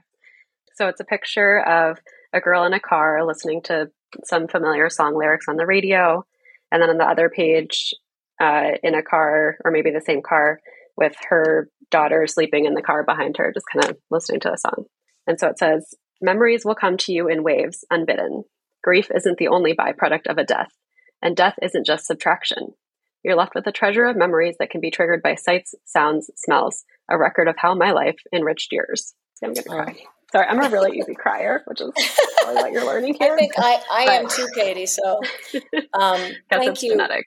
So 0.75 0.89
it's 0.89 1.01
a 1.01 1.05
picture 1.05 1.61
of 1.61 1.99
a 2.33 2.41
girl 2.41 2.65
in 2.65 2.73
a 2.73 2.81
car 2.81 3.25
listening 3.25 3.63
to 3.63 3.91
some 4.25 4.49
familiar 4.49 4.91
song 4.91 5.17
lyrics 5.17 5.47
on 5.49 5.57
the 5.57 5.67
radio. 5.67 6.25
And 6.73 6.83
then 6.83 6.91
on 6.91 6.99
the 6.99 7.05
other 7.05 7.31
page, 7.31 7.95
uh, 8.41 8.73
in 8.83 8.95
a 8.95 9.03
car, 9.03 9.57
or 9.65 9.71
maybe 9.71 9.91
the 9.91 10.01
same 10.01 10.23
car, 10.23 10.61
with 10.97 11.15
her 11.29 11.69
daughter 11.91 12.27
sleeping 12.27 12.65
in 12.65 12.75
the 12.75 12.83
car 12.83 13.05
behind 13.05 13.37
her, 13.37 13.53
just 13.53 13.67
kind 13.73 13.91
of 13.91 13.97
listening 14.11 14.41
to 14.41 14.53
a 14.53 14.59
song. 14.59 14.85
And 15.27 15.39
so 15.39 15.49
it 15.49 15.59
says, 15.59 15.95
Memories 16.21 16.65
will 16.65 16.75
come 16.75 16.97
to 16.99 17.13
you 17.13 17.29
in 17.29 17.43
waves, 17.43 17.85
unbidden. 17.91 18.45
Grief 18.83 19.11
isn't 19.15 19.39
the 19.39 19.49
only 19.49 19.75
byproduct 19.75 20.27
of 20.29 20.39
a 20.39 20.45
death, 20.45 20.71
and 21.21 21.37
death 21.37 21.57
isn't 21.63 21.87
just 21.87 22.07
subtraction. 22.07 22.75
You're 23.23 23.37
left 23.37 23.55
with 23.55 23.67
a 23.67 23.73
treasure 23.73 24.05
of 24.05 24.17
memories 24.17 24.57
that 24.59 24.71
can 24.71 24.81
be 24.81 24.91
triggered 24.91 25.23
by 25.23 25.35
sights, 25.35 25.75
sounds, 25.85 26.31
smells, 26.37 26.85
a 27.11 27.19
record 27.19 27.49
of 27.49 27.57
how 27.59 27.75
my 27.75 27.91
life 27.91 28.17
enriched 28.33 28.73
yours. 28.73 29.15
I'm 29.43 29.53
going 29.53 29.65
to 29.65 29.69
cry. 29.69 29.97
Sorry, 30.33 30.47
I'm 30.47 30.61
a 30.61 30.71
really 30.71 30.99
easy 30.99 31.15
crier, 31.15 31.63
which 31.67 31.81
is 31.81 31.91
probably 32.41 32.63
what 32.63 32.73
you're 32.73 32.87
learning 32.87 33.15
here. 33.19 33.35
I 33.35 33.37
think 33.37 33.53
I, 33.59 33.81
I 33.91 34.03
am 34.15 34.29
too, 34.29 34.49
Catie. 34.55 34.87
So 34.87 35.21
um, 35.93 36.21
thank 36.51 36.83
you. 36.83 36.91
Genetic. 36.91 37.27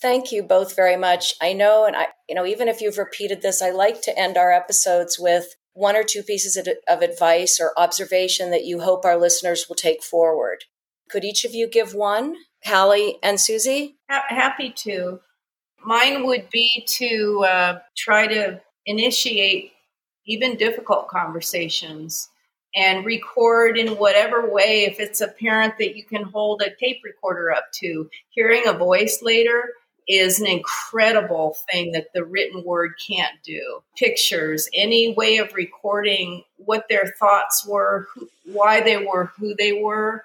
Thank 0.00 0.30
you 0.30 0.42
both 0.42 0.76
very 0.76 0.96
much. 0.96 1.34
I 1.42 1.52
know, 1.52 1.84
and 1.84 1.96
I, 1.96 2.08
you 2.28 2.34
know, 2.34 2.46
even 2.46 2.68
if 2.68 2.80
you've 2.80 2.98
repeated 2.98 3.42
this, 3.42 3.60
I 3.60 3.70
like 3.70 4.00
to 4.02 4.16
end 4.16 4.36
our 4.36 4.52
episodes 4.52 5.18
with 5.18 5.56
one 5.72 5.96
or 5.96 6.04
two 6.04 6.22
pieces 6.22 6.56
of 6.56 7.02
advice 7.02 7.60
or 7.60 7.72
observation 7.76 8.50
that 8.50 8.64
you 8.64 8.80
hope 8.80 9.04
our 9.04 9.16
listeners 9.16 9.66
will 9.68 9.76
take 9.76 10.02
forward. 10.02 10.64
Could 11.08 11.24
each 11.24 11.44
of 11.44 11.54
you 11.54 11.68
give 11.68 11.94
one? 11.94 12.36
Hallie 12.64 13.18
and 13.22 13.40
Suzy? 13.40 13.96
Happy 14.08 14.70
to. 14.70 15.20
Mine 15.84 16.26
would 16.26 16.50
be 16.50 16.84
to 16.86 17.44
uh, 17.48 17.78
try 17.96 18.26
to 18.26 18.60
initiate 18.86 19.72
even 20.26 20.56
difficult 20.56 21.08
conversations 21.08 22.28
and 22.74 23.04
record 23.04 23.78
in 23.78 23.96
whatever 23.96 24.48
way. 24.50 24.84
If 24.84 25.00
it's 25.00 25.20
a 25.20 25.28
parent 25.28 25.74
that 25.78 25.96
you 25.96 26.04
can 26.04 26.24
hold 26.24 26.62
a 26.62 26.74
tape 26.74 27.00
recorder 27.04 27.50
up 27.52 27.66
to, 27.80 28.10
hearing 28.30 28.66
a 28.66 28.72
voice 28.72 29.20
later 29.22 29.72
is 30.08 30.40
an 30.40 30.46
incredible 30.46 31.56
thing 31.70 31.92
that 31.92 32.12
the 32.14 32.24
written 32.24 32.64
word 32.64 32.92
can't 33.06 33.34
do. 33.44 33.82
Pictures, 33.96 34.68
any 34.72 35.12
way 35.12 35.36
of 35.36 35.52
recording 35.54 36.42
what 36.56 36.86
their 36.88 37.14
thoughts 37.18 37.66
were, 37.66 38.08
who, 38.14 38.28
why 38.44 38.80
they 38.80 38.96
were 38.96 39.30
who 39.38 39.54
they 39.54 39.72
were, 39.72 40.24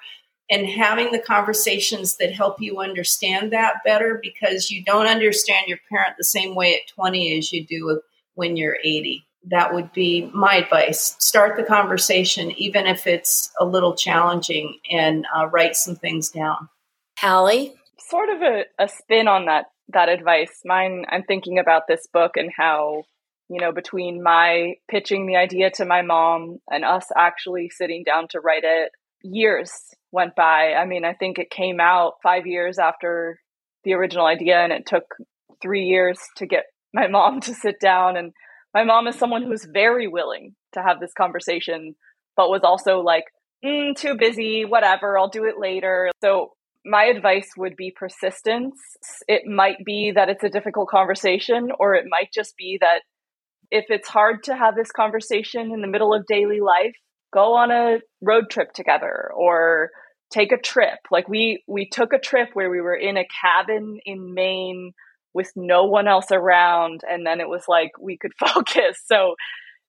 and 0.49 0.67
having 0.67 1.11
the 1.11 1.19
conversations 1.19 2.17
that 2.17 2.31
help 2.33 2.61
you 2.61 2.79
understand 2.79 3.51
that 3.51 3.75
better 3.83 4.19
because 4.21 4.71
you 4.71 4.83
don't 4.83 5.07
understand 5.07 5.67
your 5.67 5.79
parent 5.89 6.15
the 6.17 6.23
same 6.23 6.55
way 6.55 6.75
at 6.75 6.87
20 6.95 7.37
as 7.37 7.51
you 7.51 7.65
do 7.65 8.01
when 8.35 8.55
you're 8.55 8.77
80. 8.83 9.25
That 9.49 9.73
would 9.73 9.91
be 9.91 10.29
my 10.33 10.55
advice. 10.55 11.17
Start 11.19 11.57
the 11.57 11.63
conversation, 11.63 12.51
even 12.51 12.87
if 12.87 13.05
it's 13.05 13.51
a 13.59 13.65
little 13.65 13.93
challenging, 13.93 14.79
and 14.89 15.25
uh, 15.35 15.47
write 15.47 15.75
some 15.75 15.95
things 15.97 16.29
down. 16.29 16.69
Hallie? 17.17 17.73
Sort 17.97 18.29
of 18.29 18.41
a, 18.41 18.65
a 18.79 18.87
spin 18.87 19.27
on 19.27 19.45
that 19.45 19.72
that 19.89 20.09
advice. 20.09 20.61
Mine, 20.65 21.05
I'm 21.09 21.23
thinking 21.23 21.59
about 21.59 21.83
this 21.87 22.07
book 22.11 22.31
and 22.35 22.51
how, 22.55 23.03
you 23.49 23.59
know, 23.59 23.71
between 23.71 24.23
my 24.23 24.75
pitching 24.89 25.27
the 25.27 25.35
idea 25.35 25.71
to 25.71 25.85
my 25.85 26.01
mom 26.01 26.59
and 26.69 26.85
us 26.85 27.05
actually 27.15 27.69
sitting 27.69 28.03
down 28.03 28.27
to 28.29 28.39
write 28.39 28.63
it, 28.63 28.91
years 29.23 29.71
went 30.11 30.35
by. 30.35 30.73
I 30.73 30.85
mean, 30.85 31.05
I 31.05 31.13
think 31.13 31.39
it 31.39 31.49
came 31.49 31.79
out 31.79 32.13
five 32.21 32.45
years 32.45 32.79
after 32.79 33.39
the 33.83 33.93
original 33.93 34.25
idea, 34.25 34.57
and 34.59 34.71
it 34.71 34.85
took 34.85 35.03
three 35.61 35.85
years 35.85 36.19
to 36.37 36.45
get 36.45 36.65
my 36.93 37.07
mom 37.07 37.41
to 37.41 37.53
sit 37.53 37.79
down. 37.79 38.17
And 38.17 38.33
my 38.73 38.83
mom 38.83 39.07
is 39.07 39.17
someone 39.17 39.43
who's 39.43 39.65
very 39.65 40.07
willing 40.07 40.55
to 40.73 40.81
have 40.81 40.99
this 40.99 41.13
conversation, 41.13 41.95
but 42.35 42.49
was 42.49 42.61
also 42.63 42.99
like, 43.01 43.25
mm, 43.63 43.95
too 43.95 44.15
busy, 44.17 44.65
whatever, 44.65 45.17
I'll 45.17 45.29
do 45.29 45.45
it 45.45 45.59
later. 45.59 46.11
So 46.21 46.53
my 46.85 47.05
advice 47.05 47.49
would 47.57 47.75
be 47.75 47.93
persistence. 47.95 48.77
It 49.27 49.45
might 49.45 49.83
be 49.85 50.11
that 50.15 50.29
it's 50.29 50.43
a 50.43 50.49
difficult 50.49 50.89
conversation, 50.89 51.69
or 51.79 51.95
it 51.95 52.05
might 52.09 52.31
just 52.33 52.55
be 52.57 52.77
that 52.81 53.01
if 53.71 53.85
it's 53.89 54.07
hard 54.07 54.43
to 54.43 54.55
have 54.55 54.75
this 54.75 54.91
conversation 54.91 55.71
in 55.71 55.81
the 55.81 55.87
middle 55.87 56.13
of 56.13 56.25
daily 56.27 56.59
life, 56.59 56.93
go 57.33 57.55
on 57.55 57.71
a 57.71 57.99
road 58.21 58.49
trip 58.49 58.73
together 58.73 59.31
or 59.35 59.89
take 60.31 60.51
a 60.51 60.57
trip. 60.57 60.99
Like 61.11 61.27
we 61.27 61.63
we 61.67 61.87
took 61.89 62.13
a 62.13 62.19
trip 62.19 62.49
where 62.53 62.69
we 62.69 62.81
were 62.81 62.95
in 62.95 63.17
a 63.17 63.27
cabin 63.41 63.99
in 64.05 64.33
Maine 64.33 64.91
with 65.33 65.51
no 65.55 65.85
one 65.85 66.07
else 66.07 66.31
around 66.31 67.01
and 67.09 67.25
then 67.25 67.39
it 67.39 67.49
was 67.49 67.63
like 67.67 67.91
we 67.99 68.17
could 68.17 68.33
focus. 68.39 69.01
So 69.05 69.35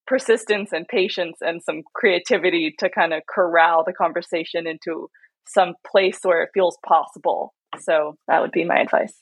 persistence 0.07 0.72
and 0.72 0.86
patience 0.86 1.38
and 1.40 1.62
some 1.62 1.82
creativity 1.95 2.74
to 2.78 2.90
kind 2.90 3.12
of 3.14 3.22
corral 3.28 3.84
the 3.84 3.92
conversation 3.92 4.66
into 4.66 5.09
some 5.47 5.74
place 5.90 6.18
where 6.22 6.42
it 6.42 6.51
feels 6.55 6.78
possible. 6.86 7.55
So 7.80 8.16
that 8.28 8.40
would 8.40 8.53
be 8.53 8.64
my 8.64 8.78
advice. 8.78 9.14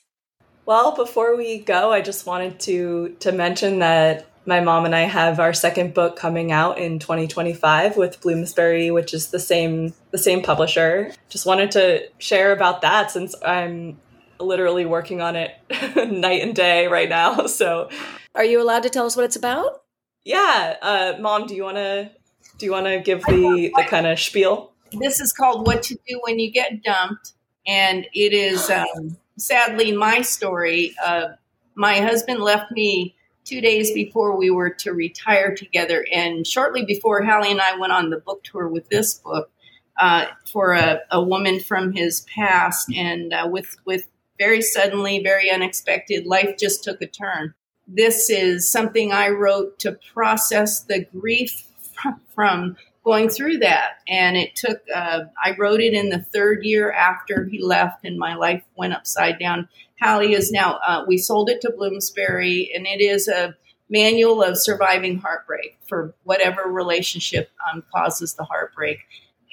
Well, 0.65 0.95
before 0.95 1.35
we 1.35 1.59
go, 1.59 1.91
I 1.91 2.01
just 2.01 2.25
wanted 2.25 2.59
to 2.61 3.15
to 3.19 3.31
mention 3.31 3.79
that 3.79 4.27
my 4.45 4.59
mom 4.59 4.85
and 4.85 4.95
I 4.95 5.01
have 5.01 5.39
our 5.39 5.53
second 5.53 5.93
book 5.93 6.17
coming 6.17 6.51
out 6.51 6.77
in 6.77 6.99
2025 6.99 7.97
with 7.97 8.19
Bloomsbury, 8.21 8.91
which 8.91 9.13
is 9.13 9.27
the 9.27 9.39
same 9.39 9.93
the 10.11 10.17
same 10.17 10.41
publisher. 10.41 11.11
Just 11.29 11.45
wanted 11.45 11.71
to 11.71 12.07
share 12.17 12.51
about 12.51 12.81
that 12.81 13.11
since 13.11 13.35
I'm 13.45 13.99
literally 14.39 14.85
working 14.85 15.21
on 15.21 15.35
it 15.35 15.51
night 15.95 16.41
and 16.41 16.55
day 16.55 16.87
right 16.87 17.09
now. 17.09 17.47
So, 17.53 17.89
are 18.35 18.43
you 18.43 18.61
allowed 18.61 18.83
to 18.83 18.89
tell 18.89 19.05
us 19.05 19.15
what 19.15 19.25
it's 19.25 19.35
about? 19.35 19.83
Yeah, 20.25 20.75
uh, 20.81 21.13
mom, 21.19 21.45
do 21.45 21.55
you 21.55 21.63
want 21.63 21.77
to 21.77 22.11
do 22.57 22.65
you 22.65 22.71
want 22.71 22.87
to 22.87 22.99
give 22.99 23.21
the 23.23 23.71
the 23.75 23.83
kind 23.83 24.07
of 24.07 24.19
spiel? 24.19 24.72
This 24.99 25.19
is 25.19 25.33
called 25.33 25.65
What 25.65 25.83
to 25.83 25.95
Do 26.07 26.19
When 26.23 26.39
You 26.39 26.51
Get 26.51 26.83
Dumped. 26.83 27.33
And 27.65 28.05
it 28.13 28.33
is 28.33 28.69
um, 28.69 29.17
sadly 29.37 29.91
my 29.91 30.21
story. 30.21 30.93
Uh, 31.03 31.29
my 31.75 31.99
husband 31.99 32.39
left 32.39 32.71
me 32.71 33.15
two 33.45 33.61
days 33.61 33.91
before 33.91 34.37
we 34.37 34.49
were 34.49 34.69
to 34.69 34.93
retire 34.93 35.55
together. 35.55 36.05
And 36.13 36.45
shortly 36.45 36.85
before 36.85 37.23
Hallie 37.23 37.51
and 37.51 37.61
I 37.61 37.77
went 37.77 37.93
on 37.93 38.09
the 38.09 38.19
book 38.19 38.43
tour 38.43 38.67
with 38.67 38.89
this 38.89 39.15
book 39.15 39.51
uh, 39.99 40.25
for 40.51 40.73
a, 40.73 40.99
a, 41.11 41.21
woman 41.21 41.59
from 41.59 41.93
his 41.93 42.25
past. 42.33 42.91
And 42.95 43.33
uh, 43.33 43.47
with, 43.51 43.77
with 43.85 44.07
very 44.39 44.61
suddenly, 44.61 45.21
very 45.21 45.51
unexpected, 45.51 46.25
life 46.25 46.57
just 46.57 46.83
took 46.83 47.01
a 47.01 47.07
turn. 47.07 47.53
This 47.87 48.29
is 48.29 48.71
something 48.71 49.11
I 49.11 49.29
wrote 49.29 49.79
to 49.79 49.97
process 50.13 50.81
the 50.81 51.05
grief 51.05 51.67
from 52.33 52.77
going 53.03 53.29
through 53.29 53.57
that. 53.57 53.99
And 54.07 54.37
it 54.37 54.55
took, 54.55 54.81
uh, 54.93 55.21
I 55.43 55.55
wrote 55.57 55.81
it 55.81 55.93
in 55.93 56.09
the 56.09 56.19
third 56.33 56.63
year 56.63 56.91
after 56.91 57.45
he 57.45 57.61
left, 57.61 58.05
and 58.05 58.17
my 58.17 58.35
life 58.35 58.63
went 58.75 58.93
upside 58.93 59.39
down. 59.39 59.67
Hallie 60.01 60.33
is 60.33 60.51
now, 60.51 60.79
uh, 60.85 61.03
we 61.07 61.17
sold 61.17 61.49
it 61.49 61.61
to 61.61 61.73
Bloomsbury, 61.75 62.71
and 62.75 62.87
it 62.87 63.01
is 63.01 63.27
a 63.27 63.55
manual 63.89 64.41
of 64.41 64.57
surviving 64.57 65.19
heartbreak 65.19 65.77
for 65.87 66.15
whatever 66.23 66.63
relationship 66.63 67.51
um, 67.71 67.83
causes 67.93 68.33
the 68.33 68.43
heartbreak. 68.43 68.99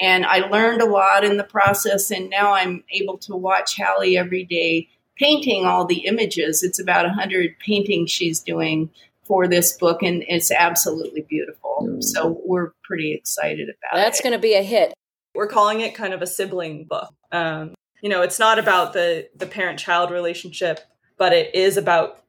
And 0.01 0.25
I 0.25 0.39
learned 0.49 0.81
a 0.81 0.87
lot 0.87 1.25
in 1.25 1.37
the 1.37 1.45
process, 1.45 2.11
and 2.11 2.31
now 2.31 2.55
I'm 2.55 2.85
able 2.91 3.19
to 3.19 3.37
watch 3.37 3.77
Hallie 3.77 4.17
every 4.17 4.45
day 4.45 4.89
painting 5.17 5.67
all 5.67 5.85
the 5.85 6.07
images. 6.07 6.63
It's 6.63 6.81
about 6.81 7.05
100 7.05 7.59
paintings 7.59 8.11
she's 8.11 8.41
doing 8.41 8.91
for 9.31 9.47
this 9.47 9.77
book, 9.77 10.03
and 10.03 10.25
it's 10.27 10.51
absolutely 10.51 11.21
beautiful. 11.21 11.87
Mm. 11.89 12.03
So 12.03 12.41
we're 12.45 12.73
pretty 12.83 13.13
excited 13.13 13.69
about 13.69 13.93
That's 13.93 14.01
it. 14.01 14.03
That's 14.03 14.21
going 14.23 14.33
to 14.33 14.41
be 14.41 14.55
a 14.55 14.63
hit. 14.65 14.93
We're 15.37 15.47
calling 15.47 15.83
it 15.83 15.95
kind 15.95 16.13
of 16.13 16.21
a 16.21 16.27
sibling 16.27 16.87
book. 16.87 17.15
Um, 17.31 17.77
you 18.03 18.09
know, 18.09 18.23
it's 18.23 18.41
not 18.41 18.59
about 18.59 18.93
the 18.93 19.29
the 19.37 19.47
parent 19.47 19.79
child 19.79 20.11
relationship, 20.11 20.81
but 21.17 21.33
it 21.33 21.55
is 21.55 21.77
about 21.77 22.25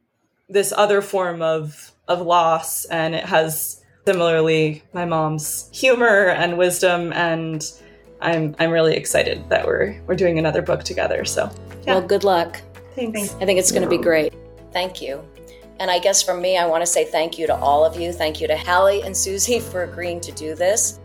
this 0.48 0.72
other 0.72 1.02
form 1.02 1.42
of 1.42 1.92
of 2.08 2.22
loss, 2.22 2.86
and 2.86 3.16
it 3.16 3.26
has 3.26 3.84
similarly 4.06 4.84
my 4.94 5.06
mom's 5.06 5.72
humor 5.74 6.28
and 6.28 6.56
wisdom 6.56 7.14
and 7.14 7.72
I'm 8.20 8.56
I'm 8.60 8.70
really 8.70 8.96
excited 8.96 9.48
that 9.50 9.66
we're 9.66 10.00
we're 10.06 10.16
doing 10.16 10.38
another 10.38 10.62
book 10.62 10.84
together. 10.84 11.26
So 11.26 11.52
yeah. 11.84 11.96
well, 11.96 12.08
good 12.08 12.24
luck. 12.24 12.62
Thanks. 12.96 13.34
I 13.36 13.46
think 13.46 13.58
it's 13.58 13.72
going 13.72 13.84
to 13.84 13.90
be 13.90 13.98
great. 13.98 14.34
Thank 14.72 15.02
you. 15.02 15.24
And 15.82 15.90
I 15.90 15.98
guess 15.98 16.22
from 16.22 16.44
me, 16.44 16.60
I 16.60 16.68
want 16.68 16.84
to 16.84 16.86
say 16.86 17.06
thank 17.06 17.40
you 17.40 17.48
to 17.48 17.56
all 17.56 17.84
of 17.84 18.00
you. 18.00 18.14
Thank 18.14 18.40
you 18.40 18.48
to 18.48 18.56
Hallie 18.56 19.02
and 19.02 19.18
Suzy 19.18 19.60
for 19.72 19.82
agreeing 19.82 20.22
to 20.22 20.32
do 20.32 20.54
this. 20.54 21.00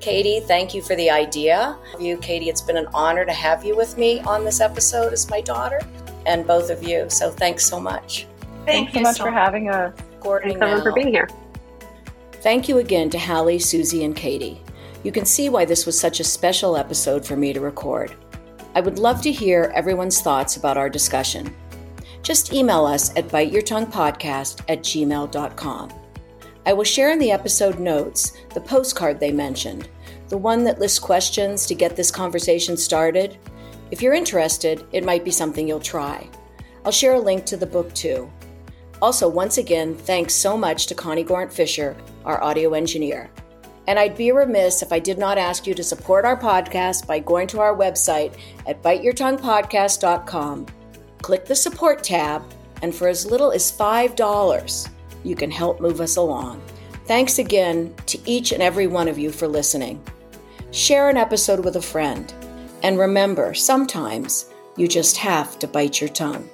Catie, 0.00 0.40
thank 0.40 0.74
you 0.74 0.82
for 0.82 0.96
the 0.96 1.08
idea. 1.08 1.78
You, 2.00 2.16
Catie, 2.16 2.48
it's 2.48 2.60
been 2.60 2.76
an 2.76 2.88
honor 2.92 3.24
to 3.24 3.32
have 3.32 3.64
you 3.64 3.76
with 3.76 3.96
me 3.96 4.18
on 4.22 4.44
this 4.44 4.60
episode 4.60 5.12
as 5.12 5.30
my 5.30 5.40
daughter, 5.40 5.80
and 6.26 6.44
both 6.44 6.70
of 6.70 6.82
you. 6.82 7.08
So 7.08 7.30
thanks 7.30 7.64
so 7.64 7.78
much. 7.78 8.26
Thank 8.64 8.90
Thanks 8.90 8.94
so 8.94 9.00
much 9.02 9.16
so 9.18 9.24
for 9.26 9.30
having 9.30 9.70
us. 9.70 9.94
Thanks 10.20 10.58
everyone 10.60 10.82
for 10.82 10.92
being 10.92 11.12
here. 11.12 11.28
Thank 12.42 12.68
you 12.68 12.78
again 12.78 13.08
to 13.10 13.18
Hallie, 13.20 13.60
Suzy, 13.60 14.04
and 14.04 14.16
Catie. 14.16 14.60
You 15.04 15.12
can 15.12 15.24
see 15.24 15.50
why 15.50 15.64
this 15.64 15.86
was 15.86 15.98
such 15.98 16.18
a 16.18 16.24
special 16.24 16.76
episode 16.76 17.24
for 17.24 17.36
me 17.36 17.52
to 17.52 17.60
record. 17.60 18.12
I 18.74 18.80
would 18.80 18.98
love 18.98 19.22
to 19.22 19.30
hear 19.30 19.72
everyone's 19.72 20.20
thoughts 20.20 20.56
about 20.56 20.76
our 20.76 20.90
discussion 20.90 21.54
just 22.26 22.52
email 22.52 22.84
us 22.84 23.16
at 23.16 23.28
biteyourtonguepodcast 23.28 24.62
at 24.68 24.80
gmail.com. 24.80 25.92
I 26.66 26.72
will 26.72 26.82
share 26.82 27.12
in 27.12 27.20
the 27.20 27.30
episode 27.30 27.78
notes 27.78 28.32
the 28.52 28.60
postcard 28.60 29.20
they 29.20 29.30
mentioned, 29.30 29.88
the 30.28 30.36
one 30.36 30.64
that 30.64 30.80
lists 30.80 30.98
questions 30.98 31.66
to 31.66 31.76
get 31.76 31.94
this 31.94 32.10
conversation 32.10 32.76
started. 32.76 33.38
If 33.92 34.02
you're 34.02 34.12
interested, 34.12 34.84
it 34.90 35.04
might 35.04 35.24
be 35.24 35.30
something 35.30 35.68
you'll 35.68 35.78
try. 35.78 36.28
I'll 36.84 36.90
share 36.90 37.14
a 37.14 37.20
link 37.20 37.46
to 37.46 37.56
the 37.56 37.64
book 37.64 37.94
too. 37.94 38.28
Also, 39.00 39.28
once 39.28 39.58
again, 39.58 39.94
thanks 39.94 40.34
so 40.34 40.56
much 40.56 40.88
to 40.88 40.96
Connie 40.96 41.22
Gorant 41.22 41.52
Fisher, 41.52 41.96
our 42.24 42.42
audio 42.42 42.74
engineer. 42.74 43.30
And 43.86 44.00
I'd 44.00 44.16
be 44.16 44.32
remiss 44.32 44.82
if 44.82 44.92
I 44.92 44.98
did 44.98 45.16
not 45.16 45.38
ask 45.38 45.64
you 45.64 45.74
to 45.74 45.84
support 45.84 46.24
our 46.24 46.36
podcast 46.36 47.06
by 47.06 47.20
going 47.20 47.46
to 47.48 47.60
our 47.60 47.76
website 47.76 48.36
at 48.66 48.82
biteyourtonguepodcast.com. 48.82 50.66
Click 51.26 51.44
the 51.44 51.56
support 51.56 52.04
tab, 52.04 52.44
and 52.82 52.94
for 52.94 53.08
as 53.08 53.28
little 53.28 53.50
as 53.50 53.76
$5, 53.76 54.88
you 55.24 55.34
can 55.34 55.50
help 55.50 55.80
move 55.80 56.00
us 56.00 56.18
along. 56.18 56.62
Thanks 57.06 57.40
again 57.40 57.92
to 58.06 58.30
each 58.30 58.52
and 58.52 58.62
every 58.62 58.86
one 58.86 59.08
of 59.08 59.18
you 59.18 59.32
for 59.32 59.48
listening. 59.48 60.00
Share 60.70 61.08
an 61.08 61.16
episode 61.16 61.64
with 61.64 61.74
a 61.74 61.82
friend. 61.82 62.32
And 62.84 62.96
remember, 62.96 63.54
sometimes 63.54 64.50
you 64.76 64.86
just 64.86 65.16
have 65.16 65.58
to 65.58 65.66
bite 65.66 66.00
your 66.00 66.10
tongue. 66.10 66.48